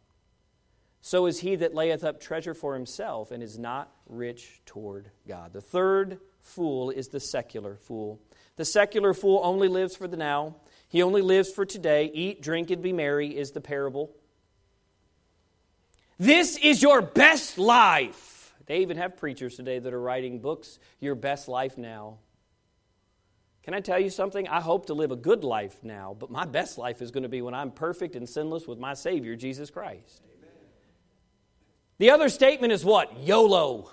So 1.01 1.27
is 1.27 1.41
he 1.41 1.57
that 1.57 1.75
layeth 1.75 2.05
up 2.05 2.21
treasure 2.21 2.55
for 2.55 2.75
himself 2.75 3.31
and 3.31 3.43
is 3.43 3.59
not 3.59 3.93
rich 4.07 4.61
toward 4.67 5.11
God. 5.27 5.53
The 5.53 5.61
third 5.61 6.19
fool 6.41 6.91
is 6.91 7.09
the 7.09 7.21
secular 7.21 7.77
fool. 7.77 8.21
The 8.57 8.65
secular 8.65 9.15
fool 9.15 9.41
only 9.45 9.69
lives 9.69 9.95
for 9.95 10.09
the 10.09 10.17
now. 10.17 10.57
He 10.89 11.03
only 11.03 11.23
lives 11.23 11.53
for 11.53 11.65
today. 11.65 12.11
Eat, 12.13 12.43
drink, 12.43 12.71
and 12.71 12.83
be 12.83 12.93
merry 12.93 13.37
is 13.37 13.53
the 13.53 13.61
parable. 13.61 14.11
This 16.19 16.57
is 16.57 16.83
your 16.83 17.01
best 17.01 17.59
life. 17.59 18.53
They 18.67 18.79
even 18.79 18.97
have 18.97 19.17
preachers 19.17 19.57
today 19.57 19.79
that 19.79 19.95
are 19.95 20.01
writing 20.01 20.41
books, 20.41 20.79
Your 21.01 21.15
Best 21.15 21.47
Life 21.47 21.79
Now. 21.79 22.19
Can 23.63 23.73
I 23.73 23.81
tell 23.81 23.99
you 23.99 24.11
something? 24.11 24.49
I 24.49 24.61
hope 24.61 24.87
to 24.87 24.95
live 24.95 25.11
a 25.11 25.17
good 25.17 25.45
life 25.45 25.77
now, 25.85 26.17
but 26.19 26.31
my 26.31 26.45
best 26.45 26.77
life 26.77 27.01
is 27.01 27.11
going 27.11 27.23
to 27.23 27.29
be 27.29 27.43
when 27.43 27.55
I'm 27.55 27.71
perfect 27.71 28.17
and 28.17 28.29
sinless 28.29 28.67
with 28.67 28.79
my 28.79 28.95
Savior, 28.95 29.37
Jesus 29.37 29.71
Christ. 29.71 30.23
The 31.99 32.11
other 32.11 32.29
statement 32.29 32.73
is 32.73 32.85
what? 32.85 33.19
YOLO. 33.21 33.91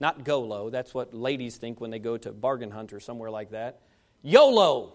Not 0.00 0.24
GOLO. 0.24 0.70
That's 0.70 0.92
what 0.92 1.14
ladies 1.14 1.56
think 1.56 1.80
when 1.80 1.90
they 1.90 1.98
go 1.98 2.16
to 2.16 2.32
bargain 2.32 2.70
hunt 2.70 2.92
or 2.92 3.00
somewhere 3.00 3.30
like 3.30 3.50
that. 3.50 3.80
YOLO. 4.22 4.94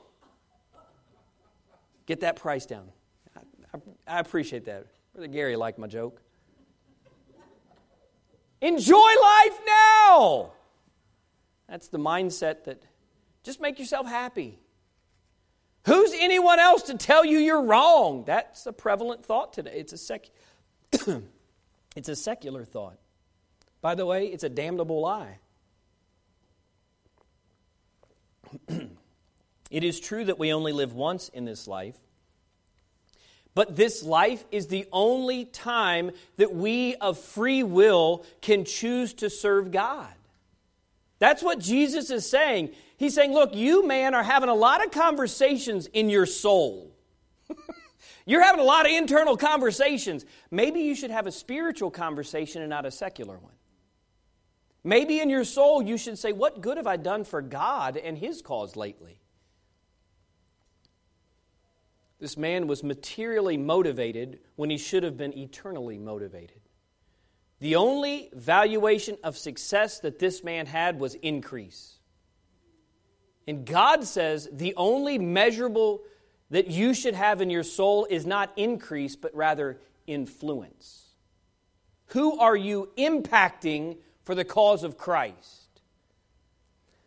Get 2.06 2.22
that 2.22 2.36
price 2.36 2.66
down. 2.66 2.90
I, 3.36 3.40
I, 3.74 4.18
I 4.18 4.20
appreciate 4.20 4.66
that. 4.66 4.88
Brother 5.14 5.28
Gary 5.28 5.56
liked 5.56 5.78
my 5.78 5.88
joke. 5.88 6.22
Enjoy 8.62 8.98
life 8.98 9.60
now. 9.66 10.52
That's 11.70 11.88
the 11.88 12.00
mindset 12.00 12.64
that 12.66 12.84
just 13.44 13.62
make 13.62 13.80
yourself 13.80 14.08
happy. 14.08 14.60
Who's 15.86 16.12
anyone 16.14 16.60
else 16.60 16.84
to 16.84 16.96
tell 16.96 17.24
you 17.24 17.38
you're 17.38 17.64
wrong? 17.64 18.24
That's 18.26 18.66
a 18.66 18.74
prevalent 18.74 19.26
thought 19.26 19.54
today. 19.54 19.74
It's 19.76 19.94
a 19.94 19.98
sec- 19.98 20.30
it's 21.96 22.10
a 22.10 22.16
secular 22.16 22.66
thought. 22.66 22.98
By 23.82 23.96
the 23.96 24.06
way, 24.06 24.28
it's 24.28 24.44
a 24.44 24.50
damnable 24.50 25.02
lie. 25.02 25.40
it 28.68 29.84
is 29.84 30.00
true 30.00 30.26
that 30.26 30.40
we 30.40 30.52
only 30.54 30.72
live 30.72 30.94
once 30.94 31.30
in 31.30 31.46
this 31.46 31.68
life, 31.68 31.96
but 33.56 33.76
this 33.76 34.04
life 34.04 34.44
is 34.52 34.68
the 34.68 34.88
only 34.92 35.46
time 35.46 36.12
that 36.38 36.54
we 36.54 36.96
of 36.96 37.18
free 37.18 37.64
will 37.64 38.26
can 38.42 38.66
choose 38.66 39.14
to 39.16 39.30
serve 39.30 39.72
God. 39.72 40.14
That's 41.20 41.44
what 41.44 41.60
Jesus 41.60 42.10
is 42.10 42.30
saying. 42.30 42.70
He's 42.98 43.14
saying, 43.14 43.34
Look, 43.34 43.56
you, 43.56 43.86
man, 43.86 44.16
are 44.16 44.24
having 44.24 44.50
a 44.50 44.56
lot 44.56 44.86
of 44.86 44.92
conversations 44.92 45.88
in 45.88 46.10
your 46.10 46.26
soul. 46.26 46.89
You're 48.30 48.44
having 48.44 48.62
a 48.62 48.64
lot 48.64 48.86
of 48.86 48.92
internal 48.92 49.36
conversations. 49.36 50.24
Maybe 50.52 50.82
you 50.82 50.94
should 50.94 51.10
have 51.10 51.26
a 51.26 51.32
spiritual 51.32 51.90
conversation 51.90 52.62
and 52.62 52.70
not 52.70 52.86
a 52.86 52.92
secular 52.92 53.40
one. 53.40 53.56
Maybe 54.84 55.20
in 55.20 55.32
your 55.32 55.44
soul 55.44 55.82
you 55.82 55.98
should 55.98 56.20
say, 56.20 56.32
What 56.32 56.62
good 56.62 56.78
have 56.78 56.86
I 56.86 56.96
done 56.96 57.24
for 57.24 57.42
God 57.42 57.98
and 57.98 58.16
His 58.16 58.44
cause 58.44 58.76
lately? 58.76 59.20
This 62.20 62.38
man 62.38 62.68
was 62.68 62.84
materially 62.84 63.58
motivated 63.58 64.42
when 64.58 64.70
he 64.70 64.78
should 64.78 65.02
have 65.02 65.18
been 65.18 65.36
eternally 65.36 65.98
motivated. 65.98 66.62
The 67.60 67.78
only 67.78 68.30
valuation 68.36 69.18
of 69.24 69.40
success 69.40 70.02
that 70.02 70.20
this 70.20 70.44
man 70.44 70.68
had 70.68 71.00
was 71.00 71.16
increase. 71.16 71.98
And 73.48 73.66
God 73.66 74.04
says 74.04 74.48
the 74.52 74.76
only 74.76 75.18
measurable 75.18 76.04
that 76.50 76.68
you 76.68 76.94
should 76.94 77.14
have 77.14 77.42
in 77.42 77.50
your 77.50 77.64
soul 77.64 78.08
is 78.10 78.26
not 78.26 78.52
increase, 78.56 79.16
but 79.16 79.36
rather 79.36 79.80
influence. 80.08 81.10
Who 82.08 82.40
are 82.40 82.56
you 82.56 82.90
impacting 82.98 83.98
for 84.24 84.34
the 84.34 84.46
cause 84.46 84.84
of 84.84 84.98
Christ? 84.98 85.70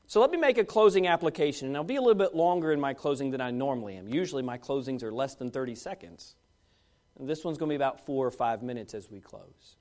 So 0.07 0.21
let 0.21 0.31
me 0.31 0.37
make 0.37 0.59
a 0.59 0.65
closing 0.65 1.07
application, 1.07 1.69
and 1.69 1.77
I'll 1.77 1.85
be 1.85 1.97
a 1.97 2.01
little 2.01 2.15
bit 2.15 2.35
longer 2.35 2.71
in 2.71 2.81
my 2.81 2.95
closing 2.95 3.31
than 3.31 3.41
I 3.41 3.51
normally 3.51 3.97
am. 3.97 4.09
Usually 4.09 4.43
my 4.43 4.59
closings 4.59 5.03
are 5.03 5.11
less 5.11 5.35
than 5.35 5.51
30 5.51 5.75
seconds. 5.75 6.37
And 7.19 7.29
this 7.29 7.45
one's 7.45 7.59
going 7.59 7.69
to 7.69 7.73
be 7.73 7.77
about 7.77 8.05
four 8.05 8.27
or 8.27 8.31
five 8.31 8.63
minutes 8.63 8.95
as 8.95 9.11
we 9.11 9.21
close. 9.21 9.77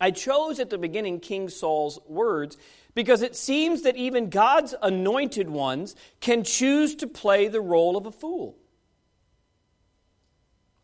I 0.00 0.10
chose 0.10 0.60
at 0.60 0.70
the 0.70 0.78
beginning 0.78 1.20
King 1.20 1.48
Saul's 1.48 1.98
words 2.06 2.56
because 2.94 3.22
it 3.22 3.36
seems 3.36 3.82
that 3.82 3.96
even 3.96 4.30
God's 4.30 4.74
anointed 4.80 5.50
ones 5.50 5.94
can 6.20 6.42
choose 6.42 6.94
to 6.96 7.06
play 7.06 7.48
the 7.48 7.60
role 7.60 7.96
of 7.96 8.06
a 8.06 8.10
fool. 8.10 8.56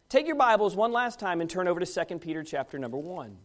Take 0.09 0.27
your 0.27 0.37
Bibles 0.37 0.77
one 0.77 0.93
last 0.93 1.19
time 1.19 1.41
and 1.41 1.51
turn 1.51 1.67
over 1.67 1.81
to 1.81 2.05
2 2.05 2.19
Peter 2.19 2.45
chapter 2.45 2.79
number 2.79 2.99
1. 2.99 3.37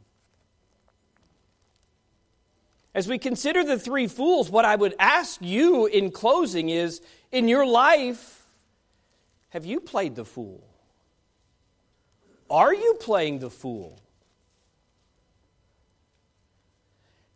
As 2.94 3.08
we 3.08 3.18
consider 3.18 3.64
the 3.64 3.80
three 3.80 4.08
fools, 4.08 4.50
what 4.50 4.66
I 4.66 4.76
would 4.76 4.94
ask 5.00 5.42
you 5.42 5.86
in 5.86 6.12
closing 6.12 6.70
is 6.70 7.02
in 7.32 7.48
your 7.48 7.66
life, 7.66 8.44
have 9.50 9.66
you 9.66 9.80
played 9.80 10.16
the 10.16 10.26
fool? 10.26 10.62
Are 12.50 12.74
you 12.74 12.96
playing 13.00 13.40
the 13.40 13.50
fool? 13.50 14.02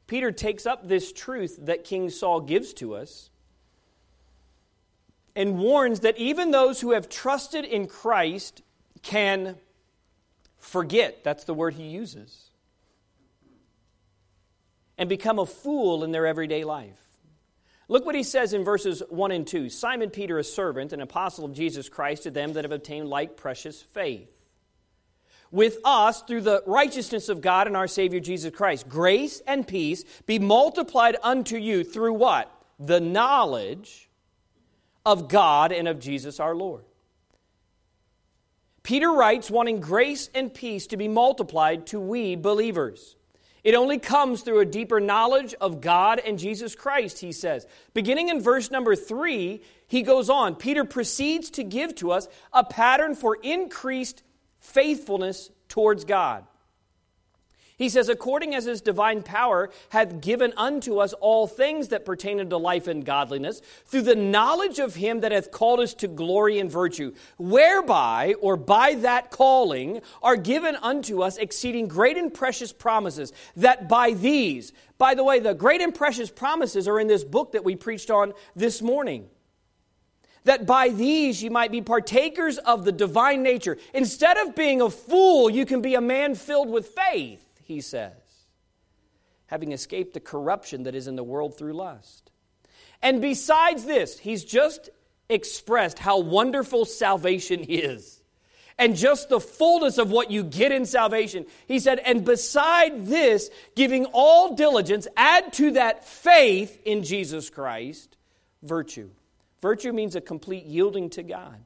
Peter 0.08 0.32
takes 0.32 0.66
up 0.66 0.88
this 0.88 1.12
truth 1.12 1.58
that 1.66 1.84
King 1.84 2.10
Saul 2.10 2.42
gives 2.42 2.74
to 2.76 2.96
us 2.96 3.30
and 5.36 5.58
warns 5.58 6.02
that 6.02 6.18
even 6.18 6.52
those 6.52 6.80
who 6.80 6.92
have 6.92 7.10
trusted 7.10 7.66
in 7.66 7.88
Christ 7.88 8.62
can 9.02 9.58
forget. 10.58 11.24
That's 11.24 11.44
the 11.44 11.54
word 11.54 11.74
he 11.74 11.88
uses. 11.88 12.52
And 14.98 15.10
become 15.10 15.40
a 15.40 15.46
fool 15.46 16.04
in 16.04 16.12
their 16.12 16.26
everyday 16.26 16.64
life. 16.64 17.02
Look 17.88 18.06
what 18.06 18.16
he 18.16 18.24
says 18.24 18.54
in 18.54 18.64
verses 18.64 19.04
1 19.10 19.32
and 19.32 19.46
2 19.46 19.70
Simon 19.70 20.10
Peter, 20.10 20.40
a 20.40 20.44
servant, 20.44 20.94
an 20.94 21.02
apostle 21.02 21.46
of 21.46 21.54
Jesus 21.54 21.90
Christ, 21.90 22.24
to 22.24 22.32
them 22.32 22.54
that 22.54 22.64
have 22.64 22.72
obtained 22.72 23.10
like 23.10 23.38
precious 23.38 23.82
faith 23.82 24.35
with 25.52 25.78
us 25.84 26.22
through 26.24 26.42
the 26.42 26.64
righteousness 26.66 27.30
of 27.30 27.42
God 27.42 27.68
and 27.68 27.78
our 27.78 27.88
Savior 27.88 28.20
Jesus 28.20 28.54
Christ. 28.54 28.90
Grace 28.90 29.42
and 29.48 29.68
peace 29.68 30.04
be 30.26 30.40
multiplied 30.40 31.18
unto 31.24 31.58
you 31.58 31.84
through 31.84 32.14
what? 32.14 32.52
The 32.80 33.00
knowledge 33.00 34.10
of 35.06 35.30
God 35.30 35.72
and 35.72 35.88
of 35.88 36.00
Jesus 36.00 36.40
our 36.40 36.56
Lord. 36.56 36.84
Peter 38.84 39.12
writes, 39.12 39.50
wanting 39.50 39.80
grace 39.80 40.30
and 40.36 40.54
peace 40.54 40.88
to 40.88 40.98
be 40.98 41.08
multiplied 41.08 41.88
to 41.88 42.00
we 42.00 42.36
believers. 42.36 43.16
It 43.64 43.74
only 43.74 43.98
comes 43.98 44.42
through 44.42 44.60
a 44.60 44.66
deeper 44.66 45.00
knowledge 45.00 45.56
of 45.60 45.82
God 45.82 46.20
and 46.20 46.38
Jesus 46.38 46.76
Christ, 46.76 47.18
he 47.18 47.32
says. 47.32 47.66
Beginning 47.96 48.30
in 48.30 48.40
verse 48.40 48.70
number 48.70 48.96
three, 48.96 49.64
he 49.88 50.04
goes 50.04 50.30
on. 50.30 50.54
Peter 50.54 50.86
proceeds 50.86 51.50
to 51.52 51.64
give 51.64 51.96
to 51.96 52.12
us 52.12 52.28
a 52.54 52.64
pattern 52.64 53.16
for 53.16 53.36
increased 53.42 54.22
faithfulness 54.66 55.52
towards 55.70 56.06
God. 56.06 56.46
He 57.78 57.90
says, 57.90 58.08
according 58.08 58.56
as 58.56 58.64
his 58.64 58.80
divine 58.80 59.22
power 59.22 59.70
hath 59.90 60.22
given 60.22 60.54
unto 60.56 61.00
us 61.00 61.12
all 61.12 61.46
things 61.46 61.90
that 61.90 62.06
pertain 62.06 62.40
unto 62.40 62.56
life 62.56 62.88
and 62.88 63.04
godliness, 63.04 63.62
through 63.86 64.04
the 64.04 64.16
knowledge 64.16 64.80
of 64.80 64.96
him 64.96 65.20
that 65.20 65.34
hath 65.34 65.52
called 65.52 65.82
us 65.82 65.94
to 65.96 66.08
glory 66.08 66.60
and 66.60 66.72
virtue, 66.72 67.14
whereby, 67.38 68.36
or 68.40 68.56
by 68.56 68.96
that 68.96 69.30
calling, 69.30 70.02
are 70.24 70.38
given 70.38 70.78
unto 70.78 71.22
us 71.22 71.36
exceeding 71.36 71.90
great 71.90 72.18
and 72.18 72.34
precious 72.34 72.72
promises, 72.72 73.34
that 73.58 73.90
by 73.90 74.14
these, 74.14 74.72
by 74.98 75.14
the 75.14 75.24
way, 75.26 75.40
the 75.40 75.54
great 75.54 75.82
and 75.82 75.94
precious 75.94 76.32
promises 76.32 76.88
are 76.88 77.00
in 77.00 77.08
this 77.08 77.26
book 77.26 77.52
that 77.52 77.66
we 77.66 77.76
preached 77.76 78.10
on 78.10 78.32
this 78.56 78.82
morning 78.82 79.28
that 80.46 80.66
by 80.66 80.90
these 80.90 81.44
you 81.44 81.52
might 81.52 81.72
be 81.72 81.82
partakers 81.82 82.58
of 82.58 82.86
the 82.86 82.92
divine 82.92 83.44
nature. 83.44 83.78
Instead 83.94 84.38
of 84.38 84.56
being 84.56 84.82
a 84.82 84.90
fool, 84.90 85.50
you 85.50 85.66
can 85.66 85.82
be 85.82 85.96
a 85.96 86.02
man 86.02 86.34
filled 86.36 86.70
with 86.70 86.88
faith, 86.88 87.44
he 87.64 87.82
says, 87.82 88.14
having 89.48 89.74
escaped 89.74 90.14
the 90.14 90.20
corruption 90.20 90.84
that 90.84 90.96
is 90.96 91.08
in 91.08 91.16
the 91.16 91.24
world 91.24 91.58
through 91.58 91.74
lust. 91.74 92.32
And 93.02 93.22
besides 93.22 93.86
this, 93.86 94.18
he's 94.18 94.44
just 94.44 94.90
expressed 95.30 96.00
how 96.00 96.20
wonderful 96.20 96.86
salvation 96.86 97.66
is. 97.68 98.22
and 98.78 98.96
just 98.96 99.30
the 99.30 99.40
fullness 99.40 99.98
of 99.98 100.12
what 100.12 100.32
you 100.32 100.44
get 100.44 100.72
in 100.72 100.86
salvation. 100.86 101.46
He 101.68 101.80
said, 101.80 102.00
and 102.00 102.26
beside 102.26 103.08
this, 103.08 103.50
giving 103.76 104.06
all 104.12 104.56
diligence, 104.56 105.08
add 105.16 105.54
to 105.54 105.72
that 105.72 106.06
faith 106.06 106.82
in 106.86 107.04
Jesus 107.04 107.50
Christ, 107.50 108.18
virtue. 108.62 109.10
Virtue 109.66 109.94
means 109.94 110.16
a 110.16 110.22
complete 110.22 110.66
yielding 110.66 111.10
to 111.10 111.24
God. 111.24 111.58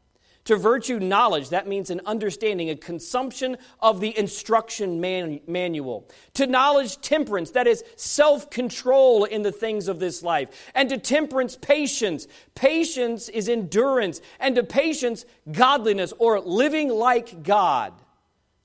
To 0.45 0.55
virtue 0.55 1.01
knowledge, 1.01 1.49
that 1.49 1.67
means 1.67 1.89
an 1.89 1.99
understanding, 2.05 2.69
a 2.69 2.75
consumption 2.77 3.57
of 3.81 3.99
the 3.99 4.17
instruction 4.17 5.01
man- 5.01 5.41
manual. 5.47 6.09
To 6.35 6.47
knowledge, 6.47 7.01
temperance, 7.01 7.51
that 7.51 7.67
is 7.67 7.83
self 7.97 8.49
control 8.49 9.25
in 9.25 9.41
the 9.41 9.51
things 9.51 9.89
of 9.89 9.99
this 9.99 10.23
life. 10.23 10.71
And 10.73 10.87
to 10.87 10.97
temperance, 10.97 11.57
patience. 11.57 12.25
Patience 12.55 13.27
is 13.27 13.49
endurance. 13.49 14.21
And 14.39 14.55
to 14.55 14.63
patience, 14.63 15.25
godliness 15.51 16.13
or 16.19 16.39
living 16.39 16.87
like 16.87 17.43
God. 17.43 17.91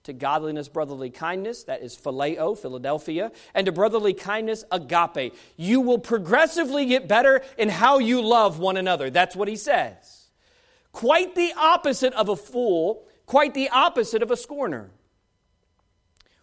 To 0.05 0.13
godliness, 0.13 0.69
brotherly 0.69 1.09
kindness, 1.09 1.65
that 1.65 1.83
is 1.83 1.97
phileo, 1.97 2.57
Philadelphia, 2.59 3.33
and 3.55 3.65
to 3.67 3.73
brotherly 3.73 4.13
kindness, 4.13 4.63
agape. 4.71 5.35
You 5.57 5.81
will 5.81 5.99
progressively 5.99 6.85
get 6.87 7.09
better 7.09 7.43
in 7.57 7.71
how 7.71 7.99
you 7.99 8.21
love 8.21 8.59
one 8.59 8.77
another. 8.77 9.09
That's 9.09 9.35
what 9.35 9.49
he 9.49 9.57
says. 9.57 10.29
Quite 10.93 11.35
the 11.35 11.55
opposite 11.57 12.13
of 12.13 12.29
a 12.29 12.37
fool, 12.37 13.09
quite 13.25 13.55
the 13.55 13.71
opposite 13.71 14.23
of 14.23 14.31
a 14.31 14.37
scorner. 14.37 14.91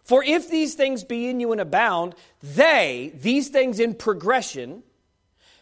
For 0.02 0.24
if 0.24 0.50
these 0.50 0.74
things 0.74 1.04
be 1.04 1.28
in 1.28 1.38
you 1.38 1.52
and 1.52 1.60
abound, 1.60 2.16
they, 2.42 3.12
these 3.14 3.48
things 3.48 3.78
in 3.78 3.94
progression, 3.94 4.82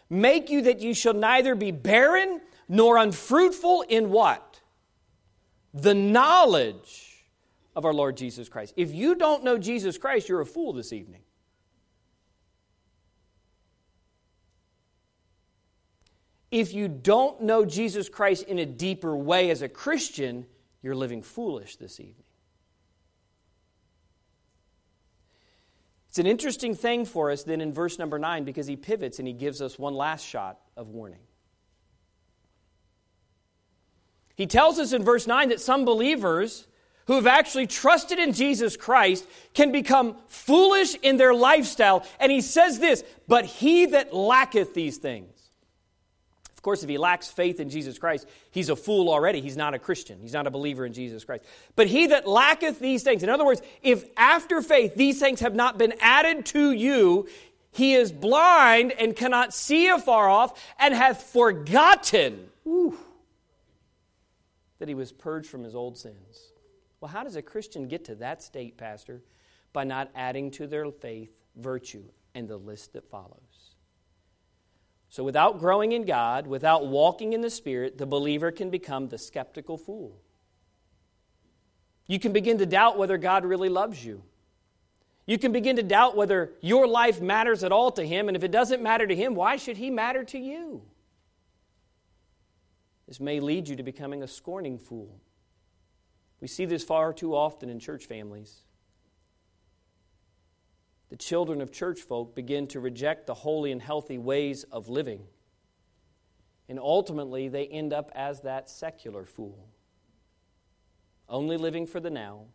make 0.09 0.49
you 0.49 0.63
that 0.63 0.81
you 0.81 0.95
shall 0.95 1.13
neither 1.13 1.53
be 1.53 1.69
barren 1.69 2.41
nor 2.67 2.97
unfruitful 2.97 3.85
in 3.87 4.09
what? 4.09 4.59
The 5.73 5.93
knowledge 5.93 7.10
of 7.75 7.85
our 7.85 7.93
Lord 7.93 8.17
Jesus 8.17 8.49
Christ. 8.49 8.73
If 8.77 8.93
you 8.93 9.15
don't 9.15 9.43
know 9.43 9.57
Jesus 9.57 9.97
Christ, 9.97 10.29
you're 10.29 10.41
a 10.41 10.45
fool 10.45 10.73
this 10.73 10.93
evening. 10.93 11.21
if 16.51 16.73
you 16.73 16.89
don't 16.89 17.41
know 17.41 17.63
Jesus 17.63 18.09
Christ 18.09 18.43
in 18.43 18.59
a 18.59 18.65
deeper 18.65 19.15
way 19.15 19.49
as 19.49 19.61
a 19.61 19.69
Christian, 19.69 20.45
you're 20.83 20.95
living 20.95 21.21
foolish 21.21 21.77
this 21.77 21.99
evening. 21.99 22.15
It's 26.09 26.19
an 26.19 26.27
interesting 26.27 26.75
thing 26.75 27.05
for 27.05 27.31
us 27.31 27.43
then 27.43 27.61
in 27.61 27.71
verse 27.71 27.97
number 27.97 28.19
9 28.19 28.43
because 28.43 28.67
he 28.67 28.75
pivots 28.75 29.17
and 29.19 29.27
he 29.27 29.33
gives 29.33 29.61
us 29.61 29.79
one 29.79 29.93
last 29.93 30.25
shot 30.25 30.59
of 30.75 30.89
warning. 30.89 31.21
He 34.35 34.45
tells 34.45 34.77
us 34.77 34.91
in 34.91 35.03
verse 35.05 35.25
9 35.25 35.49
that 35.49 35.61
some 35.61 35.85
believers 35.85 36.67
who 37.07 37.15
have 37.15 37.27
actually 37.27 37.67
trusted 37.67 38.19
in 38.19 38.33
Jesus 38.33 38.77
Christ 38.77 39.27
can 39.53 39.71
become 39.71 40.15
foolish 40.27 40.95
in 41.01 41.17
their 41.17 41.33
lifestyle. 41.33 42.05
And 42.19 42.31
he 42.31 42.41
says 42.41 42.79
this, 42.79 43.03
but 43.27 43.45
he 43.45 43.87
that 43.87 44.13
lacketh 44.13 44.73
these 44.73 44.97
things. 44.97 45.27
Of 46.55 46.63
course, 46.63 46.83
if 46.83 46.89
he 46.89 46.99
lacks 46.99 47.27
faith 47.27 47.59
in 47.59 47.71
Jesus 47.71 47.97
Christ, 47.97 48.27
he's 48.51 48.69
a 48.69 48.75
fool 48.75 49.09
already. 49.09 49.41
He's 49.41 49.57
not 49.57 49.73
a 49.73 49.79
Christian. 49.79 50.19
He's 50.21 50.33
not 50.33 50.45
a 50.45 50.51
believer 50.51 50.85
in 50.85 50.93
Jesus 50.93 51.25
Christ. 51.25 51.43
But 51.75 51.87
he 51.87 52.05
that 52.07 52.27
lacketh 52.27 52.79
these 52.79 53.01
things, 53.01 53.23
in 53.23 53.29
other 53.29 53.43
words, 53.43 53.63
if 53.81 54.05
after 54.15 54.61
faith 54.61 54.93
these 54.93 55.19
things 55.19 55.39
have 55.39 55.55
not 55.55 55.79
been 55.79 55.95
added 55.99 56.45
to 56.47 56.71
you, 56.71 57.27
he 57.71 57.95
is 57.95 58.11
blind 58.11 58.91
and 58.91 59.15
cannot 59.15 59.55
see 59.55 59.87
afar 59.87 60.29
off 60.29 60.61
and 60.77 60.93
hath 60.93 61.23
forgotten 61.23 62.49
whew, 62.63 62.95
that 64.77 64.87
he 64.87 64.93
was 64.93 65.11
purged 65.11 65.49
from 65.49 65.63
his 65.63 65.73
old 65.73 65.97
sins. 65.97 66.50
Well, 67.01 67.09
how 67.09 67.23
does 67.23 67.35
a 67.35 67.41
Christian 67.41 67.87
get 67.87 68.05
to 68.05 68.15
that 68.15 68.43
state, 68.43 68.77
Pastor? 68.77 69.21
By 69.73 69.83
not 69.83 70.11
adding 70.15 70.51
to 70.51 70.67
their 70.67 70.89
faith 70.91 71.35
virtue 71.55 72.03
and 72.35 72.47
the 72.47 72.57
list 72.57 72.93
that 72.93 73.09
follows. 73.09 73.75
So, 75.09 75.23
without 75.23 75.59
growing 75.59 75.91
in 75.91 76.05
God, 76.05 76.47
without 76.47 76.87
walking 76.87 77.33
in 77.33 77.41
the 77.41 77.49
Spirit, 77.49 77.97
the 77.97 78.05
believer 78.05 78.51
can 78.51 78.69
become 78.69 79.09
the 79.09 79.17
skeptical 79.17 79.77
fool. 79.77 80.21
You 82.07 82.19
can 82.19 82.31
begin 82.31 82.59
to 82.59 82.65
doubt 82.65 82.97
whether 82.97 83.17
God 83.17 83.43
really 83.43 83.67
loves 83.67 84.05
you. 84.05 84.23
You 85.25 85.37
can 85.37 85.51
begin 85.51 85.75
to 85.77 85.83
doubt 85.83 86.15
whether 86.15 86.53
your 86.61 86.87
life 86.87 87.19
matters 87.19 87.63
at 87.63 87.71
all 87.71 87.91
to 87.93 88.05
Him, 88.05 88.29
and 88.29 88.37
if 88.37 88.43
it 88.43 88.51
doesn't 88.51 88.81
matter 88.81 89.07
to 89.07 89.15
Him, 89.15 89.35
why 89.35 89.57
should 89.57 89.77
He 89.77 89.89
matter 89.89 90.23
to 90.25 90.37
you? 90.37 90.81
This 93.07 93.19
may 93.19 93.39
lead 93.39 93.67
you 93.67 93.75
to 93.75 93.83
becoming 93.83 94.23
a 94.23 94.27
scorning 94.27 94.77
fool. 94.77 95.19
We 96.41 96.47
see 96.47 96.65
this 96.65 96.83
far 96.83 97.13
too 97.13 97.35
often 97.35 97.69
in 97.69 97.79
church 97.79 98.05
families 98.05 98.63
the 101.11 101.17
children 101.17 101.59
of 101.59 101.73
church 101.73 101.99
folk 101.99 102.33
begin 102.35 102.67
to 102.67 102.79
reject 102.79 103.27
the 103.27 103.33
holy 103.33 103.73
and 103.73 103.81
healthy 103.81 104.17
ways 104.17 104.63
of 104.71 104.87
living. 104.87 105.27
And 106.69 106.79
ultimately, 106.79 107.49
they 107.49 107.67
end 107.67 107.91
up 107.91 108.13
as 108.15 108.39
that 108.41 108.69
secular 108.69 109.25
fool, 109.25 109.67
only 111.27 111.57
living 111.57 111.85
for 111.85 111.99
the 111.99 112.09
now, 112.09 112.45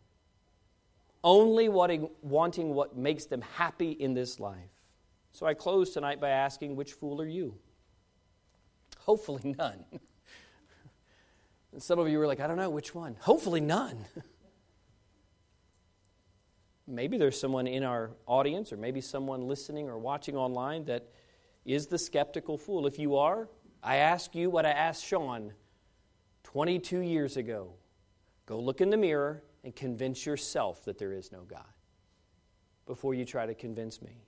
only 1.23 1.69
wanting, 1.69 2.73
what 2.73 2.97
makes 2.97 3.25
them 3.25 3.41
happy 3.41 3.91
in 3.91 4.15
this 4.15 4.39
life. 4.39 4.71
So 5.33 5.45
I 5.45 5.53
close 5.53 5.91
tonight 5.91 6.19
by 6.19 6.29
asking, 6.29 6.75
which 6.75 6.93
fool 6.93 7.21
are 7.21 7.27
you? 7.27 7.59
Hopefully, 9.01 9.55
none. 9.55 9.85
and 11.71 11.81
some 11.81 11.99
of 11.99 12.09
you 12.09 12.19
were 12.19 12.27
like, 12.27 12.39
I 12.39 12.47
don't 12.47 12.57
know 12.57 12.69
which 12.69 12.95
one. 12.95 13.17
Hopefully, 13.19 13.59
none. 13.59 14.05
maybe 16.87 17.17
there's 17.17 17.39
someone 17.39 17.67
in 17.67 17.83
our 17.83 18.11
audience, 18.25 18.71
or 18.71 18.77
maybe 18.77 19.01
someone 19.01 19.47
listening 19.47 19.89
or 19.89 19.97
watching 19.97 20.35
online 20.35 20.85
that 20.85 21.07
is 21.65 21.87
the 21.87 21.97
skeptical 21.97 22.57
fool. 22.57 22.87
If 22.87 22.97
you 22.97 23.17
are, 23.17 23.49
I 23.83 23.97
ask 23.97 24.33
you 24.33 24.49
what 24.49 24.65
I 24.65 24.71
asked 24.71 25.05
Sean 25.05 25.53
22 26.43 26.99
years 26.99 27.37
ago 27.37 27.73
go 28.45 28.59
look 28.59 28.79
in 28.79 28.89
the 28.89 28.97
mirror 28.97 29.43
and 29.65 29.75
convince 29.75 30.25
yourself 30.25 30.85
that 30.85 30.97
there 30.97 31.11
is 31.11 31.31
no 31.31 31.41
God 31.41 31.65
before 32.85 33.13
you 33.13 33.25
try 33.25 33.45
to 33.45 33.53
convince 33.53 34.01
me. 34.01 34.23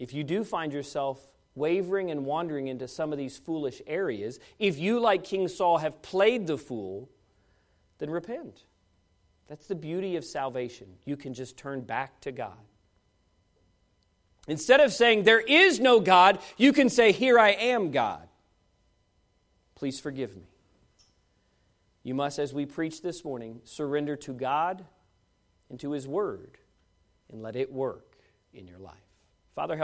If 0.00 0.12
you 0.12 0.24
do 0.24 0.42
find 0.42 0.72
yourself 0.72 1.20
wavering 1.54 2.10
and 2.10 2.24
wandering 2.24 2.68
into 2.68 2.88
some 2.88 3.12
of 3.12 3.18
these 3.18 3.38
foolish 3.38 3.80
areas, 3.86 4.40
if 4.58 4.78
you, 4.78 4.98
like 4.98 5.24
King 5.24 5.48
Saul, 5.48 5.78
have 5.78 6.02
played 6.02 6.46
the 6.46 6.58
fool, 6.58 7.08
then 7.98 8.10
repent. 8.10 8.64
That's 9.46 9.66
the 9.66 9.74
beauty 9.74 10.16
of 10.16 10.24
salvation. 10.24 10.88
You 11.04 11.16
can 11.16 11.34
just 11.34 11.56
turn 11.56 11.82
back 11.82 12.20
to 12.22 12.32
God. 12.32 12.58
Instead 14.46 14.80
of 14.80 14.92
saying, 14.92 15.22
There 15.22 15.40
is 15.40 15.80
no 15.80 16.00
God, 16.00 16.38
you 16.56 16.72
can 16.72 16.88
say, 16.88 17.12
Here 17.12 17.38
I 17.38 17.50
am, 17.50 17.90
God. 17.90 18.28
Please 19.74 20.00
forgive 20.00 20.36
me. 20.36 20.48
You 22.02 22.14
must, 22.14 22.38
as 22.38 22.52
we 22.52 22.66
preach 22.66 23.02
this 23.02 23.24
morning, 23.24 23.60
surrender 23.64 24.16
to 24.16 24.32
God 24.32 24.84
and 25.70 25.80
to 25.80 25.92
His 25.92 26.06
Word 26.06 26.58
and 27.30 27.42
let 27.42 27.56
it 27.56 27.72
work 27.72 28.18
in 28.52 28.66
your 28.66 28.78
life. 28.78 28.94
Father, 29.54 29.76
help. 29.76 29.82